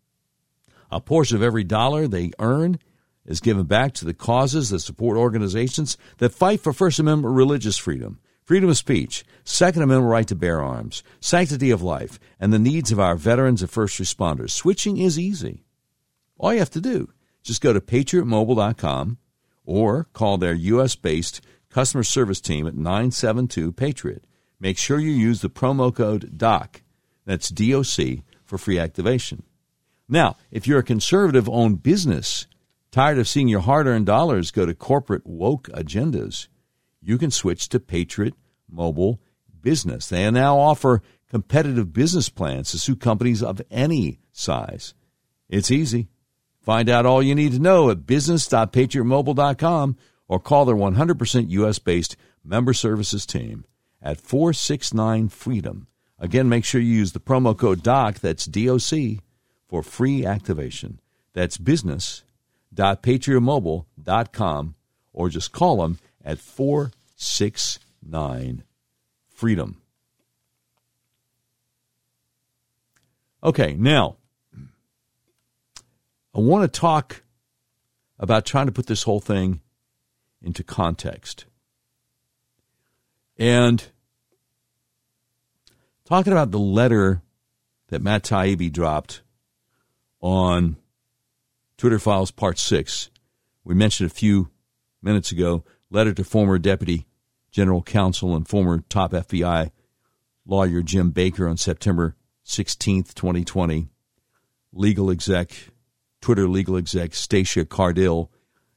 A 0.89 0.99
portion 0.99 1.38
of 1.38 1.43
every 1.43 1.63
dollar 1.63 2.07
they 2.07 2.32
earn 2.39 2.80
is 3.32 3.39
given 3.39 3.63
back 3.63 3.93
to 3.93 4.05
the 4.05 4.13
causes 4.13 4.69
that 4.69 4.79
support 4.79 5.17
organizations 5.17 5.97
that 6.17 6.34
fight 6.34 6.59
for 6.59 6.73
First 6.73 6.99
Amendment 6.99 7.34
religious 7.34 7.77
freedom 7.77 8.19
freedom 8.43 8.69
of 8.69 8.77
speech, 8.77 9.23
Second 9.45 9.82
Amendment 9.82 10.11
right 10.11 10.27
to 10.27 10.36
bear 10.36 10.61
arms, 10.61 11.03
sanctity 11.21 11.71
of 11.71 11.82
life, 11.82 12.19
and 12.38 12.51
the 12.51 12.59
needs 12.59 12.91
of 12.91 12.99
our 12.99 13.15
veterans 13.15 13.61
and 13.61 13.71
first 13.71 13.97
responders. 13.97 14.51
Switching 14.51 14.97
is 14.97 15.17
easy. 15.17 15.63
All 16.38 16.51
you 16.51 16.59
have 16.59 16.69
to 16.71 16.82
do, 16.82 17.07
just 17.43 17.61
go 17.61 17.71
to 17.71 17.79
patriotmobile.com 17.79 19.19
or 19.63 20.03
call 20.11 20.38
their 20.38 20.53
U.S. 20.53 20.97
based 20.97 21.39
customer 21.69 22.03
service 22.03 22.41
team 22.41 22.67
at 22.67 22.75
972 22.75 23.71
Patriot. 23.71 24.27
Make 24.59 24.77
sure 24.77 24.99
you 24.99 25.11
use 25.11 25.41
the 25.41 25.49
promo 25.49 25.95
code 25.95 26.38
DOC, 26.38 26.82
that's 27.25 27.49
DOC, 27.49 28.23
for 28.43 28.57
free 28.57 28.77
activation. 28.77 29.43
Now, 30.09 30.36
if 30.51 30.67
you're 30.67 30.79
a 30.79 30.84
conservative 30.84 31.47
owned 31.47 31.84
business, 31.84 32.47
tired 32.92 33.18
of 33.18 33.28
seeing 33.28 33.48
your 33.48 33.62
hard 33.62 33.88
earned 33.88 34.06
dollars 34.06 34.52
go 34.52 34.66
to 34.66 34.74
corporate 34.74 35.26
woke 35.26 35.70
agendas, 35.70 36.48
you 37.02 37.18
can 37.18 37.32
switch 37.32 37.70
to 37.70 37.80
Patriot 37.80 38.34
Mobile 38.70 39.20
Business. 39.62 40.10
They 40.10 40.30
now 40.32 40.58
offer 40.58 41.02
competitive 41.30 41.94
business 41.94 42.30
plans 42.30 42.72
to 42.72 42.80
suit 42.80 43.00
companies 43.00 43.42
of 43.42 43.62
any 43.72 44.20
size. 44.32 44.94
It's 45.50 45.72
easy. 45.72 46.10
Find 46.62 46.89
out 46.89 47.06
all 47.06 47.24
you 47.24 47.34
need 47.34 47.54
to 47.54 47.60
know 47.60 47.89
at 47.89 48.06
business.patriotmobile.com 48.06 49.98
or 50.28 50.39
call 50.39 50.66
their 50.66 50.76
100% 50.76 51.50
U.S. 51.50 51.80
based 51.80 52.16
member 52.44 52.74
services 52.74 53.26
team 53.26 53.66
at 54.02 54.20
469 54.22 55.30
Freedom. 55.30 55.88
Again, 56.20 56.50
make 56.50 56.66
sure 56.66 56.80
you 56.80 56.94
use 56.94 57.14
the 57.14 57.20
promo 57.20 57.58
code 57.58 57.82
DOC, 57.82 58.20
that's 58.20 58.46
DOC, 58.46 59.24
for 59.68 59.82
free 59.82 60.26
activation. 60.26 61.00
That's 61.34 61.58
business.patriotmobile.com 62.74 64.76
or 65.13 65.30
just 65.30 65.51
call 65.51 65.78
them 65.78 65.99
at 66.24 66.39
469 66.39 68.63
Freedom. 69.30 69.82
Okay, 73.43 73.74
now, 73.74 74.17
I 76.36 76.39
want 76.39 76.72
to 76.72 76.80
talk 76.80 77.24
about 78.19 78.45
trying 78.45 78.67
to 78.67 78.72
put 78.72 78.86
this 78.86 79.01
whole 79.01 79.19
thing 79.19 79.61
into 80.43 80.63
context. 80.63 81.45
And 83.36 83.84
talking 86.05 86.34
about 86.34 86.51
the 86.51 86.59
letter 86.59 87.24
that 87.88 88.03
Matt 88.03 88.24
Taibbi 88.24 88.72
dropped 88.72 89.22
on 90.22 90.78
Twitter 91.82 91.97
Files 91.97 92.29
Part 92.29 92.59
6. 92.59 93.09
We 93.63 93.73
mentioned 93.73 94.11
a 94.11 94.13
few 94.13 94.51
minutes 95.01 95.32
ago 95.32 95.63
letter 95.89 96.13
to 96.13 96.23
former 96.23 96.59
Deputy 96.59 97.07
General 97.49 97.82
Counsel 97.82 98.36
and 98.36 98.47
former 98.47 98.84
top 98.88 99.13
FBI 99.13 99.71
lawyer 100.45 100.84
Jim 100.84 101.09
Baker 101.09 101.47
on 101.47 101.57
September 101.57 102.15
16th, 102.45 103.15
2020. 103.15 103.89
Legal 104.71 105.09
exec, 105.09 105.49
Twitter 106.21 106.47
legal 106.47 106.77
exec 106.77 107.15
Stacia 107.15 107.65
Cardille 107.65 108.29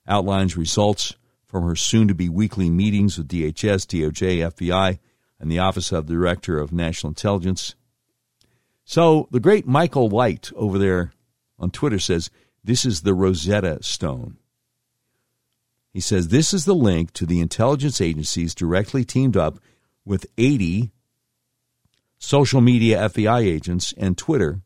outlines 0.09 0.57
results 0.57 1.14
from 1.44 1.64
her 1.64 1.76
soon 1.76 2.09
to 2.09 2.14
be 2.14 2.30
weekly 2.30 2.70
meetings 2.70 3.18
with 3.18 3.28
DHS, 3.28 3.84
DOJ, 3.84 4.50
FBI, 4.50 4.98
and 5.38 5.52
the 5.52 5.59
Office 5.59 5.92
of 5.92 6.07
the 6.07 6.14
Director 6.14 6.59
of 6.59 6.72
National 6.72 7.11
Intelligence. 7.11 7.74
So 8.86 9.28
the 9.30 9.40
great 9.40 9.66
Michael 9.66 10.09
White 10.09 10.50
over 10.57 10.78
there 10.78 11.12
on 11.59 11.70
Twitter 11.70 11.98
says 11.98 12.30
this 12.65 12.85
is 12.87 13.03
the 13.03 13.15
Rosetta 13.15 13.83
Stone. 13.83 14.39
He 15.93 16.01
says 16.01 16.29
this 16.29 16.53
is 16.53 16.65
the 16.65 16.75
link 16.75 17.12
to 17.12 17.27
the 17.27 17.41
intelligence 17.41 18.01
agencies 18.01 18.55
directly 18.55 19.05
teamed 19.05 19.37
up 19.37 19.59
with 20.05 20.27
80 20.39 20.91
social 22.19 22.61
media 22.61 23.09
FBI 23.09 23.43
agents 23.47 23.95
and 23.97 24.19
Twitter. 24.19 24.62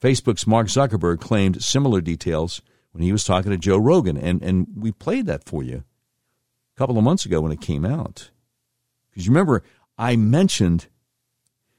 Facebook's 0.00 0.46
Mark 0.46 0.66
Zuckerberg 0.66 1.20
claimed 1.20 1.62
similar 1.62 2.00
details 2.00 2.60
when 2.92 3.02
he 3.02 3.10
was 3.10 3.24
talking 3.24 3.50
to 3.50 3.56
Joe 3.56 3.78
Rogan, 3.78 4.16
and, 4.16 4.42
and 4.42 4.66
we 4.76 4.92
played 4.92 5.26
that 5.26 5.44
for 5.44 5.62
you 5.62 5.76
a 6.74 6.78
couple 6.78 6.98
of 6.98 7.04
months 7.04 7.24
ago 7.24 7.40
when 7.40 7.52
it 7.52 7.60
came 7.60 7.84
out. 7.84 8.30
Because 9.10 9.28
remember, 9.28 9.62
I 9.96 10.16
mentioned 10.16 10.88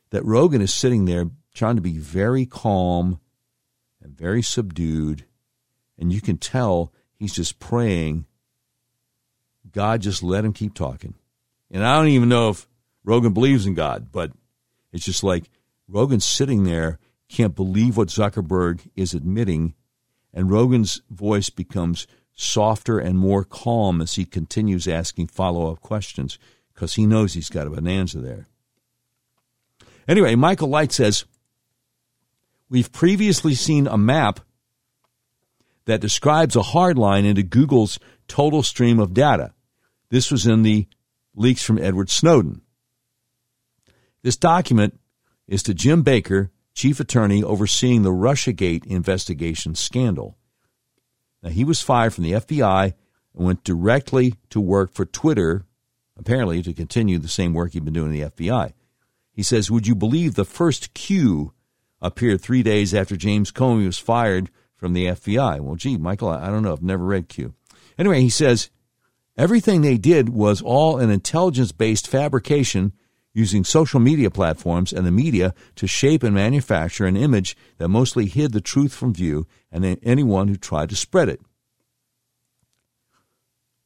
that 0.09 0.26
Rogan 0.26 0.61
is 0.61 0.74
sitting 0.74 1.05
there 1.05 1.26
trying 1.53 1.76
to 1.76 1.82
be 1.82 1.97
very 1.97 2.45
calm 2.45 3.20
and 4.03 4.17
very 4.17 4.41
subdued, 4.41 5.25
and 5.97 6.11
you 6.11 6.21
can 6.21 6.37
tell 6.37 6.91
he's 7.15 7.33
just 7.33 7.59
praying 7.59 8.25
God 9.71 10.01
just 10.01 10.23
let 10.23 10.45
him 10.45 10.53
keep 10.53 10.73
talking. 10.73 11.15
And 11.71 11.83
I 11.83 11.95
don't 11.97 12.09
even 12.09 12.29
know 12.29 12.49
if 12.49 12.67
Rogan 13.03 13.33
believes 13.33 13.65
in 13.65 13.73
God, 13.73 14.11
but 14.11 14.31
it's 14.91 15.05
just 15.05 15.23
like 15.23 15.49
Rogan's 15.87 16.25
sitting 16.25 16.63
there, 16.63 16.99
can't 17.27 17.55
believe 17.55 17.97
what 17.97 18.09
Zuckerberg 18.09 18.87
is 18.95 19.13
admitting, 19.13 19.73
and 20.33 20.51
Rogan's 20.51 21.01
voice 21.09 21.49
becomes 21.49 22.05
softer 22.35 22.99
and 22.99 23.17
more 23.17 23.43
calm 23.43 24.01
as 24.01 24.15
he 24.15 24.25
continues 24.25 24.87
asking 24.87 25.27
follow 25.27 25.71
up 25.71 25.81
questions 25.81 26.37
because 26.73 26.95
he 26.95 27.05
knows 27.05 27.33
he's 27.33 27.49
got 27.49 27.67
a 27.67 27.69
bonanza 27.69 28.19
there. 28.19 28.47
Anyway, 30.07 30.35
Michael 30.35 30.67
Light 30.67 30.91
says 30.91 31.25
We've 32.74 32.91
previously 32.91 33.53
seen 33.53 33.86
a 33.86 33.99
map 33.99 34.39
that 35.86 36.01
describes 36.01 36.55
a 36.55 36.63
hard 36.63 36.97
line 36.97 37.24
into 37.24 37.43
Google's 37.43 37.99
total 38.28 38.63
stream 38.63 38.99
of 38.99 39.13
data. 39.13 39.53
This 40.09 40.32
was 40.32 40.47
in 40.47 40.63
the 40.63 40.88
leaks 41.36 41.61
from 41.61 41.78
Edward 41.78 42.09
Snowden. 42.09 42.63
This 44.24 44.38
document 44.38 44.99
is 45.47 45.61
to 45.63 45.76
Jim 45.76 46.01
Baker, 46.01 46.49
chief 46.74 46.99
attorney 46.99 47.43
overseeing 47.43 48.01
the 48.01 48.09
Russiagate 48.09 48.88
investigation 48.88 49.76
scandal. 49.76 50.36
Now, 51.43 51.51
he 51.51 51.63
was 51.63 51.84
fired 51.84 52.15
from 52.15 52.24
the 52.24 52.32
FBI 52.32 52.93
and 53.36 53.45
went 53.45 53.63
directly 53.63 54.34
to 54.49 54.59
work 54.59 54.93
for 54.93 55.05
Twitter, 55.05 55.67
apparently 56.17 56.63
to 56.63 56.74
continue 56.74 57.19
the 57.19 57.28
same 57.28 57.53
work 57.53 57.74
he'd 57.74 57.86
been 57.86 57.93
doing 57.93 58.15
in 58.15 58.19
the 58.19 58.32
FBI. 58.32 58.74
He 59.32 59.43
says, 59.43 59.69
Would 59.69 59.86
you 59.86 59.93
believe 59.93 60.34
the 60.34 60.43
first 60.43 60.95
Q 60.95 61.53
appeared 62.03 62.41
three 62.41 62.61
days 62.61 62.93
after 62.93 63.15
James 63.15 63.51
Comey 63.51 63.87
was 63.87 63.97
fired 63.97 64.51
from 64.75 64.93
the 64.93 65.05
FBI? 65.05 65.59
Well, 65.61 65.75
gee, 65.75 65.97
Michael, 65.97 66.29
I 66.29 66.47
don't 66.47 66.61
know. 66.61 66.73
I've 66.73 66.83
never 66.83 67.05
read 67.05 67.29
Q. 67.29 67.55
Anyway, 67.97 68.21
he 68.21 68.29
says, 68.29 68.69
Everything 69.35 69.81
they 69.81 69.97
did 69.97 70.29
was 70.29 70.61
all 70.61 70.99
an 70.99 71.09
intelligence 71.09 71.71
based 71.71 72.07
fabrication 72.07 72.93
using 73.33 73.63
social 73.63 73.99
media 73.99 74.29
platforms 74.29 74.93
and 74.93 75.07
the 75.07 75.11
media 75.11 75.55
to 75.75 75.87
shape 75.87 76.21
and 76.21 76.35
manufacture 76.35 77.07
an 77.07 77.17
image 77.17 77.57
that 77.79 77.87
mostly 77.87 78.27
hid 78.27 78.51
the 78.51 78.61
truth 78.61 78.93
from 78.93 79.11
view 79.11 79.47
and 79.71 79.97
anyone 80.03 80.49
who 80.49 80.55
tried 80.55 80.89
to 80.89 80.95
spread 80.95 81.29
it. 81.29 81.41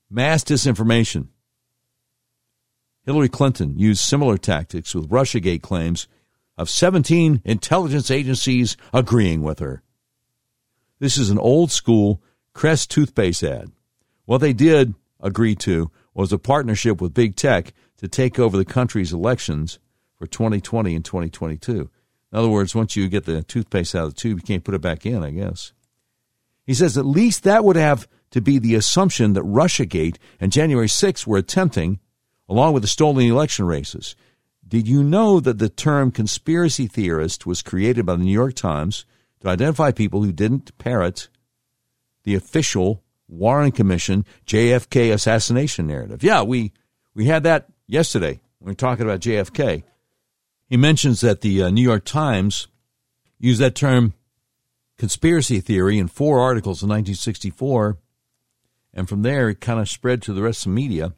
Mass 0.09 0.43
disinformation. 0.43 1.27
Hillary 3.05 3.29
Clinton 3.29 3.79
used 3.79 4.01
similar 4.01 4.37
tactics 4.37 4.93
with 4.93 5.09
Russiagate 5.09 5.61
claims 5.61 6.09
of 6.57 6.69
17 6.69 7.41
intelligence 7.45 8.09
agencies 8.09 8.77
agreeing 8.93 9.41
with 9.41 9.59
her. 9.59 9.83
This 10.99 11.17
is 11.17 11.29
an 11.29 11.37
old 11.37 11.71
school 11.71 12.21
Crest 12.53 12.89
toothpaste 12.89 13.43
ad. 13.43 13.71
What 14.25 14.39
they 14.39 14.51
did 14.51 14.95
agree 15.19 15.53
to 15.57 15.91
was 16.15 16.33
a 16.33 16.39
partnership 16.39 16.99
with 16.99 17.13
big 17.13 17.35
tech 17.35 17.71
to 17.97 18.07
take 18.07 18.39
over 18.39 18.57
the 18.57 18.65
country's 18.65 19.13
elections 19.13 19.77
for 20.15 20.25
2020 20.25 20.95
and 20.95 21.05
2022. 21.05 21.89
In 22.31 22.37
other 22.37 22.49
words, 22.49 22.73
once 22.73 22.95
you 22.95 23.07
get 23.07 23.25
the 23.25 23.43
toothpaste 23.43 23.93
out 23.93 24.05
of 24.05 24.15
the 24.15 24.19
tube, 24.19 24.39
you 24.39 24.43
can't 24.43 24.63
put 24.63 24.73
it 24.73 24.81
back 24.81 25.05
in, 25.05 25.23
I 25.23 25.29
guess. 25.29 25.71
He 26.65 26.73
says 26.73 26.97
at 26.97 27.05
least 27.05 27.43
that 27.43 27.63
would 27.63 27.75
have 27.75 28.07
to 28.31 28.41
be 28.41 28.59
the 28.59 28.75
assumption 28.75 29.33
that 29.33 29.43
Russiagate 29.43 30.17
and 30.39 30.51
January 30.51 30.89
6 30.89 31.27
were 31.27 31.37
attempting, 31.37 31.99
along 32.49 32.73
with 32.73 32.81
the 32.81 32.89
stolen 32.89 33.25
election 33.25 33.65
races. 33.65 34.15
Did 34.67 34.87
you 34.87 35.03
know 35.03 35.39
that 35.39 35.59
the 35.59 35.69
term 35.69 36.11
conspiracy 36.11 36.87
theorist 36.87 37.45
was 37.45 37.61
created 37.61 38.05
by 38.05 38.15
the 38.15 38.23
New 38.23 38.31
York 38.31 38.53
Times 38.53 39.05
to 39.39 39.49
identify 39.49 39.91
people 39.91 40.23
who 40.23 40.31
didn't 40.31 40.77
parrot 40.77 41.29
the 42.23 42.35
official 42.35 43.03
Warren 43.29 43.71
Commission 43.71 44.25
JFK 44.45 45.13
assassination 45.13 45.87
narrative? 45.87 46.23
Yeah, 46.23 46.43
we, 46.43 46.73
we 47.13 47.25
had 47.25 47.43
that 47.43 47.67
yesterday. 47.87 48.41
When 48.59 48.67
we 48.67 48.71
were 48.71 48.75
talking 48.75 49.05
about 49.05 49.21
JFK. 49.21 49.83
He 50.67 50.75
mentions 50.75 51.21
that 51.21 51.41
the 51.41 51.63
uh, 51.63 51.69
New 51.69 51.81
York 51.81 52.03
Times 52.03 52.67
used 53.39 53.61
that 53.61 53.75
term 53.75 54.13
conspiracy 54.97 55.61
theory 55.61 55.97
in 55.97 56.07
four 56.07 56.41
articles 56.41 56.81
in 56.81 56.89
1964, 56.89 57.97
and 58.93 59.07
from 59.07 59.21
there 59.21 59.49
it 59.49 59.61
kind 59.61 59.79
of 59.79 59.87
spread 59.87 60.21
to 60.23 60.33
the 60.33 60.41
rest 60.41 60.65
of 60.65 60.71
the 60.71 60.75
media. 60.75 61.13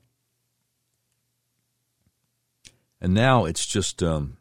And 3.01 3.13
now 3.13 3.45
it's 3.45 3.65
just 3.65 4.03
um, 4.03 4.37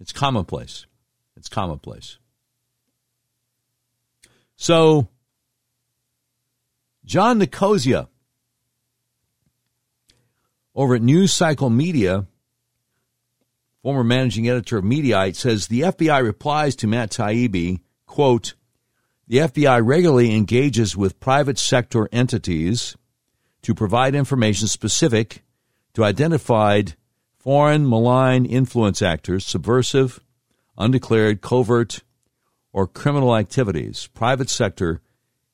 it's 0.00 0.12
commonplace. 0.12 0.86
It's 1.36 1.48
commonplace. 1.48 2.18
So 4.56 5.08
Jon 7.04 7.38
Nicosia 7.38 8.08
over 10.74 10.96
at 10.96 11.02
News 11.02 11.32
Cycle 11.32 11.70
Media 11.70 12.26
former 13.82 14.04
managing 14.04 14.48
editor 14.48 14.78
of 14.78 14.84
Mediaite, 14.84 15.36
says 15.36 15.68
the 15.68 15.80
FBI 15.80 16.22
replies 16.22 16.76
to 16.76 16.86
Matt 16.86 17.10
Taibbi, 17.10 17.80
quote, 18.06 18.54
the 19.26 19.38
FBI 19.38 19.80
regularly 19.82 20.34
engages 20.34 20.96
with 20.96 21.20
private 21.20 21.58
sector 21.58 22.08
entities 22.12 22.96
to 23.62 23.74
provide 23.74 24.14
information 24.14 24.68
specific 24.68 25.42
to 25.98 26.04
identified 26.04 26.94
foreign 27.40 27.88
malign 27.88 28.46
influence 28.46 29.02
actors, 29.02 29.44
subversive, 29.44 30.20
undeclared, 30.76 31.40
covert, 31.40 32.04
or 32.72 32.86
criminal 32.86 33.34
activities. 33.34 34.08
Private 34.14 34.48
sector 34.48 35.00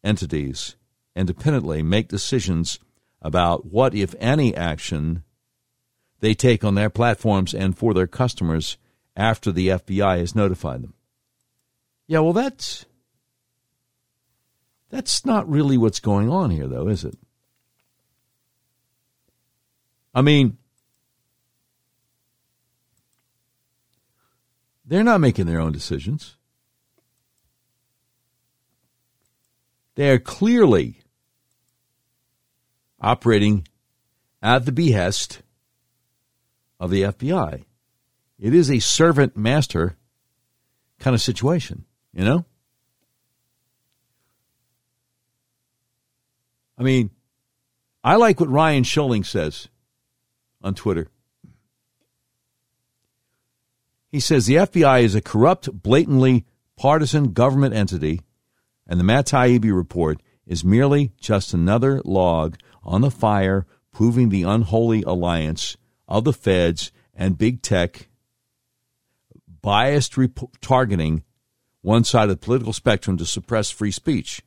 entities 0.05 0.77
independently 1.17 1.83
make 1.83 2.09
decisions 2.09 2.79
about 3.23 3.65
what, 3.65 3.95
if 3.95 4.15
any, 4.21 4.55
action 4.55 5.25
they 6.21 6.35
take 6.35 6.63
on 6.63 6.75
their 6.75 6.91
platforms 6.91 7.55
and 7.55 7.79
for 7.79 7.95
their 7.95 8.07
customers 8.07 8.77
after 9.17 9.51
the 9.51 9.69
FBI 9.69 10.19
has 10.19 10.35
notified 10.35 10.83
them. 10.83 10.93
Yeah, 12.07 12.19
well, 12.19 12.35
that's 12.35 12.85
that's 14.91 15.25
not 15.25 15.49
really 15.49 15.79
what's 15.79 16.01
going 16.01 16.29
on 16.29 16.51
here, 16.51 16.69
though, 16.69 16.89
is 16.89 17.03
it? 17.03 17.17
I 20.15 20.23
mean, 20.23 20.59
they're 24.85 25.03
not 25.03 25.21
making 25.21 25.47
their 25.47 25.61
own 25.61 25.73
decisions. 25.73 26.37
They 29.97 30.11
are 30.11 30.19
clearly 30.19 31.01
operating 33.01 33.67
at 34.43 34.65
the 34.65 34.73
behest 34.73 35.43
of 36.79 36.91
the 36.91 37.03
FBI. 37.03 37.65
It 38.39 38.55
is 38.55 38.71
a 38.71 38.79
servant 38.79 39.37
master 39.37 39.97
kind 40.99 41.15
of 41.15 41.21
situation, 41.21 41.85
you 42.13 42.25
know? 42.25 42.45
I 46.77 46.83
mean, 46.83 47.11
I 48.03 48.17
like 48.17 48.41
what 48.41 48.51
Ryan 48.51 48.83
Schilling 48.83 49.25
says 49.25 49.69
on 50.65 50.75
Twitter. 50.75 51.09
He 54.09 54.19
says 54.19 54.47
the 54.47 54.57
FBI 54.57 55.03
is 55.03 55.15
a 55.15 55.21
corrupt, 55.21 55.83
blatantly 55.83 56.45
partisan 56.77 57.33
government 57.33 57.75
entity, 57.75 58.23
and 58.87 58.99
the 58.99 59.05
Matt 59.05 59.27
Taibbi 59.27 59.75
report 59.75 60.21
is 60.47 60.65
merely 60.65 61.13
just 61.21 61.55
another 61.55 62.01
log 62.05 62.57
on 62.83 63.01
the 63.01 63.11
fire 63.11 63.67
proving 63.93 64.29
the 64.29 64.43
unholy 64.43 65.03
alliance 65.03 65.77
of 66.09 66.25
the 66.25 66.33
feds 66.33 66.93
and 67.15 67.39
big 67.39 67.63
tech 67.63 68.09
biased 69.63 70.17
rep- 70.17 70.39
targeting 70.61 71.23
one 71.81 72.05
side 72.05 72.25
of 72.25 72.41
the 72.41 72.45
political 72.45 72.73
spectrum 72.73 73.17
to 73.17 73.27
suppress 73.27 73.71
free 73.71 73.91
speech. 73.91 74.43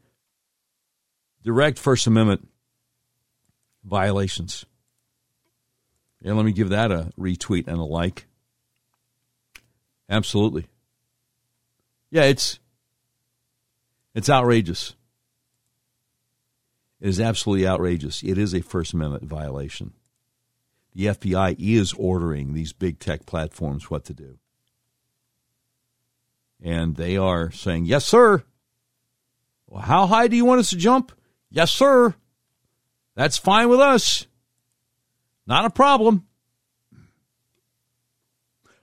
Direct 1.44 1.80
First 1.80 2.08
Amendment 2.08 2.48
violations. 3.84 4.66
And 6.24 6.36
let 6.36 6.46
me 6.46 6.52
give 6.52 6.70
that 6.70 6.92
a 6.92 7.12
retweet 7.18 7.68
and 7.68 7.78
a 7.78 7.84
like. 7.84 8.26
Absolutely. 10.10 10.68
Yeah, 12.10 12.24
it's 12.24 12.60
it's 14.16 14.30
outrageous. 14.30 14.96
It 17.00 17.10
is 17.10 17.20
absolutely 17.20 17.68
outrageous. 17.68 18.24
It 18.24 18.38
is 18.38 18.54
a 18.54 18.62
First 18.62 18.94
Amendment 18.94 19.26
violation 19.26 19.94
the 20.98 21.06
FBI 21.06 21.56
is 21.60 21.94
ordering 21.94 22.54
these 22.54 22.74
big 22.74 22.98
tech 22.98 23.28
platforms 23.28 23.92
what 23.92 24.04
to 24.06 24.16
do. 24.16 24.40
And 26.60 26.96
they 26.96 27.18
are 27.18 27.52
saying, 27.52 27.86
yes, 27.86 28.04
sir. 28.04 28.44
Well, 29.68 29.84
how 29.84 30.08
high 30.08 30.28
do 30.28 30.36
you 30.36 30.44
want 30.44 30.60
us 30.60 30.72
to 30.72 30.76
jump? 30.76 31.12
Yes, 31.52 31.70
sir. 31.70 32.16
That's 33.14 33.38
fine 33.38 33.70
with 33.70 33.80
us. 33.80 34.26
Not 35.48 35.66
a 35.66 35.70
problem. 35.70 36.26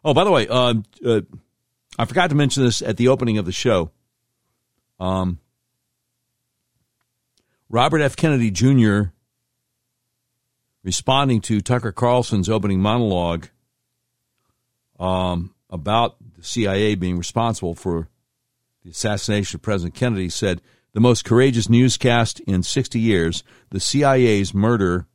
Oh, 0.04 0.14
by 0.14 0.24
the 0.24 0.30
way, 0.30 0.48
uh, 0.48 0.74
uh, 1.04 1.20
I 1.98 2.04
forgot 2.04 2.30
to 2.30 2.36
mention 2.36 2.64
this 2.64 2.82
at 2.82 2.96
the 2.96 3.08
opening 3.08 3.38
of 3.38 3.46
the 3.46 3.52
show. 3.52 3.90
Um, 4.98 5.38
Robert 7.68 8.00
F. 8.00 8.16
Kennedy 8.16 8.50
Jr 8.50 9.14
responding 10.84 11.40
to 11.40 11.60
Tucker 11.60 11.90
Carlson's 11.90 12.48
opening 12.48 12.80
monologue 12.80 13.48
um, 15.00 15.54
about 15.70 16.16
the 16.36 16.44
CIA 16.44 16.94
being 16.94 17.18
responsible 17.18 17.74
for 17.74 18.08
the 18.84 18.90
assassination 18.90 19.56
of 19.56 19.62
President 19.62 19.94
Kennedy, 19.94 20.28
said, 20.28 20.60
The 20.92 21.00
most 21.00 21.24
courageous 21.24 21.68
newscast 21.68 22.38
in 22.40 22.62
60 22.62 23.00
years, 23.00 23.42
the 23.70 23.80
CIA's 23.80 24.54
murder 24.54 25.06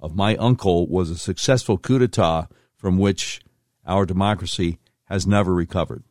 of 0.00 0.14
my 0.14 0.36
uncle 0.36 0.86
was 0.88 1.10
a 1.10 1.18
successful 1.18 1.78
coup 1.78 1.98
d'etat 1.98 2.48
from 2.76 2.98
which 2.98 3.40
our 3.86 4.06
democracy 4.06 4.78
has 5.04 5.26
never 5.26 5.52
recovered. 5.54 6.04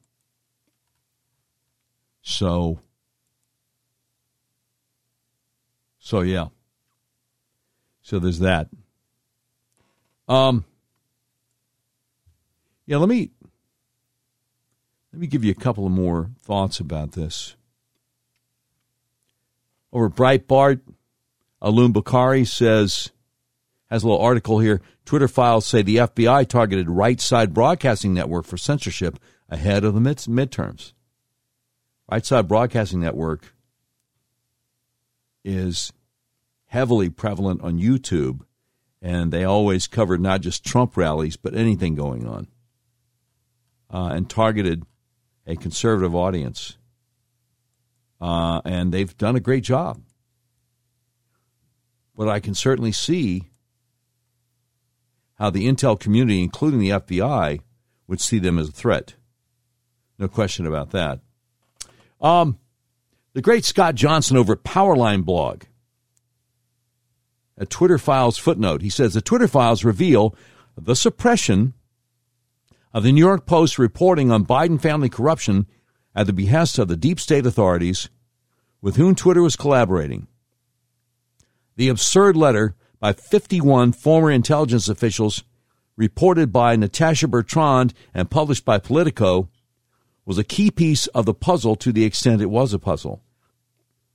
So, 2.22 2.80
so 6.00 6.22
yeah. 6.22 6.48
So 8.02 8.20
there's 8.20 8.40
that. 8.40 8.70
Um, 10.28 10.66
yeah, 12.86 12.98
let 12.98 13.10
me 13.10 13.32
let 15.14 15.22
me 15.22 15.28
give 15.28 15.44
you 15.44 15.52
a 15.52 15.56
couple 15.56 15.86
of 15.86 15.92
more 15.92 16.32
thoughts 16.42 16.80
about 16.80 17.14
this. 17.14 17.56
Over 19.94 20.10
Breitbart, 20.10 20.82
Allum 21.62 21.94
Bokhari 21.94 22.46
says 22.46 23.12
has 23.90 24.04
a 24.04 24.08
little 24.08 24.22
article 24.22 24.60
here. 24.60 24.82
Twitter 25.06 25.28
files 25.28 25.66
say 25.66 25.82
the 25.82 25.98
FBI 25.98 26.48
targeted 26.48 26.90
Right 26.90 27.20
Side 27.20 27.54
Broadcasting 27.54 28.14
Network 28.14 28.46
for 28.46 28.58
censorship 28.58 29.20
ahead 29.50 29.84
of 29.84 29.94
the 29.94 30.02
mid- 30.02 30.18
midterms. 30.18 30.94
Right 32.12 32.26
Side 32.26 32.48
Broadcasting 32.48 33.00
Network 33.00 33.54
is 35.44 35.94
heavily 36.66 37.10
prevalent 37.10 37.62
on 37.62 37.80
YouTube 37.80 38.42
and 39.02 39.32
they 39.32 39.44
always 39.44 39.88
covered 39.88 40.20
not 40.20 40.42
just 40.42 40.66
Trump 40.66 40.98
rallies, 40.98 41.38
but 41.38 41.56
anything 41.56 41.96
going 41.96 42.28
on, 42.28 42.48
uh, 43.92 44.10
and 44.14 44.30
targeted 44.30 44.84
a 45.46 45.56
conservative 45.56 46.16
audience. 46.16 46.78
Uh, 48.20 48.62
and 48.66 48.92
they've 48.92 49.16
done 49.18 49.36
a 49.36 49.40
great 49.40 49.64
job. 49.64 50.02
But 52.16 52.28
I 52.28 52.40
can 52.40 52.56
certainly 52.56 52.92
see 52.92 53.44
how 55.38 55.50
the 55.50 55.68
intel 55.68 56.00
community, 56.00 56.42
including 56.42 56.80
the 56.80 56.90
FBI, 56.90 57.62
would 58.08 58.22
see 58.22 58.40
them 58.40 58.58
as 58.58 58.70
a 58.70 58.72
threat. 58.72 59.16
No 60.18 60.28
question 60.28 60.66
about 60.66 60.92
that. 60.92 61.20
Um, 62.20 62.58
the 63.34 63.42
great 63.42 63.66
Scott 63.66 63.96
Johnson 63.96 64.38
over 64.38 64.54
at 64.54 64.64
Powerline 64.64 65.24
blog. 65.24 65.64
A 67.58 67.66
Twitter 67.66 67.98
files 67.98 68.38
footnote. 68.38 68.82
He 68.82 68.90
says 68.90 69.14
the 69.14 69.22
Twitter 69.22 69.48
files 69.48 69.84
reveal 69.84 70.36
the 70.76 70.96
suppression 70.96 71.74
of 72.94 73.04
the 73.04 73.12
New 73.12 73.24
York 73.24 73.46
Post 73.46 73.78
reporting 73.78 74.32
on 74.32 74.46
Biden 74.46 74.82
family 74.82 75.10
corruption 75.10 75.68
at 76.16 76.26
the 76.26 76.34
behest 76.34 76.80
of 76.80 76.88
the 76.88 76.98
deep 76.98 77.20
state 77.20 77.46
authorities 77.46 78.10
with 78.82 78.96
whom 78.96 79.16
Twitter 79.16 79.42
was 79.42 79.56
collaborating. 79.56 80.28
The 81.76 81.90
absurd 81.90 82.36
letter 82.36 82.76
by 83.00 83.14
51 83.14 83.92
former 83.94 84.32
intelligence 84.32 84.90
officials, 84.90 85.44
reported 85.96 86.52
by 86.52 86.76
Natasha 86.76 87.28
Bertrand 87.28 87.94
and 88.14 88.30
published 88.30 88.66
by 88.66 88.80
Politico, 88.80 89.50
was 90.26 90.38
a 90.38 90.44
key 90.44 90.70
piece 90.70 91.08
of 91.08 91.26
the 91.26 91.34
puzzle 91.34 91.76
to 91.78 91.92
the 91.92 92.04
extent 92.04 92.42
it 92.42 92.48
was 92.48 92.74
a 92.74 92.80
puzzle. 92.80 93.22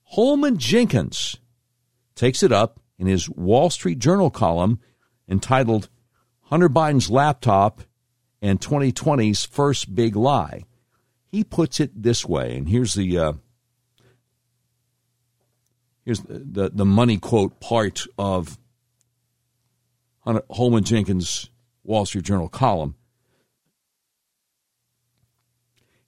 Holman 0.05 0.59
Jenkins 0.59 1.39
takes 2.15 2.43
it 2.43 2.53
up 2.53 2.81
in 2.99 3.07
his 3.07 3.31
Wall 3.31 3.71
Street 3.71 3.99
Journal 3.99 4.31
column 4.31 4.79
entitled 5.29 5.89
Hunter 6.43 6.69
Biden's 6.69 7.11
Laptop 7.11 7.81
and 8.43 8.61
2020's 8.61 9.47
First 9.47 9.95
Big 9.95 10.15
Lie. 10.15 10.65
He 11.31 11.45
puts 11.45 11.81
it 11.81 12.03
this 12.03 12.27
way, 12.27 12.55
and 12.57 12.69
here's 12.69 12.93
the 12.93 13.19
uh, 13.19 13.33
here's 16.05 16.21
the, 16.21 16.39
the, 16.39 16.71
the 16.75 16.85
money 16.85 17.17
quote 17.17 17.59
part 17.59 18.05
of 18.19 18.59
Holman 20.25 20.85
Jenkins' 20.85 21.51
Wall 21.85 22.07
Street 22.07 22.25
Journal 22.25 22.49
column. 22.49 22.95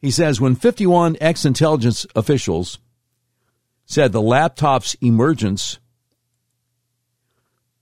He 0.01 0.11
says 0.11 0.41
when 0.41 0.55
51 0.55 1.17
ex 1.21 1.45
intelligence 1.45 2.07
officials 2.15 2.79
said 3.87 4.12
the 4.12 4.21
laptop's 4.23 4.95
emergence 5.01 5.79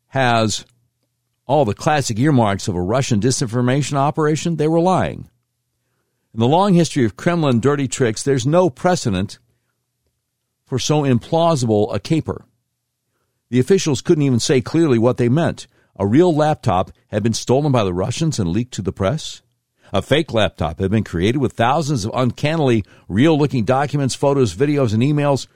has 0.09 0.65
all 1.47 1.65
the 1.65 1.75
classic 1.75 2.19
earmarks 2.19 2.69
of 2.69 2.75
a 2.75 2.81
Russian 2.81 3.21
disinformation 3.21 3.95
operation, 3.95 4.57
they 4.57 4.69
were 4.69 4.81
lying. 4.81 5.29
In 6.35 6.41
the 6.41 6.49
long 6.49 6.75
history 6.75 7.05
of 7.05 7.17
Kremlin 7.17 7.61
dirty 7.61 7.89
tricks, 7.89 8.23
there's 8.23 8.47
no 8.47 8.71
precedent 8.71 9.39
for 10.65 10.79
so 10.79 11.03
implausible 11.03 11.95
a 11.95 12.01
caper. 12.01 12.45
The 13.51 13.61
officials 13.61 14.01
couldn't 14.01 14.23
even 14.23 14.41
say 14.41 14.61
clearly 14.63 14.99
what 14.99 15.19
they 15.19 15.29
meant. 15.29 15.67
A 15.97 16.07
real 16.07 16.35
laptop 16.35 16.91
had 17.09 17.23
been 17.23 17.35
stolen 17.35 17.73
by 17.73 17.85
the 17.85 17.93
Russians 17.93 18.39
and 18.39 18.49
leaked 18.49 18.75
to 18.75 18.83
the 18.83 18.93
press. 18.93 19.43
A 19.93 20.01
fake 20.01 20.33
laptop 20.33 20.81
had 20.81 20.91
been 20.91 21.05
created 21.05 21.39
with 21.39 21.53
thousands 21.53 22.05
of 22.05 22.13
uncannily 22.15 22.85
real 23.09 23.39
looking 23.39 23.65
documents, 23.65 24.15
photos, 24.15 24.55
videos, 24.55 24.95
and 24.95 25.03
emails, 25.03 25.47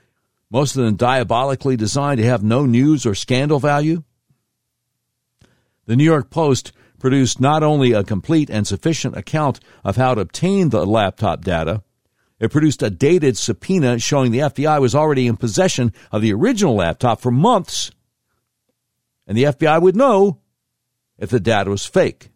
most 0.51 0.76
of 0.76 0.84
them 0.84 0.97
diabolically 0.97 1.76
designed 1.76 2.18
to 2.18 2.26
have 2.26 2.43
no 2.43 2.66
news 2.66 3.07
or 3.07 3.14
scandal 3.14 3.59
value. 3.59 4.03
The 5.87 5.97
New 5.97 6.05
York 6.05 6.30
Post 6.30 6.72
produced 6.99 7.41
not 7.41 7.62
only 7.62 7.93
a 7.93 8.05
complete 8.05 8.51
and 8.51 8.66
sufficient 8.66 9.16
account 9.16 9.61
of 9.84 9.97
how 9.97 10.14
to 10.14 10.20
obtain 10.20 10.68
the 10.68 10.87
laptop 10.87 11.43
data, 11.45 11.82
it 12.39 12.51
produced 12.51 12.82
a 12.82 12.91
dated 12.91 13.39
subpoena 13.39 13.99
showing 13.99 14.30
the 14.30 14.41
FBI 14.41 14.80
was 14.80 14.95
already 14.95 15.26
in 15.26 15.37
possession 15.37 15.93
of 16.12 16.20
the 16.20 16.32
original 16.32 16.74
laptop 16.74 17.20
for 17.20 17.30
months, 17.30 17.91
and 19.27 19.37
the 19.37 19.45
FBI 19.45 19.81
would 19.81 19.97
know 19.97 20.41
if 21.18 21.31
the 21.31 21.41
data 21.41 21.70
was 21.70 21.87
fake. 21.87 22.31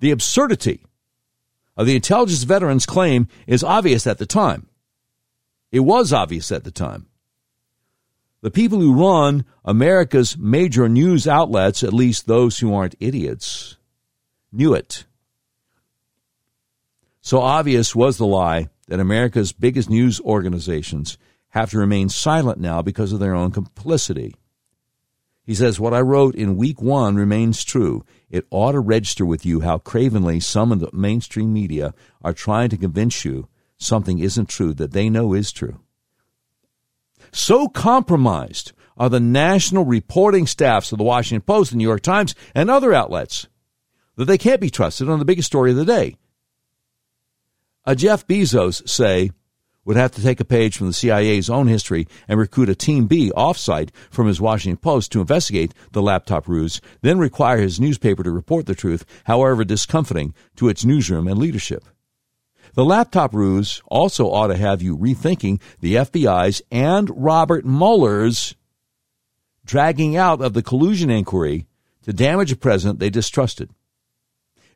The 0.00 0.10
absurdity 0.10 0.84
of 1.76 1.86
the 1.86 1.96
intelligence 1.96 2.42
veteran's 2.42 2.86
claim 2.86 3.28
is 3.46 3.64
obvious 3.64 4.06
at 4.06 4.18
the 4.18 4.26
time. 4.26 4.68
It 5.72 5.80
was 5.80 6.12
obvious 6.12 6.52
at 6.52 6.64
the 6.64 6.70
time. 6.70 7.06
The 8.42 8.50
people 8.50 8.78
who 8.78 8.94
run 8.94 9.44
America's 9.64 10.36
major 10.36 10.88
news 10.88 11.26
outlets, 11.26 11.82
at 11.82 11.94
least 11.94 12.26
those 12.26 12.58
who 12.58 12.74
aren't 12.74 12.94
idiots, 13.00 13.76
knew 14.52 14.74
it. 14.74 15.06
So 17.20 17.40
obvious 17.40 17.94
was 17.94 18.18
the 18.18 18.26
lie 18.26 18.68
that 18.88 19.00
America's 19.00 19.52
biggest 19.52 19.88
news 19.88 20.20
organizations 20.20 21.16
have 21.48 21.70
to 21.70 21.78
remain 21.78 22.10
silent 22.10 22.60
now 22.60 22.82
because 22.82 23.12
of 23.12 23.20
their 23.20 23.34
own 23.34 23.50
complicity. 23.50 24.34
He 25.44 25.54
says, 25.54 25.78
What 25.78 25.94
I 25.94 26.00
wrote 26.00 26.34
in 26.34 26.56
week 26.56 26.80
one 26.80 27.16
remains 27.16 27.64
true. 27.64 28.04
It 28.30 28.46
ought 28.50 28.72
to 28.72 28.80
register 28.80 29.26
with 29.26 29.44
you 29.44 29.60
how 29.60 29.78
cravenly 29.78 30.40
some 30.40 30.72
of 30.72 30.80
the 30.80 30.90
mainstream 30.92 31.52
media 31.52 31.94
are 32.22 32.32
trying 32.32 32.70
to 32.70 32.76
convince 32.76 33.24
you 33.24 33.48
something 33.76 34.18
isn't 34.18 34.48
true 34.48 34.72
that 34.74 34.92
they 34.92 35.10
know 35.10 35.34
is 35.34 35.52
true. 35.52 35.80
So 37.32 37.68
compromised 37.68 38.72
are 38.96 39.10
the 39.10 39.20
national 39.20 39.84
reporting 39.84 40.46
staffs 40.46 40.92
of 40.92 40.98
the 40.98 41.04
Washington 41.04 41.42
Post, 41.42 41.72
the 41.72 41.76
New 41.76 41.84
York 41.84 42.02
Times, 42.02 42.34
and 42.54 42.70
other 42.70 42.94
outlets 42.94 43.48
that 44.16 44.26
they 44.26 44.38
can't 44.38 44.60
be 44.60 44.70
trusted 44.70 45.08
on 45.08 45.18
the 45.18 45.24
biggest 45.24 45.46
story 45.46 45.70
of 45.70 45.76
the 45.76 45.84
day 45.84 46.16
a 47.86 47.94
Jeff 47.94 48.26
Bezos, 48.26 48.88
say, 48.88 49.30
would 49.84 49.96
have 49.96 50.12
to 50.12 50.22
take 50.22 50.40
a 50.40 50.44
page 50.44 50.76
from 50.76 50.86
the 50.86 50.92
CIA's 50.92 51.50
own 51.50 51.66
history 51.66 52.06
and 52.28 52.38
recruit 52.38 52.68
a 52.68 52.74
Team 52.74 53.06
B 53.06 53.30
offsite 53.36 53.90
from 54.10 54.26
his 54.26 54.40
Washington 54.40 54.78
Post 54.78 55.12
to 55.12 55.20
investigate 55.20 55.74
the 55.92 56.02
laptop 56.02 56.48
ruse, 56.48 56.80
then 57.02 57.18
require 57.18 57.58
his 57.58 57.80
newspaper 57.80 58.22
to 58.22 58.30
report 58.30 58.66
the 58.66 58.74
truth, 58.74 59.04
however 59.24 59.64
discomforting, 59.64 60.34
to 60.56 60.68
its 60.68 60.84
newsroom 60.84 61.28
and 61.28 61.38
leadership. 61.38 61.84
The 62.74 62.84
laptop 62.84 63.34
ruse 63.34 63.80
also 63.86 64.30
ought 64.30 64.48
to 64.48 64.56
have 64.56 64.82
you 64.82 64.96
rethinking 64.96 65.60
the 65.80 65.94
FBI's 65.94 66.60
and 66.72 67.10
Robert 67.14 67.64
Mueller's 67.64 68.56
dragging 69.64 70.16
out 70.16 70.40
of 70.40 70.54
the 70.54 70.62
collusion 70.62 71.10
inquiry 71.10 71.66
to 72.02 72.12
damage 72.12 72.52
a 72.52 72.56
president 72.56 72.98
they 72.98 73.10
distrusted. 73.10 73.70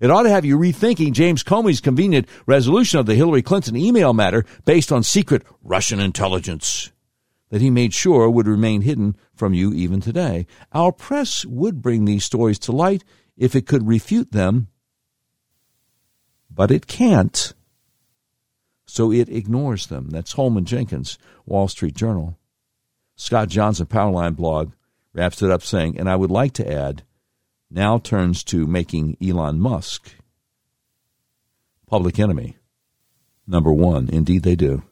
It 0.01 0.11
ought 0.11 0.23
to 0.23 0.31
have 0.31 0.45
you 0.45 0.57
rethinking 0.57 1.13
James 1.13 1.43
Comey's 1.43 1.81
convenient 1.81 2.29
resolution 2.47 3.01
of 3.01 3.07
the 3.07 3.17
Hillary 3.17 3.43
Clinton 3.43 3.77
email 3.77 4.13
matter 4.13 4.45
based 4.65 4.93
on 4.93 5.03
secret 5.03 5.43
Russian 5.63 5.99
intelligence 5.99 6.93
that 7.51 7.61
he 7.61 7.71
made 7.71 7.95
sure 7.95 8.29
would 8.29 8.47
remain 8.47 8.83
hidden 8.83 9.17
from 9.35 9.55
you 9.55 9.73
even 9.73 10.01
today. 10.01 10.47
Our 10.73 10.93
press 10.93 11.45
would 11.45 11.83
bring 11.83 12.05
these 12.05 12.25
stories 12.25 12.59
to 12.61 12.73
light 12.73 13.05
if 13.37 13.57
it 13.57 13.67
could 13.67 13.89
refute 13.89 14.33
them, 14.33 14.69
but 16.51 16.71
it 16.71 16.87
can't. 16.87 17.55
So 18.87 19.13
it 19.13 19.29
ignores 19.29 19.87
them. 19.87 20.11
That's 20.11 20.33
Holman 20.33 20.65
Jenkins, 20.65 21.19
Wall 21.45 21.69
Street 21.69 21.95
Journal. 21.95 22.39
Scott 23.17 23.49
Johnson, 23.49 23.87
Powerline 23.87 24.37
blog, 24.37 24.73
wraps 25.13 25.43
it 25.43 25.51
up 25.51 25.63
saying, 25.63 25.99
and 25.99 26.09
I 26.09 26.17
would 26.17 26.31
like 26.31 26.53
to 26.55 26.73
add, 26.73 27.03
now 27.71 27.99
turns 27.99 28.43
to 28.45 28.67
making 28.67 29.17
Elon 29.23 29.61
Musk 29.61 30.15
public 31.87 32.19
enemy 32.19 32.57
number 33.47 33.73
one. 33.73 34.09
Indeed, 34.11 34.43
they 34.43 34.57
do. 34.57 34.83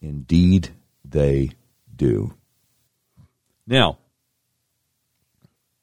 Indeed, 0.00 0.70
they 1.04 1.50
do. 1.94 2.34
Now, 3.66 3.98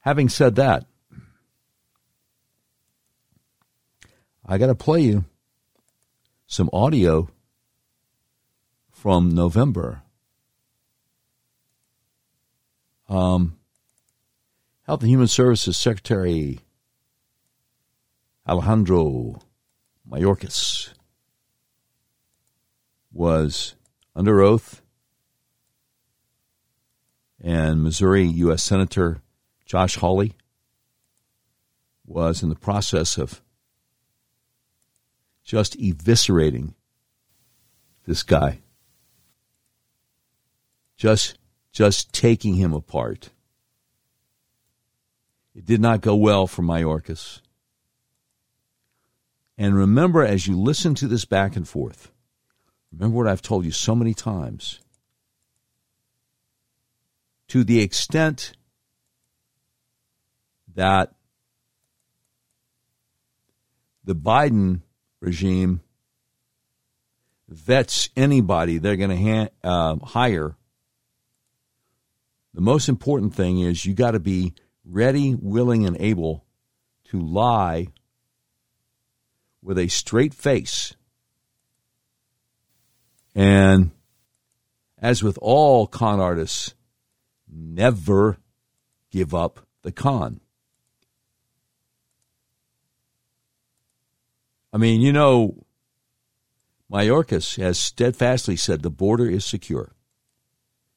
having 0.00 0.28
said 0.28 0.56
that, 0.56 0.86
I 4.46 4.58
got 4.58 4.66
to 4.66 4.74
play 4.74 5.00
you 5.00 5.24
some 6.46 6.68
audio 6.72 7.28
from 8.90 9.30
November. 9.30 10.02
Um, 13.08 13.56
Health 14.90 15.02
and 15.02 15.10
Human 15.10 15.28
Services 15.28 15.76
Secretary 15.76 16.58
Alejandro 18.44 19.40
Mayorkas 20.04 20.94
was 23.12 23.76
under 24.16 24.40
oath, 24.40 24.82
and 27.40 27.84
Missouri 27.84 28.24
U.S. 28.24 28.64
Senator 28.64 29.22
Josh 29.64 29.94
Hawley 29.94 30.34
was 32.04 32.42
in 32.42 32.48
the 32.48 32.56
process 32.56 33.16
of 33.16 33.40
just 35.44 35.78
eviscerating 35.78 36.74
this 38.06 38.24
guy, 38.24 38.58
just 40.96 41.38
just 41.70 42.12
taking 42.12 42.54
him 42.54 42.72
apart. 42.72 43.30
It 45.54 45.64
did 45.64 45.80
not 45.80 46.00
go 46.00 46.14
well 46.14 46.46
for 46.46 46.62
Mayorkas. 46.62 47.40
And 49.58 49.74
remember, 49.74 50.24
as 50.24 50.46
you 50.46 50.58
listen 50.58 50.94
to 50.96 51.08
this 51.08 51.24
back 51.24 51.54
and 51.54 51.68
forth, 51.68 52.10
remember 52.92 53.16
what 53.16 53.28
I've 53.28 53.42
told 53.42 53.64
you 53.64 53.72
so 53.72 53.94
many 53.94 54.14
times. 54.14 54.80
To 57.48 57.64
the 57.64 57.80
extent 57.80 58.52
that 60.74 61.12
the 64.04 64.14
Biden 64.14 64.82
regime 65.20 65.80
vets 67.48 68.08
anybody 68.16 68.78
they're 68.78 68.96
going 68.96 69.10
to 69.10 69.16
ha- 69.16 69.48
uh, 69.62 69.96
hire, 70.06 70.56
the 72.54 72.60
most 72.60 72.88
important 72.88 73.34
thing 73.34 73.60
is 73.60 73.84
you 73.84 73.94
got 73.94 74.12
to 74.12 74.20
be 74.20 74.54
ready, 74.90 75.34
willing, 75.34 75.86
and 75.86 75.96
able 76.00 76.44
to 77.04 77.20
lie 77.20 77.88
with 79.62 79.78
a 79.78 79.88
straight 79.88 80.34
face. 80.34 80.94
And 83.34 83.90
as 84.98 85.22
with 85.22 85.38
all 85.40 85.86
con 85.86 86.20
artists, 86.20 86.74
never 87.48 88.38
give 89.10 89.34
up 89.34 89.60
the 89.82 89.92
con. 89.92 90.40
I 94.72 94.78
mean, 94.78 95.00
you 95.00 95.12
know, 95.12 95.64
Mayorkas 96.92 97.60
has 97.60 97.78
steadfastly 97.78 98.56
said 98.56 98.82
the 98.82 98.90
border 98.90 99.28
is 99.28 99.44
secure. 99.44 99.94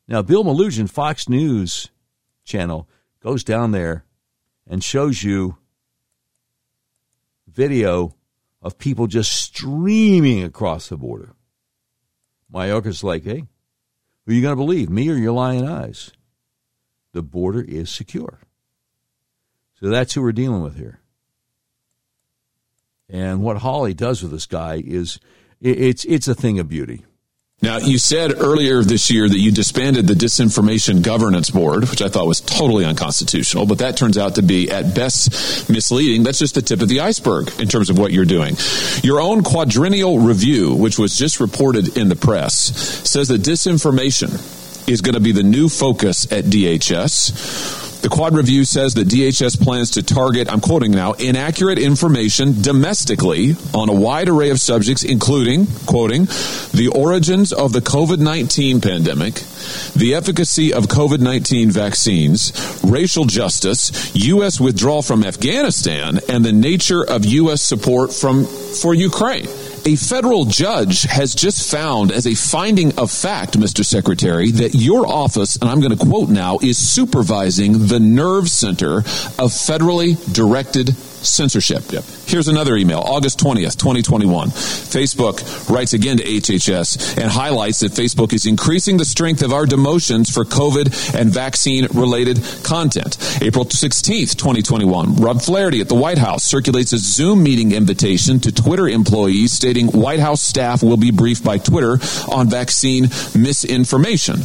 Now, 0.08 0.22
Bill 0.22 0.44
Melugin, 0.44 0.90
Fox 0.90 1.30
News 1.30 1.90
channel, 2.44 2.90
goes 3.24 3.44
down 3.44 3.72
there 3.72 4.06
and 4.68 4.84
shows 4.84 5.24
you 5.24 5.58
video 7.48 8.16
of 8.62 8.78
people 8.78 9.08
just 9.08 9.32
streaming 9.32 10.44
across 10.44 10.90
the 10.90 10.98
border. 10.98 11.34
Mayorkas 12.54 13.04
like, 13.04 13.24
hey, 13.24 13.48
who 14.26 14.32
are 14.32 14.36
you 14.36 14.42
going 14.42 14.52
to 14.52 14.62
believe, 14.62 14.90
me 14.90 15.10
or 15.10 15.16
your 15.16 15.32
lying 15.32 15.68
eyes? 15.68 16.12
The 17.14 17.22
border 17.22 17.62
is 17.62 17.90
secure. 17.90 18.40
So 19.80 19.90
that's 19.90 20.14
who 20.14 20.22
we're 20.22 20.32
dealing 20.32 20.62
with 20.62 20.78
here. 20.78 21.00
And 23.10 23.42
what 23.42 23.58
Hawley 23.58 23.94
does 23.94 24.22
with 24.22 24.32
this 24.32 24.46
guy 24.46 24.82
is 24.84 25.20
it's 25.60 26.04
it's 26.06 26.28
a 26.28 26.36
thing 26.36 26.58
of 26.60 26.68
beauty. 26.68 27.06
Now, 27.64 27.78
you 27.78 27.98
said 27.98 28.42
earlier 28.42 28.84
this 28.84 29.10
year 29.10 29.30
that 29.30 29.40
you 29.40 29.50
disbanded 29.50 30.06
the 30.06 30.16
Disinformation 30.16 31.02
Governance 31.02 31.50
Board, 31.50 31.90
which 31.90 32.02
I 32.02 32.10
thought 32.10 32.28
was 32.28 32.42
totally 32.42 32.84
unconstitutional, 32.84 33.66
but 33.66 33.78
that 33.78 33.96
turns 33.96 34.18
out 34.18 34.36
to 34.36 34.42
be 34.42 34.70
at 34.70 34.94
best 34.94 35.70
misleading. 35.70 36.24
That's 36.24 36.40
just 36.40 36.56
the 36.56 36.62
tip 36.62 36.82
of 36.82 36.90
the 36.90 37.00
iceberg 37.00 37.58
in 37.62 37.70
terms 37.70 37.90
of 37.90 37.98
what 37.98 38.12
you're 38.12 38.26
doing. 38.26 38.58
Your 39.02 39.22
own 39.22 39.44
quadrennial 39.44 40.20
review, 40.20 40.76
which 40.76 41.00
was 41.00 41.18
just 41.18 41.40
reported 41.40 41.98
in 41.98 42.10
the 42.10 42.18
press, 42.18 42.54
says 43.10 43.30
that 43.30 43.44
disinformation 43.44 44.34
is 44.90 45.00
going 45.00 45.16
to 45.16 45.22
be 45.22 45.32
the 45.32 45.42
new 45.42 45.70
focus 45.70 46.30
at 46.34 46.44
DHS. 46.44 47.93
The 48.04 48.10
Quad 48.10 48.36
Review 48.36 48.66
says 48.66 48.96
that 48.96 49.08
DHS 49.08 49.64
plans 49.64 49.92
to 49.92 50.04
target, 50.04 50.52
I'm 50.52 50.60
quoting 50.60 50.92
now, 50.92 51.14
inaccurate 51.14 51.80
information 51.80 52.62
domestically 52.62 53.56
on 53.74 53.88
a 53.88 53.94
wide 53.94 54.28
array 54.28 54.50
of 54.50 54.60
subjects, 54.60 55.04
including, 55.04 55.68
quoting, 55.86 56.26
the 56.74 56.92
origins 56.94 57.54
of 57.54 57.72
the 57.72 57.80
COVID 57.80 58.20
19 58.20 58.82
pandemic, 58.82 59.36
the 59.96 60.16
efficacy 60.16 60.74
of 60.74 60.88
COVID 60.88 61.22
19 61.22 61.72
vaccines, 61.72 62.52
racial 62.84 63.24
justice, 63.24 64.14
U.S. 64.14 64.60
withdrawal 64.60 65.02
from 65.02 65.24
Afghanistan, 65.24 66.20
and 66.28 66.44
the 66.44 66.52
nature 66.52 67.10
of 67.10 67.24
U.S. 67.24 67.62
support 67.62 68.12
from, 68.12 68.44
for 68.46 68.94
Ukraine 68.94 69.48
a 69.86 69.96
federal 69.96 70.46
judge 70.46 71.04
has 71.04 71.36
just 71.36 71.70
found 71.70 72.12
as 72.12 72.26
a 72.26 72.36
finding 72.36 72.98
of 72.98 73.12
fact, 73.12 73.58
Mr. 73.60 73.84
Secretary, 73.84 74.52
that 74.52 74.74
your 74.74 75.06
office, 75.06 75.56
and 75.58 75.70
I'm 75.70 75.82
going 75.82 75.96
to 75.96 76.06
quote 76.06 76.30
now, 76.30 76.60
is 76.62 76.78
supervising 76.78 77.88
the 77.88 78.00
nerve 78.00 78.50
center 78.50 78.98
of 79.00 79.52
federally 79.52 80.16
directed 80.34 80.96
censorship. 81.26 81.92
Yep. 81.92 82.04
Here's 82.26 82.48
another 82.48 82.76
email, 82.76 83.00
August 83.00 83.40
20th, 83.40 83.78
2021. 83.78 84.50
Facebook 84.50 85.70
writes 85.70 85.94
again 85.94 86.18
to 86.18 86.24
HHS 86.24 87.18
and 87.18 87.32
highlights 87.32 87.80
that 87.80 87.92
Facebook 87.92 88.34
is 88.34 88.46
increasing 88.46 88.98
the 88.98 89.06
strength 89.06 89.42
of 89.42 89.54
our 89.54 89.66
demotions 89.66 90.34
for 90.34 90.46
COVID 90.46 91.16
and 91.20 91.32
vaccine 91.32 91.88
related 91.94 92.44
content. 92.64 93.18
April 93.42 93.66
16th, 93.66 94.36
2021. 94.38 95.16
Rob 95.16 95.42
Flaherty 95.42 95.82
at 95.82 95.90
the 95.90 95.96
White 95.96 96.18
House 96.18 96.44
circulates 96.44 96.94
a 96.94 96.98
Zoom 96.98 97.44
meeting 97.44 97.72
invitation 97.72 98.40
to 98.40 98.52
Twitter 98.52 98.88
employees 98.88 99.52
stating 99.52 99.88
White 99.88 100.20
House 100.20 100.42
staff 100.42 100.84
will 100.84 100.98
be 100.98 101.12
briefed 101.12 101.44
by 101.44 101.58
Twitter 101.58 102.00
on 102.32 102.50
vaccine 102.50 103.10
misinformation. 103.36 104.42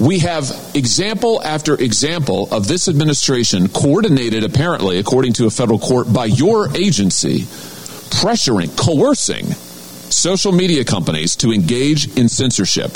We 0.00 0.20
have 0.20 0.50
example 0.74 1.42
after 1.42 1.74
example 1.74 2.48
of 2.52 2.68
this 2.68 2.86
administration 2.86 3.68
coordinated, 3.68 4.44
apparently, 4.44 4.98
according 4.98 5.32
to 5.34 5.46
a 5.46 5.50
federal 5.50 5.80
court, 5.80 6.12
by 6.12 6.26
your 6.26 6.74
agency, 6.76 7.40
pressuring, 7.40 8.76
coercing 8.76 9.46
social 10.10 10.52
media 10.52 10.84
companies 10.84 11.36
to 11.36 11.52
engage 11.52 12.16
in 12.16 12.28
censorship. 12.28 12.94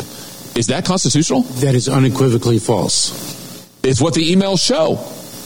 Is 0.57 0.69
that 0.69 0.85
constitutional? 0.85 1.43
That 1.43 1.75
is 1.75 1.89
unequivocally 1.89 2.59
false. 2.59 3.11
It's 3.83 4.01
what 4.01 4.15
the 4.15 4.33
emails 4.33 4.65
show. 4.65 4.97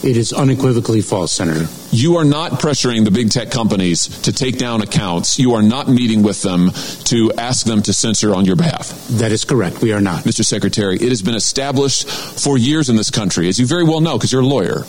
It 0.03 0.15
is 0.15 0.31
unequivocally 0.31 1.01
false, 1.01 1.31
Senator. 1.31 1.67
You 1.91 2.17
are 2.17 2.23
not 2.23 2.53
pressuring 2.53 3.03
the 3.03 3.11
big 3.11 3.31
tech 3.31 3.49
companies 3.49 4.07
to 4.21 4.31
take 4.31 4.57
down 4.57 4.81
accounts. 4.81 5.39
You 5.39 5.55
are 5.55 5.63
not 5.63 5.87
meeting 5.87 6.21
with 6.21 6.41
them 6.43 6.71
to 7.05 7.31
ask 7.37 7.65
them 7.65 7.81
to 7.83 7.93
censor 7.93 8.35
on 8.35 8.45
your 8.45 8.55
behalf. 8.55 9.07
That 9.09 9.31
is 9.31 9.43
correct. 9.43 9.81
We 9.81 9.93
are 9.93 10.01
not. 10.01 10.23
Mr. 10.23 10.45
Secretary, 10.45 10.95
it 10.95 11.09
has 11.09 11.21
been 11.21 11.35
established 11.35 12.09
for 12.09 12.57
years 12.57 12.89
in 12.89 12.95
this 12.95 13.09
country, 13.09 13.47
as 13.47 13.57
you 13.57 13.65
very 13.65 13.83
well 13.83 14.01
know 14.01 14.17
because 14.17 14.31
you're 14.31 14.41
a 14.41 14.45
lawyer, 14.45 14.81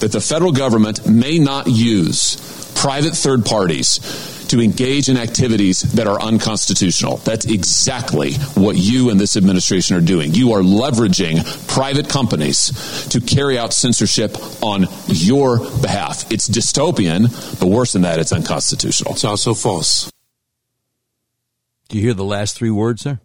that 0.00 0.12
the 0.12 0.20
federal 0.20 0.52
government 0.52 1.06
may 1.08 1.38
not 1.38 1.66
use 1.66 2.36
private 2.74 3.14
third 3.14 3.44
parties 3.44 3.98
to 4.50 4.60
engage 4.60 5.08
in 5.08 5.16
activities 5.16 5.80
that 5.94 6.06
are 6.06 6.20
unconstitutional. 6.20 7.18
That's 7.18 7.46
exactly 7.46 8.34
what 8.54 8.76
you 8.76 9.10
and 9.10 9.18
this 9.18 9.36
administration 9.36 9.96
are 9.96 10.00
doing. 10.00 10.34
You 10.34 10.52
are 10.52 10.60
leveraging 10.60 11.68
private 11.68 12.08
companies 12.08 13.08
to 13.10 13.20
carry 13.20 13.58
out 13.58 13.72
censorship 13.72 14.36
on 14.62 14.86
your 15.06 15.58
behalf. 15.80 16.30
It's 16.32 16.48
dystopian, 16.48 17.28
but 17.60 17.68
worse 17.68 17.92
than 17.92 18.02
that, 18.02 18.18
it's 18.18 18.32
unconstitutional. 18.32 19.12
It's 19.12 19.24
also 19.24 19.54
false. 19.54 20.10
Do 21.88 21.96
you 21.96 22.02
hear 22.02 22.14
the 22.14 22.24
last 22.24 22.56
three 22.56 22.70
words 22.70 23.04
there? 23.04 23.20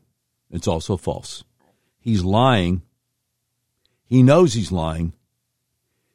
It's 0.52 0.68
also 0.68 0.96
false. 0.96 1.44
He's 2.00 2.24
lying. 2.24 2.84
He 4.06 4.22
knows 4.22 4.54
he's 4.54 4.72
lying. 4.72 5.14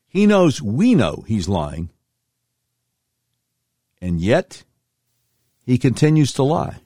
He 0.07 0.27
knows 0.27 0.63
we 0.63 0.95
know 0.95 1.25
he's 1.27 1.49
lying. 1.49 1.91
And 4.01 4.21
yet, 4.21 4.65
he 5.71 5.79
continues 5.79 6.33
to 6.33 6.43
lie. 6.43 6.79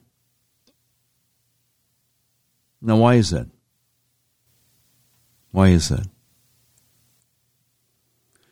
Now, 2.79 2.97
why 2.97 3.15
is 3.15 3.31
that? 3.31 3.47
Why 5.49 5.69
is 5.69 5.89
that? 5.89 6.07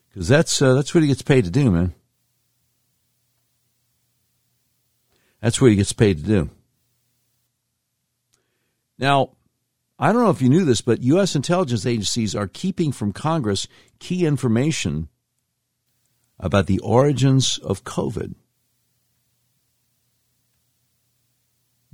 Because 0.08 0.28
that's 0.28 0.60
uh, 0.60 0.74
that's 0.74 0.96
what 0.96 1.04
he 1.04 1.08
gets 1.08 1.22
paid 1.22 1.46
to 1.46 1.52
do, 1.52 1.70
man. 1.70 1.94
That's 5.40 5.62
what 5.62 5.70
he 5.70 5.76
gets 5.76 5.94
paid 5.94 6.18
to 6.18 6.24
do. 6.24 6.50
Now, 8.98 9.36
I 10.00 10.12
don't 10.12 10.24
know 10.24 10.32
if 10.32 10.42
you 10.42 10.50
knew 10.50 10.66
this, 10.66 10.82
but 10.82 11.04
U.S. 11.04 11.36
intelligence 11.36 11.86
agencies 11.86 12.36
are 12.36 12.48
keeping 12.48 12.92
from 12.92 13.14
Congress 13.14 13.68
key 14.00 14.26
information 14.26 15.10
about 16.40 16.66
the 16.66 16.80
origins 16.80 17.60
of 17.60 17.84
COVID. 17.84 18.34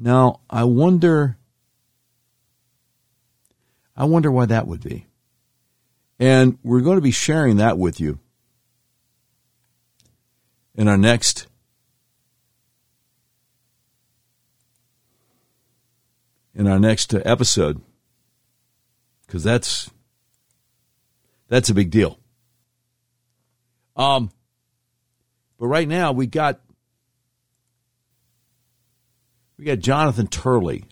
Now, 0.01 0.39
I 0.49 0.63
wonder 0.63 1.37
I 3.97 4.05
wonder 4.05 4.31
why 4.31 4.45
that 4.45 4.65
would 4.65 4.81
be. 4.81 5.07
And 6.19 6.57
we're 6.63 6.79
going 6.79 6.95
to 6.95 7.01
be 7.01 7.11
sharing 7.11 7.57
that 7.57 7.77
with 7.77 7.99
you 7.99 8.19
in 10.73 10.87
our 10.87 10.97
next 10.97 11.47
in 16.55 16.65
our 16.65 16.79
next 16.79 17.13
episode 17.13 17.81
cuz 19.27 19.43
that's 19.43 19.91
that's 21.49 21.69
a 21.69 21.73
big 21.73 21.91
deal. 21.91 22.17
Um 23.97 24.31
but 25.57 25.67
right 25.67 25.87
now 25.87 26.13
we 26.13 26.25
got 26.25 26.61
we 29.59 29.65
got 29.65 29.79
Jonathan 29.79 30.27
Turley, 30.27 30.85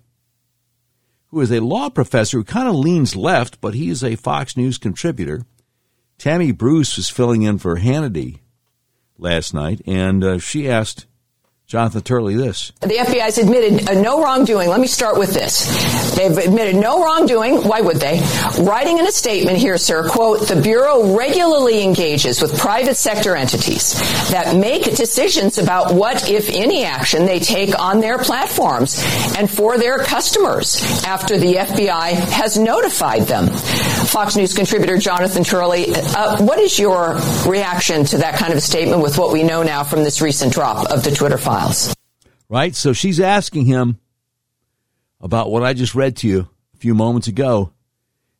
who 1.27 1.39
is 1.39 1.51
a 1.53 1.61
law 1.61 1.89
professor 1.89 2.37
who 2.37 2.43
kind 2.43 2.67
of 2.67 2.75
leans 2.75 3.15
left, 3.15 3.61
but 3.61 3.73
he 3.73 3.89
is 3.89 4.03
a 4.03 4.17
Fox 4.17 4.57
News 4.57 4.77
contributor. 4.77 5.43
Tammy 6.17 6.51
Bruce 6.51 6.97
was 6.97 7.09
filling 7.09 7.43
in 7.43 7.59
for 7.59 7.77
Hannity 7.77 8.39
last 9.17 9.53
night, 9.53 9.81
and 9.87 10.21
uh, 10.21 10.37
she 10.37 10.69
asked 10.69 11.06
Jonathan 11.67 12.01
Turley 12.01 12.33
this. 12.33 12.71
The 12.79 12.95
FBI 12.95 13.19
has 13.19 13.37
admitted 13.37 13.89
uh, 13.89 14.01
no 14.01 14.23
wrongdoing. 14.23 14.69
Let 14.69 14.79
me 14.79 14.87
start 14.87 15.19
with 15.19 15.33
this. 15.33 16.15
They've 16.15 16.37
admitted 16.37 16.77
no 16.77 17.03
wrongdoing. 17.03 17.57
Why 17.67 17.81
would 17.81 17.97
they? 17.97 18.21
Writing 18.61 18.99
in 18.99 19.05
a 19.05 19.11
statement 19.11 19.57
here, 19.57 19.77
sir, 19.77 20.07
quote, 20.07 20.47
the 20.47 20.61
Bureau 20.61 21.17
regularly 21.17 21.83
engages 21.83 22.41
with 22.41 22.57
private 22.57 22.95
sector 22.95 23.35
entities 23.35 23.99
that 24.31 24.55
make 24.55 24.95
decisions 24.95 25.57
about 25.57 25.93
what, 25.93 26.29
if 26.29 26.49
any, 26.49 26.85
action 26.85 27.25
they 27.25 27.39
take 27.39 27.77
on 27.77 27.99
their 27.99 28.17
platforms 28.17 29.03
and 29.37 29.51
for 29.51 29.77
their 29.77 29.99
customers 29.99 31.03
after 31.03 31.37
the 31.37 31.55
FBI 31.55 32.11
has 32.13 32.57
notified 32.57 33.23
them. 33.23 33.49
Fox 33.49 34.37
News 34.37 34.53
contributor 34.53 34.97
Jonathan 34.97 35.43
Turley, 35.43 35.87
uh, 35.93 36.41
what 36.45 36.59
is 36.59 36.79
your 36.79 37.19
reaction 37.45 38.05
to 38.05 38.19
that 38.19 38.35
kind 38.39 38.53
of 38.53 38.61
statement 38.61 39.01
with 39.01 39.17
what 39.17 39.33
we 39.33 39.43
know 39.43 39.63
now 39.63 39.83
from 39.83 40.05
this 40.05 40.21
recent 40.21 40.53
drop 40.53 40.89
of 40.89 41.03
the 41.03 41.11
Twitter 41.11 41.37
file? 41.37 41.56
Right? 42.49 42.75
So 42.75 42.93
she's 42.93 43.19
asking 43.19 43.65
him 43.65 43.99
about 45.19 45.51
what 45.51 45.63
I 45.63 45.73
just 45.73 45.95
read 45.95 46.15
to 46.17 46.27
you 46.27 46.49
a 46.73 46.77
few 46.77 46.93
moments 46.93 47.27
ago. 47.27 47.73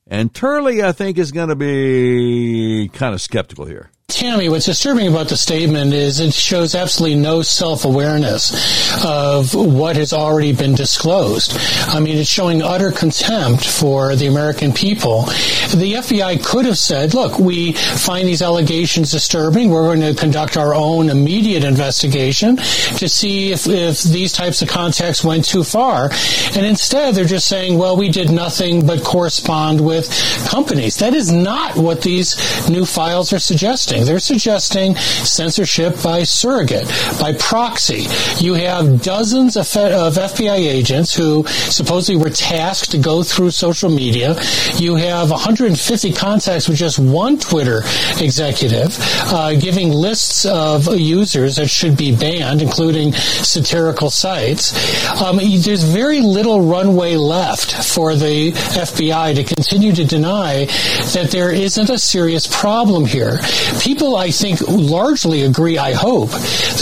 And 0.06 0.34
Turley, 0.34 0.84
I 0.84 0.94
think, 0.94 1.18
is 1.18 1.32
going 1.32 1.50
to 1.50 1.56
be 1.56 2.90
kind 2.94 3.14
of 3.14 3.22
skeptical 3.22 3.66
here. 3.66 3.92
Tammy, 4.10 4.48
what's 4.48 4.66
disturbing 4.66 5.10
about 5.10 5.28
the 5.28 5.36
statement 5.36 5.94
is 5.94 6.22
it 6.22 6.34
shows 6.34 6.76
absolutely 6.76 7.20
no 7.20 7.42
self-awareness 7.42 9.04
of 9.04 9.54
what 9.54 9.98
has 9.98 10.14
already 10.14 10.54
been 10.54 10.76
disclosed. 10.76 11.54
I 11.88 12.00
mean, 12.00 12.18
it's 12.18 12.30
showing 12.30 12.62
utter 12.62 12.94
contempt 12.94 13.68
for 13.68 14.16
the 14.16 14.28
American 14.28 14.72
people. 14.72 15.24
The 15.24 15.96
FBI 15.98 16.42
could 16.42 16.64
have 16.64 16.78
said, 16.78 17.16
look, 17.16 17.38
we 17.38 17.74
find 17.74 18.26
these 18.26 18.42
allegations 18.42 19.12
disturbing. 19.12 19.72
We're 19.72 19.94
going 19.94 20.16
to 20.16 20.18
conduct 20.18 20.56
our 20.56 20.74
own 20.74 21.10
immediate 21.10 21.66
investigation 21.66 22.56
to 22.56 23.10
see 23.10 23.52
if, 23.52 23.68
if 23.68 24.04
these 24.04 24.32
types 24.32 24.62
of 24.62 24.70
contacts 24.70 25.22
went 25.22 25.44
too 25.44 25.66
far. 25.66 26.12
And 26.56 26.66
instead, 26.66 27.14
they're 27.14 27.26
just 27.26 27.50
saying, 27.50 27.78
well, 27.78 27.98
we 27.98 28.08
did 28.08 28.32
nothing 28.32 28.88
but 28.88 29.04
correspond 29.04 29.82
with 29.86 30.08
companies. 30.48 30.96
That 31.00 31.14
is 31.14 31.30
not 31.30 31.76
what 31.76 32.02
these 32.02 32.70
new 32.70 32.86
files 32.86 33.34
are 33.34 33.40
suggesting 33.40 33.97
suggesting. 33.98 34.06
They're 34.06 34.20
suggesting 34.20 34.96
censorship 34.96 36.02
by 36.04 36.24
surrogate, 36.24 36.88
by 37.20 37.34
proxy. 37.34 38.06
You 38.44 38.54
have 38.56 39.02
dozens 39.02 39.56
of, 39.56 39.66
of 39.78 40.16
FBI 40.16 40.58
agents 40.58 41.14
who 41.14 41.46
supposedly 41.48 42.22
were 42.22 42.30
tasked 42.30 42.92
to 42.92 42.98
go 42.98 43.24
through 43.24 43.52
social 43.52 43.90
media. 43.90 44.40
You 44.76 44.96
have 44.96 45.32
150 45.32 46.14
contacts 46.14 46.68
with 46.68 46.78
just 46.78 47.00
one 47.00 47.38
Twitter 47.38 47.84
executive 48.22 48.98
uh, 49.28 49.56
giving 49.56 49.90
lists 49.90 50.46
of 50.46 50.88
users 51.00 51.56
that 51.58 51.68
should 51.70 51.98
be 51.98 52.16
banned, 52.16 52.62
including 52.62 53.14
satirical 53.14 54.10
sites. 54.10 54.74
Um, 55.22 55.38
there's 55.38 55.84
very 55.84 56.22
little 56.22 56.62
runway 56.62 57.16
left 57.16 57.72
for 57.72 58.16
the 58.16 58.52
FBI 58.52 59.36
to 59.36 59.44
continue 59.44 59.94
to 59.94 60.06
deny 60.06 60.66
that 61.14 61.30
there 61.32 61.52
isn't 61.52 61.90
a 61.90 61.98
serious 61.98 62.48
problem 62.48 63.06
here 63.06 63.40
people, 63.88 64.18
I 64.18 64.32
think, 64.32 64.60
largely 64.68 65.44
agree, 65.44 65.78
I 65.78 65.94
hope, 65.94 66.30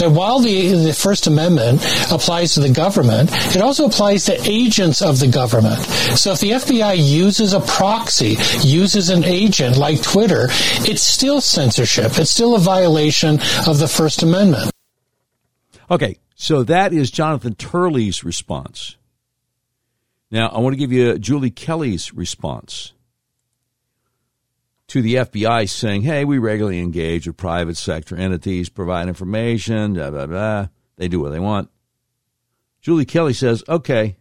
that 0.00 0.10
while 0.12 0.40
the, 0.40 0.72
the 0.72 0.92
First 0.92 1.28
Amendment 1.28 1.80
applies 2.10 2.54
to 2.54 2.60
the 2.60 2.70
government, 2.70 3.30
it 3.54 3.62
also 3.62 3.86
applies 3.86 4.24
to 4.24 4.36
agents 4.42 5.00
of 5.02 5.20
the 5.20 5.28
government. 5.28 5.78
So 6.18 6.32
if 6.32 6.40
the 6.40 6.50
FBI 6.50 6.96
uses 6.98 7.52
a 7.52 7.60
proxy, 7.60 8.34
uses 8.66 9.08
an 9.08 9.22
agent 9.22 9.76
like 9.76 10.02
Twitter, 10.02 10.48
it's 10.82 11.02
still 11.02 11.40
censorship. 11.40 12.18
It's 12.18 12.32
still 12.32 12.56
a 12.56 12.58
violation 12.58 13.38
of 13.68 13.78
the 13.78 13.86
First 13.86 14.24
Amendment. 14.24 14.72
Okay, 15.88 16.18
so 16.34 16.64
that 16.64 16.92
is 16.92 17.12
Jonathan 17.12 17.54
Turley's 17.54 18.24
response. 18.24 18.96
Now, 20.32 20.48
I 20.48 20.58
want 20.58 20.72
to 20.72 20.78
give 20.78 20.90
you 20.90 21.20
Julie 21.20 21.52
Kelly's 21.52 22.12
response 22.12 22.94
to 24.88 25.02
the 25.02 25.16
FBI 25.16 25.68
saying, 25.68 26.02
hey, 26.02 26.24
we 26.24 26.38
regularly 26.38 26.78
engage 26.78 27.26
with 27.26 27.36
private 27.36 27.76
sector 27.76 28.16
entities, 28.16 28.68
provide 28.68 29.08
information, 29.08 29.94
blah, 29.94 30.10
blah, 30.10 30.26
blah. 30.26 30.68
They 30.96 31.08
do 31.08 31.20
what 31.20 31.30
they 31.30 31.40
want. 31.40 31.70
Julie 32.80 33.04
Kelly 33.04 33.32
says, 33.32 33.64
okay, 33.68 34.16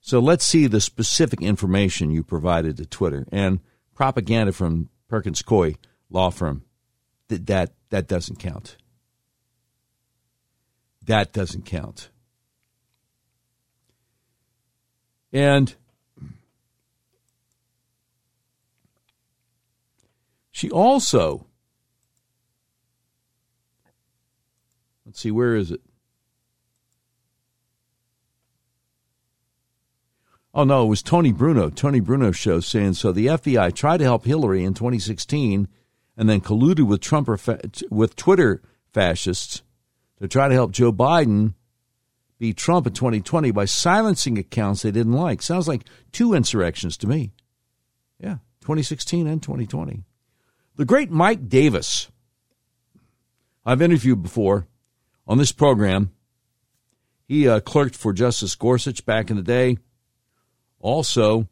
so 0.00 0.18
let's 0.20 0.44
see 0.44 0.66
the 0.66 0.80
specific 0.80 1.42
information 1.42 2.10
you 2.10 2.22
provided 2.22 2.76
to 2.78 2.86
Twitter 2.86 3.26
and 3.30 3.60
propaganda 3.94 4.52
from 4.52 4.88
Perkins 5.08 5.42
Coie 5.42 5.76
law 6.10 6.30
firm. 6.30 6.64
That, 7.28 7.46
that, 7.46 7.72
that 7.90 8.08
doesn't 8.08 8.38
count. 8.38 8.76
That 11.06 11.32
doesn't 11.32 11.66
count. 11.66 12.10
And 15.32 15.74
She 20.54 20.70
also, 20.70 21.48
let's 25.04 25.18
see, 25.18 25.32
where 25.32 25.56
is 25.56 25.72
it? 25.72 25.80
Oh, 30.54 30.62
no, 30.62 30.84
it 30.84 30.88
was 30.88 31.02
Tony 31.02 31.32
Bruno. 31.32 31.70
Tony 31.70 31.98
Bruno 31.98 32.30
show 32.30 32.60
saying 32.60 32.94
so 32.94 33.10
the 33.10 33.26
FBI 33.26 33.74
tried 33.74 33.96
to 33.96 34.04
help 34.04 34.26
Hillary 34.26 34.62
in 34.62 34.74
2016 34.74 35.66
and 36.16 36.28
then 36.28 36.40
colluded 36.40 36.86
with 36.86 37.00
Trump 37.00 37.28
or 37.28 37.36
with 37.90 38.14
Twitter 38.14 38.62
fascists 38.92 39.62
to 40.20 40.28
try 40.28 40.46
to 40.46 40.54
help 40.54 40.70
Joe 40.70 40.92
Biden 40.92 41.54
beat 42.38 42.56
Trump 42.56 42.86
in 42.86 42.92
2020 42.92 43.50
by 43.50 43.64
silencing 43.64 44.38
accounts 44.38 44.82
they 44.82 44.92
didn't 44.92 45.14
like. 45.14 45.42
Sounds 45.42 45.66
like 45.66 45.82
two 46.12 46.32
insurrections 46.32 46.96
to 46.98 47.08
me. 47.08 47.32
Yeah, 48.20 48.36
2016 48.60 49.26
and 49.26 49.42
2020. 49.42 50.04
The 50.76 50.84
great 50.84 51.10
Mike 51.10 51.48
Davis, 51.48 52.10
I've 53.64 53.80
interviewed 53.80 54.22
before 54.22 54.66
on 55.26 55.38
this 55.38 55.52
program. 55.52 56.10
He 57.26 57.48
uh, 57.48 57.60
clerked 57.60 57.94
for 57.94 58.12
Justice 58.12 58.54
Gorsuch 58.54 59.06
back 59.06 59.30
in 59.30 59.36
the 59.36 59.42
day. 59.42 59.78
Also, 60.80 61.48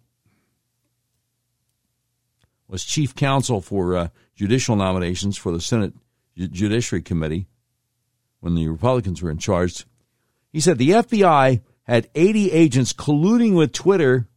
was 2.68 2.84
chief 2.84 3.14
counsel 3.14 3.60
for 3.60 3.96
uh, 3.96 4.08
judicial 4.34 4.76
nominations 4.76 5.36
for 5.36 5.52
the 5.52 5.60
Senate 5.60 5.94
Judiciary 6.36 7.02
Committee 7.02 7.46
when 8.40 8.54
the 8.54 8.68
Republicans 8.68 9.22
were 9.22 9.30
in 9.30 9.38
charge. 9.38 9.84
He 10.52 10.60
said 10.60 10.78
the 10.78 10.90
FBI 10.90 11.62
had 11.84 12.08
80 12.14 12.50
agents 12.50 12.92
colluding 12.92 13.54
with 13.54 13.72
Twitter 13.72 14.28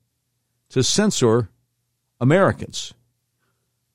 to 0.69 0.83
censor 0.83 1.49
Americans. 2.19 2.93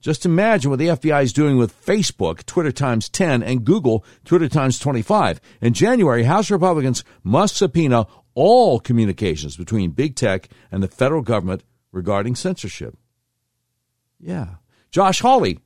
Just 0.00 0.24
imagine 0.24 0.70
what 0.70 0.78
the 0.78 0.86
FBI 0.86 1.22
is 1.22 1.32
doing 1.32 1.58
with 1.58 1.84
Facebook, 1.84 2.46
Twitter 2.46 2.72
times 2.72 3.08
10, 3.10 3.42
and 3.42 3.64
Google, 3.64 4.04
Twitter 4.24 4.48
times 4.48 4.78
25. 4.78 5.40
In 5.60 5.74
January, 5.74 6.24
House 6.24 6.50
Republicans 6.50 7.04
must 7.22 7.56
subpoena 7.56 8.06
all 8.34 8.80
communications 8.80 9.56
between 9.56 9.90
big 9.90 10.16
tech 10.16 10.48
and 10.72 10.82
the 10.82 10.88
federal 10.88 11.20
government 11.20 11.64
regarding 11.92 12.34
censorship. 12.34 12.96
Yeah. 14.18 14.54
Josh 14.90 15.20
Hawley, 15.20 15.58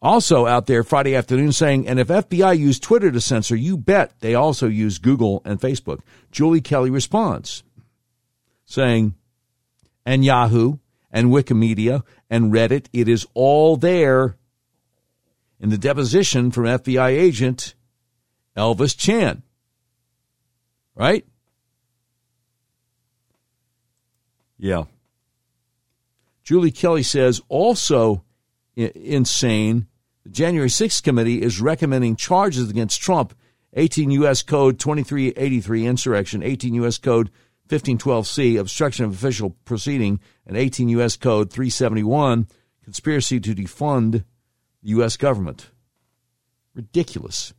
also 0.00 0.46
out 0.46 0.66
there 0.66 0.84
Friday 0.84 1.16
afternoon 1.16 1.50
saying, 1.50 1.88
and 1.88 1.98
if 1.98 2.08
FBI 2.08 2.56
used 2.56 2.82
Twitter 2.82 3.10
to 3.10 3.20
censor, 3.20 3.56
you 3.56 3.76
bet 3.76 4.12
they 4.20 4.34
also 4.34 4.68
use 4.68 4.98
Google 4.98 5.42
and 5.44 5.60
Facebook. 5.60 6.00
Julie 6.30 6.60
Kelly 6.60 6.90
responds, 6.90 7.64
saying, 8.64 9.14
and 10.06 10.24
Yahoo 10.24 10.78
and 11.10 11.30
Wikimedia 11.30 12.02
and 12.34 12.52
Reddit. 12.52 12.86
It 12.92 13.08
is 13.08 13.28
all 13.32 13.76
there 13.76 14.36
in 15.60 15.68
the 15.70 15.78
deposition 15.78 16.50
from 16.50 16.64
FBI 16.64 17.10
agent 17.10 17.76
Elvis 18.56 18.98
Chan. 18.98 19.44
Right? 20.96 21.24
Yeah. 24.58 24.84
Julie 26.42 26.72
Kelly 26.72 27.04
says 27.04 27.40
also 27.48 28.24
insane. 28.74 29.86
The 30.24 30.30
January 30.30 30.70
6th 30.70 31.04
committee 31.04 31.40
is 31.40 31.60
recommending 31.60 32.16
charges 32.16 32.68
against 32.68 33.00
Trump 33.00 33.32
18 33.74 34.10
U.S. 34.10 34.42
Code 34.42 34.80
2383 34.80 35.86
insurrection, 35.86 36.42
18 36.42 36.74
U.S. 36.74 36.98
Code 36.98 37.30
1512C, 37.68 38.58
obstruction 38.58 39.04
of 39.04 39.12
official 39.12 39.50
proceeding, 39.64 40.20
and 40.46 40.56
18 40.56 40.88
U.S. 40.90 41.16
Code 41.16 41.50
371, 41.50 42.46
conspiracy 42.82 43.40
to 43.40 43.54
defund 43.54 44.24
the 44.82 44.90
U.S. 44.90 45.16
government. 45.16 45.70
Ridiculous. 46.74 47.54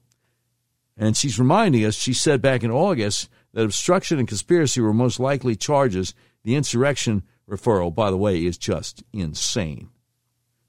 And 0.98 1.18
she's 1.18 1.40
reminding 1.40 1.84
us, 1.86 1.96
she 1.96 2.14
said 2.14 2.42
back 2.42 2.64
in 2.64 2.72
August 2.72 3.30
that 3.54 3.66
obstruction 3.66 4.20
and 4.20 4.28
conspiracy 4.28 4.80
were 4.80 4.94
most 4.94 5.20
likely 5.20 5.56
charges. 5.56 6.14
The 6.44 6.56
insurrection 6.56 7.24
referral, 7.50 7.94
by 7.94 8.12
the 8.12 8.18
way, 8.18 8.46
is 8.46 8.58
just 8.58 9.04
insane. 9.12 9.90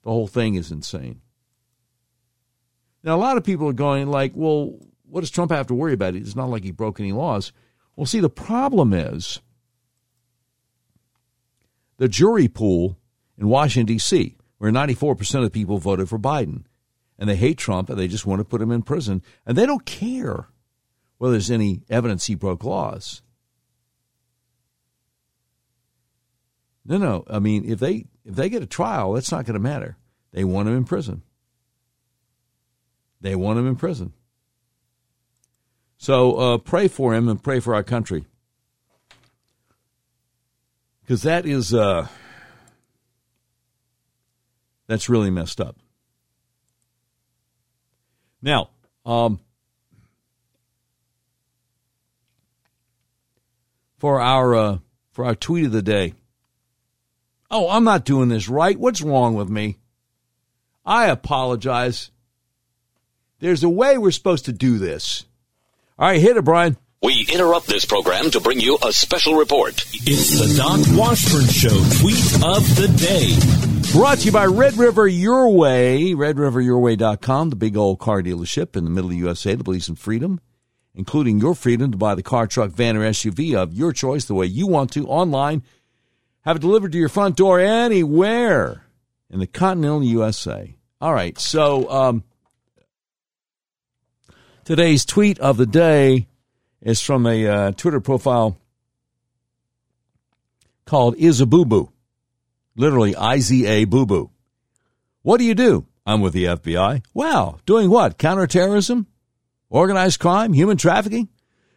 The 0.02 0.10
whole 0.10 0.26
thing 0.26 0.54
is 0.54 0.70
insane. 0.70 1.20
Now, 3.02 3.16
a 3.16 3.18
lot 3.18 3.36
of 3.36 3.44
people 3.44 3.68
are 3.68 3.74
going 3.74 4.08
like, 4.08 4.32
well, 4.34 4.78
what 5.04 5.20
does 5.20 5.30
Trump 5.30 5.52
have 5.52 5.68
to 5.68 5.74
worry 5.74 5.92
about? 5.92 6.14
It's 6.14 6.34
not 6.34 6.48
like 6.48 6.64
he 6.64 6.72
broke 6.72 6.98
any 6.98 7.12
laws. 7.12 7.52
Well, 7.97 8.06
see, 8.06 8.20
the 8.20 8.28
problem 8.31 8.93
is 8.93 9.40
the 11.97 12.09
jury 12.09 12.47
pool 12.47 12.98
in 13.39 13.48
Washington, 13.48 13.94
D.C., 13.94 14.36
where 14.59 14.70
94% 14.70 15.35
of 15.36 15.43
the 15.43 15.51
people 15.51 15.78
voted 15.78 16.09
for 16.09 16.18
Biden. 16.18 16.64
And 17.18 17.28
they 17.28 17.36
hate 17.36 17.56
Trump 17.56 17.89
and 17.89 17.98
they 17.98 18.09
just 18.09 18.27
want 18.27 18.40
to 18.40 18.44
put 18.44 18.60
him 18.60 18.70
in 18.70 18.82
prison. 18.82 19.23
And 19.47 19.56
they 19.56 19.64
don't 19.64 19.86
care 19.86 20.48
whether 21.16 21.32
there's 21.32 21.51
any 21.51 21.82
evidence 21.89 22.27
he 22.27 22.35
broke 22.35 22.62
laws. 22.62 23.23
No, 26.85 26.98
no. 26.98 27.24
I 27.28 27.39
mean, 27.39 27.64
if 27.68 27.81
they 27.81 28.05
if 28.24 28.35
they 28.35 28.48
get 28.48 28.62
a 28.62 28.66
trial, 28.66 29.12
that's 29.12 29.32
not 29.32 29.44
going 29.44 29.55
to 29.55 29.60
matter. 29.60 29.97
They 30.32 30.44
want 30.44 30.68
him 30.68 30.77
in 30.77 30.85
prison. 30.85 31.23
They 33.20 33.35
want 33.35 33.59
him 33.59 33.66
in 33.66 33.77
prison. 33.77 34.12
So 35.98 36.36
uh, 36.36 36.59
pray 36.59 36.89
for 36.89 37.14
him 37.14 37.28
and 37.28 37.43
pray 37.43 37.60
for 37.60 37.74
our 37.74 37.82
country. 37.82 38.24
Because 41.02 41.23
that 41.23 41.47
is, 41.47 41.73
uh, 41.73 42.09
that's 44.86 45.09
really 45.09 45.31
messed 45.31 45.60
up. 45.60 45.77
Now, 48.43 48.70
um, 49.05 49.40
for 53.98 54.20
our 54.20 54.55
uh, 54.55 54.78
for 55.12 55.24
our 55.24 55.35
tweet 55.35 55.66
of 55.66 55.73
the 55.73 55.82
day. 55.82 56.14
Oh, 57.51 57.68
I'm 57.70 57.85
not 57.85 58.05
doing 58.05 58.28
this 58.28 58.48
right. 58.48 58.78
What's 58.78 59.01
wrong 59.01 59.35
with 59.35 59.48
me? 59.48 59.78
I 60.85 61.06
apologize. 61.06 62.10
There's 63.39 63.62
a 63.62 63.68
way 63.68 63.98
we're 63.98 64.10
supposed 64.10 64.47
to 64.47 64.52
do 64.52 64.78
this. 64.78 65.24
All 65.98 66.06
right, 66.06 66.20
hit 66.20 66.36
it, 66.36 66.44
Brian. 66.44 66.77
We 67.02 67.27
interrupt 67.32 67.68
this 67.68 67.86
program 67.86 68.31
to 68.32 68.40
bring 68.40 68.60
you 68.60 68.77
a 68.82 68.93
special 68.93 69.35
report. 69.35 69.82
It's 69.94 70.39
the 70.39 70.55
Doc 70.55 70.81
Washburn 70.94 71.47
Show 71.47 71.70
tweet 72.01 72.35
of 72.44 72.77
the 72.77 72.93
day. 72.98 73.98
Brought 73.98 74.18
to 74.18 74.27
you 74.27 74.32
by 74.32 74.44
Red 74.44 74.77
River 74.77 75.09
Your 75.09 75.48
Way, 75.48 76.12
redriveryourway.com, 76.12 77.48
the 77.48 77.56
big 77.56 77.78
old 77.78 77.98
car 77.98 78.23
dealership 78.23 78.77
in 78.77 78.85
the 78.85 78.90
middle 78.90 79.09
of 79.09 79.12
the 79.12 79.16
USA 79.16 79.55
that 79.55 79.64
believes 79.64 79.89
in 79.89 79.94
freedom, 79.94 80.39
including 80.94 81.40
your 81.40 81.55
freedom 81.55 81.93
to 81.93 81.97
buy 81.97 82.14
the 82.14 82.23
car, 82.23 82.47
truck, 82.47 82.73
van, 82.73 82.98
or 82.98 83.01
SUV 83.01 83.55
of 83.55 83.73
your 83.73 83.94
choice 83.94 84.27
the 84.27 84.35
way 84.35 84.44
you 84.44 84.66
want 84.66 84.93
to 84.93 85.06
online. 85.06 85.62
Have 86.43 86.56
it 86.56 86.60
delivered 86.60 86.93
to 86.93 86.98
your 86.98 87.09
front 87.09 87.36
door 87.36 87.59
anywhere 87.59 88.82
in 89.31 89.40
the 89.40 89.47
continental 89.47 90.05
USA. 90.05 90.77
All 91.01 91.14
right, 91.14 91.39
so 91.39 91.90
um, 91.90 92.24
today's 94.66 95.05
tweet 95.05 95.38
of 95.38 95.56
the 95.56 95.64
day 95.64 96.26
is 96.82 97.01
from 97.01 97.24
a 97.24 97.47
uh, 97.47 97.70
Twitter 97.70 98.01
profile 98.01 98.59
called 100.84 101.16
Boo. 101.16 101.93
Literally, 102.74 103.14
I 103.14 103.38
Z 103.38 103.64
A 103.64 103.84
Boo 103.84 104.05
Boo. 104.05 104.30
What 105.22 105.38
do 105.38 105.44
you 105.44 105.55
do? 105.55 105.86
I'm 106.05 106.20
with 106.20 106.32
the 106.32 106.44
FBI. 106.44 107.05
Wow, 107.14 107.60
doing 107.64 107.90
what? 107.90 108.18
Counterterrorism? 108.18 109.06
Organized 109.70 110.18
crime? 110.18 110.52
Human 110.52 110.76
trafficking? 110.76 111.28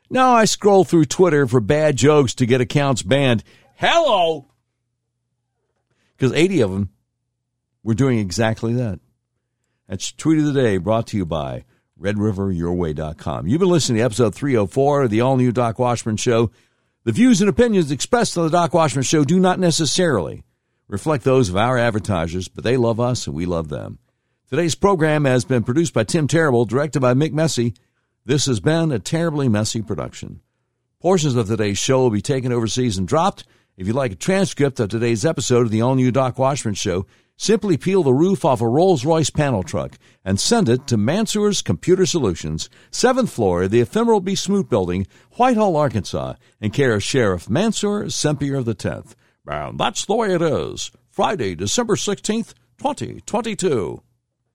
No, 0.09 0.31
I 0.31 0.45
scroll 0.45 0.83
through 0.83 1.05
Twitter 1.05 1.45
for 1.45 1.59
bad 1.59 1.95
jokes 1.95 2.33
to 2.35 2.47
get 2.47 2.59
accounts 2.59 3.03
banned. 3.03 3.43
Hello! 3.75 4.47
Because 6.17 6.33
80 6.33 6.61
of 6.61 6.71
them 6.71 6.89
were 7.83 7.93
doing 7.93 8.17
exactly 8.17 8.73
that. 8.73 8.99
That's 9.87 10.11
Tweet 10.11 10.39
of 10.39 10.45
the 10.45 10.53
Day 10.53 10.77
brought 10.77 11.07
to 11.07 11.17
you 11.17 11.25
by 11.25 11.65
RedRiverYourWay.com. 11.99 13.47
You've 13.47 13.59
been 13.59 13.69
listening 13.69 13.97
to 13.97 14.05
episode 14.05 14.33
304 14.33 15.03
of 15.03 15.09
the 15.09 15.21
all 15.21 15.37
new 15.37 15.51
Doc 15.51 15.79
Washburn 15.79 16.17
Show. 16.17 16.51
The 17.03 17.11
views 17.11 17.41
and 17.41 17.49
opinions 17.49 17.91
expressed 17.91 18.37
on 18.37 18.45
the 18.45 18.49
Doc 18.49 18.73
Washburn 18.73 19.03
Show 19.03 19.23
do 19.23 19.39
not 19.39 19.59
necessarily 19.59 20.43
reflect 20.87 21.23
those 21.23 21.49
of 21.49 21.57
our 21.57 21.77
advertisers, 21.77 22.47
but 22.47 22.63
they 22.63 22.77
love 22.77 22.99
us 22.99 23.27
and 23.27 23.35
we 23.35 23.45
love 23.45 23.69
them. 23.69 23.99
Today's 24.49 24.75
program 24.75 25.25
has 25.25 25.45
been 25.45 25.63
produced 25.63 25.93
by 25.93 26.03
Tim 26.03 26.27
Terrible, 26.27 26.65
directed 26.65 27.01
by 27.01 27.13
Mick 27.13 27.33
Messy. 27.33 27.75
This 28.25 28.47
has 28.47 28.59
been 28.59 28.91
a 28.91 28.99
terribly 28.99 29.47
messy 29.47 29.81
production. 29.81 30.41
Portions 30.99 31.35
of 31.35 31.47
today's 31.47 31.77
show 31.77 31.99
will 31.99 32.09
be 32.09 32.21
taken 32.21 32.51
overseas 32.51 32.97
and 32.97 33.07
dropped. 33.07 33.45
If 33.77 33.87
you'd 33.87 33.95
like 33.95 34.11
a 34.11 34.15
transcript 34.15 34.79
of 34.79 34.89
today's 34.89 35.25
episode 35.25 35.61
of 35.61 35.71
the 35.71 35.81
all 35.81 35.95
new 35.95 36.11
Doc 36.11 36.37
Washburn 36.37 36.73
Show, 36.73 37.05
Simply 37.41 37.77
peel 37.77 38.03
the 38.03 38.13
roof 38.13 38.43
off 38.43 38.59
a 38.59 38.67
Rolls 38.67 39.05
Royce 39.05 39.29
panel 39.29 39.63
truck 39.63 39.97
and 40.25 40.37
send 40.37 40.67
it 40.67 40.85
to 40.87 40.97
Mansour's 40.97 41.61
Computer 41.61 42.05
Solutions, 42.05 42.69
7th 42.91 43.29
floor 43.29 43.69
the 43.69 43.79
ephemeral 43.79 44.19
B. 44.19 44.35
Smoot 44.35 44.69
Building, 44.69 45.07
Whitehall, 45.37 45.77
Arkansas, 45.77 46.33
in 46.59 46.71
care 46.71 46.95
of 46.95 47.01
Sheriff 47.01 47.49
Mansour 47.49 48.09
Sempier 48.09 48.57
of 48.57 48.65
the 48.65 48.75
10th. 48.75 49.13
And 49.47 49.79
that's 49.79 50.03
the 50.03 50.15
way 50.15 50.33
it 50.33 50.41
is. 50.41 50.91
Friday, 51.11 51.55
December 51.55 51.95
16th, 51.95 52.53
2022. 52.77 54.03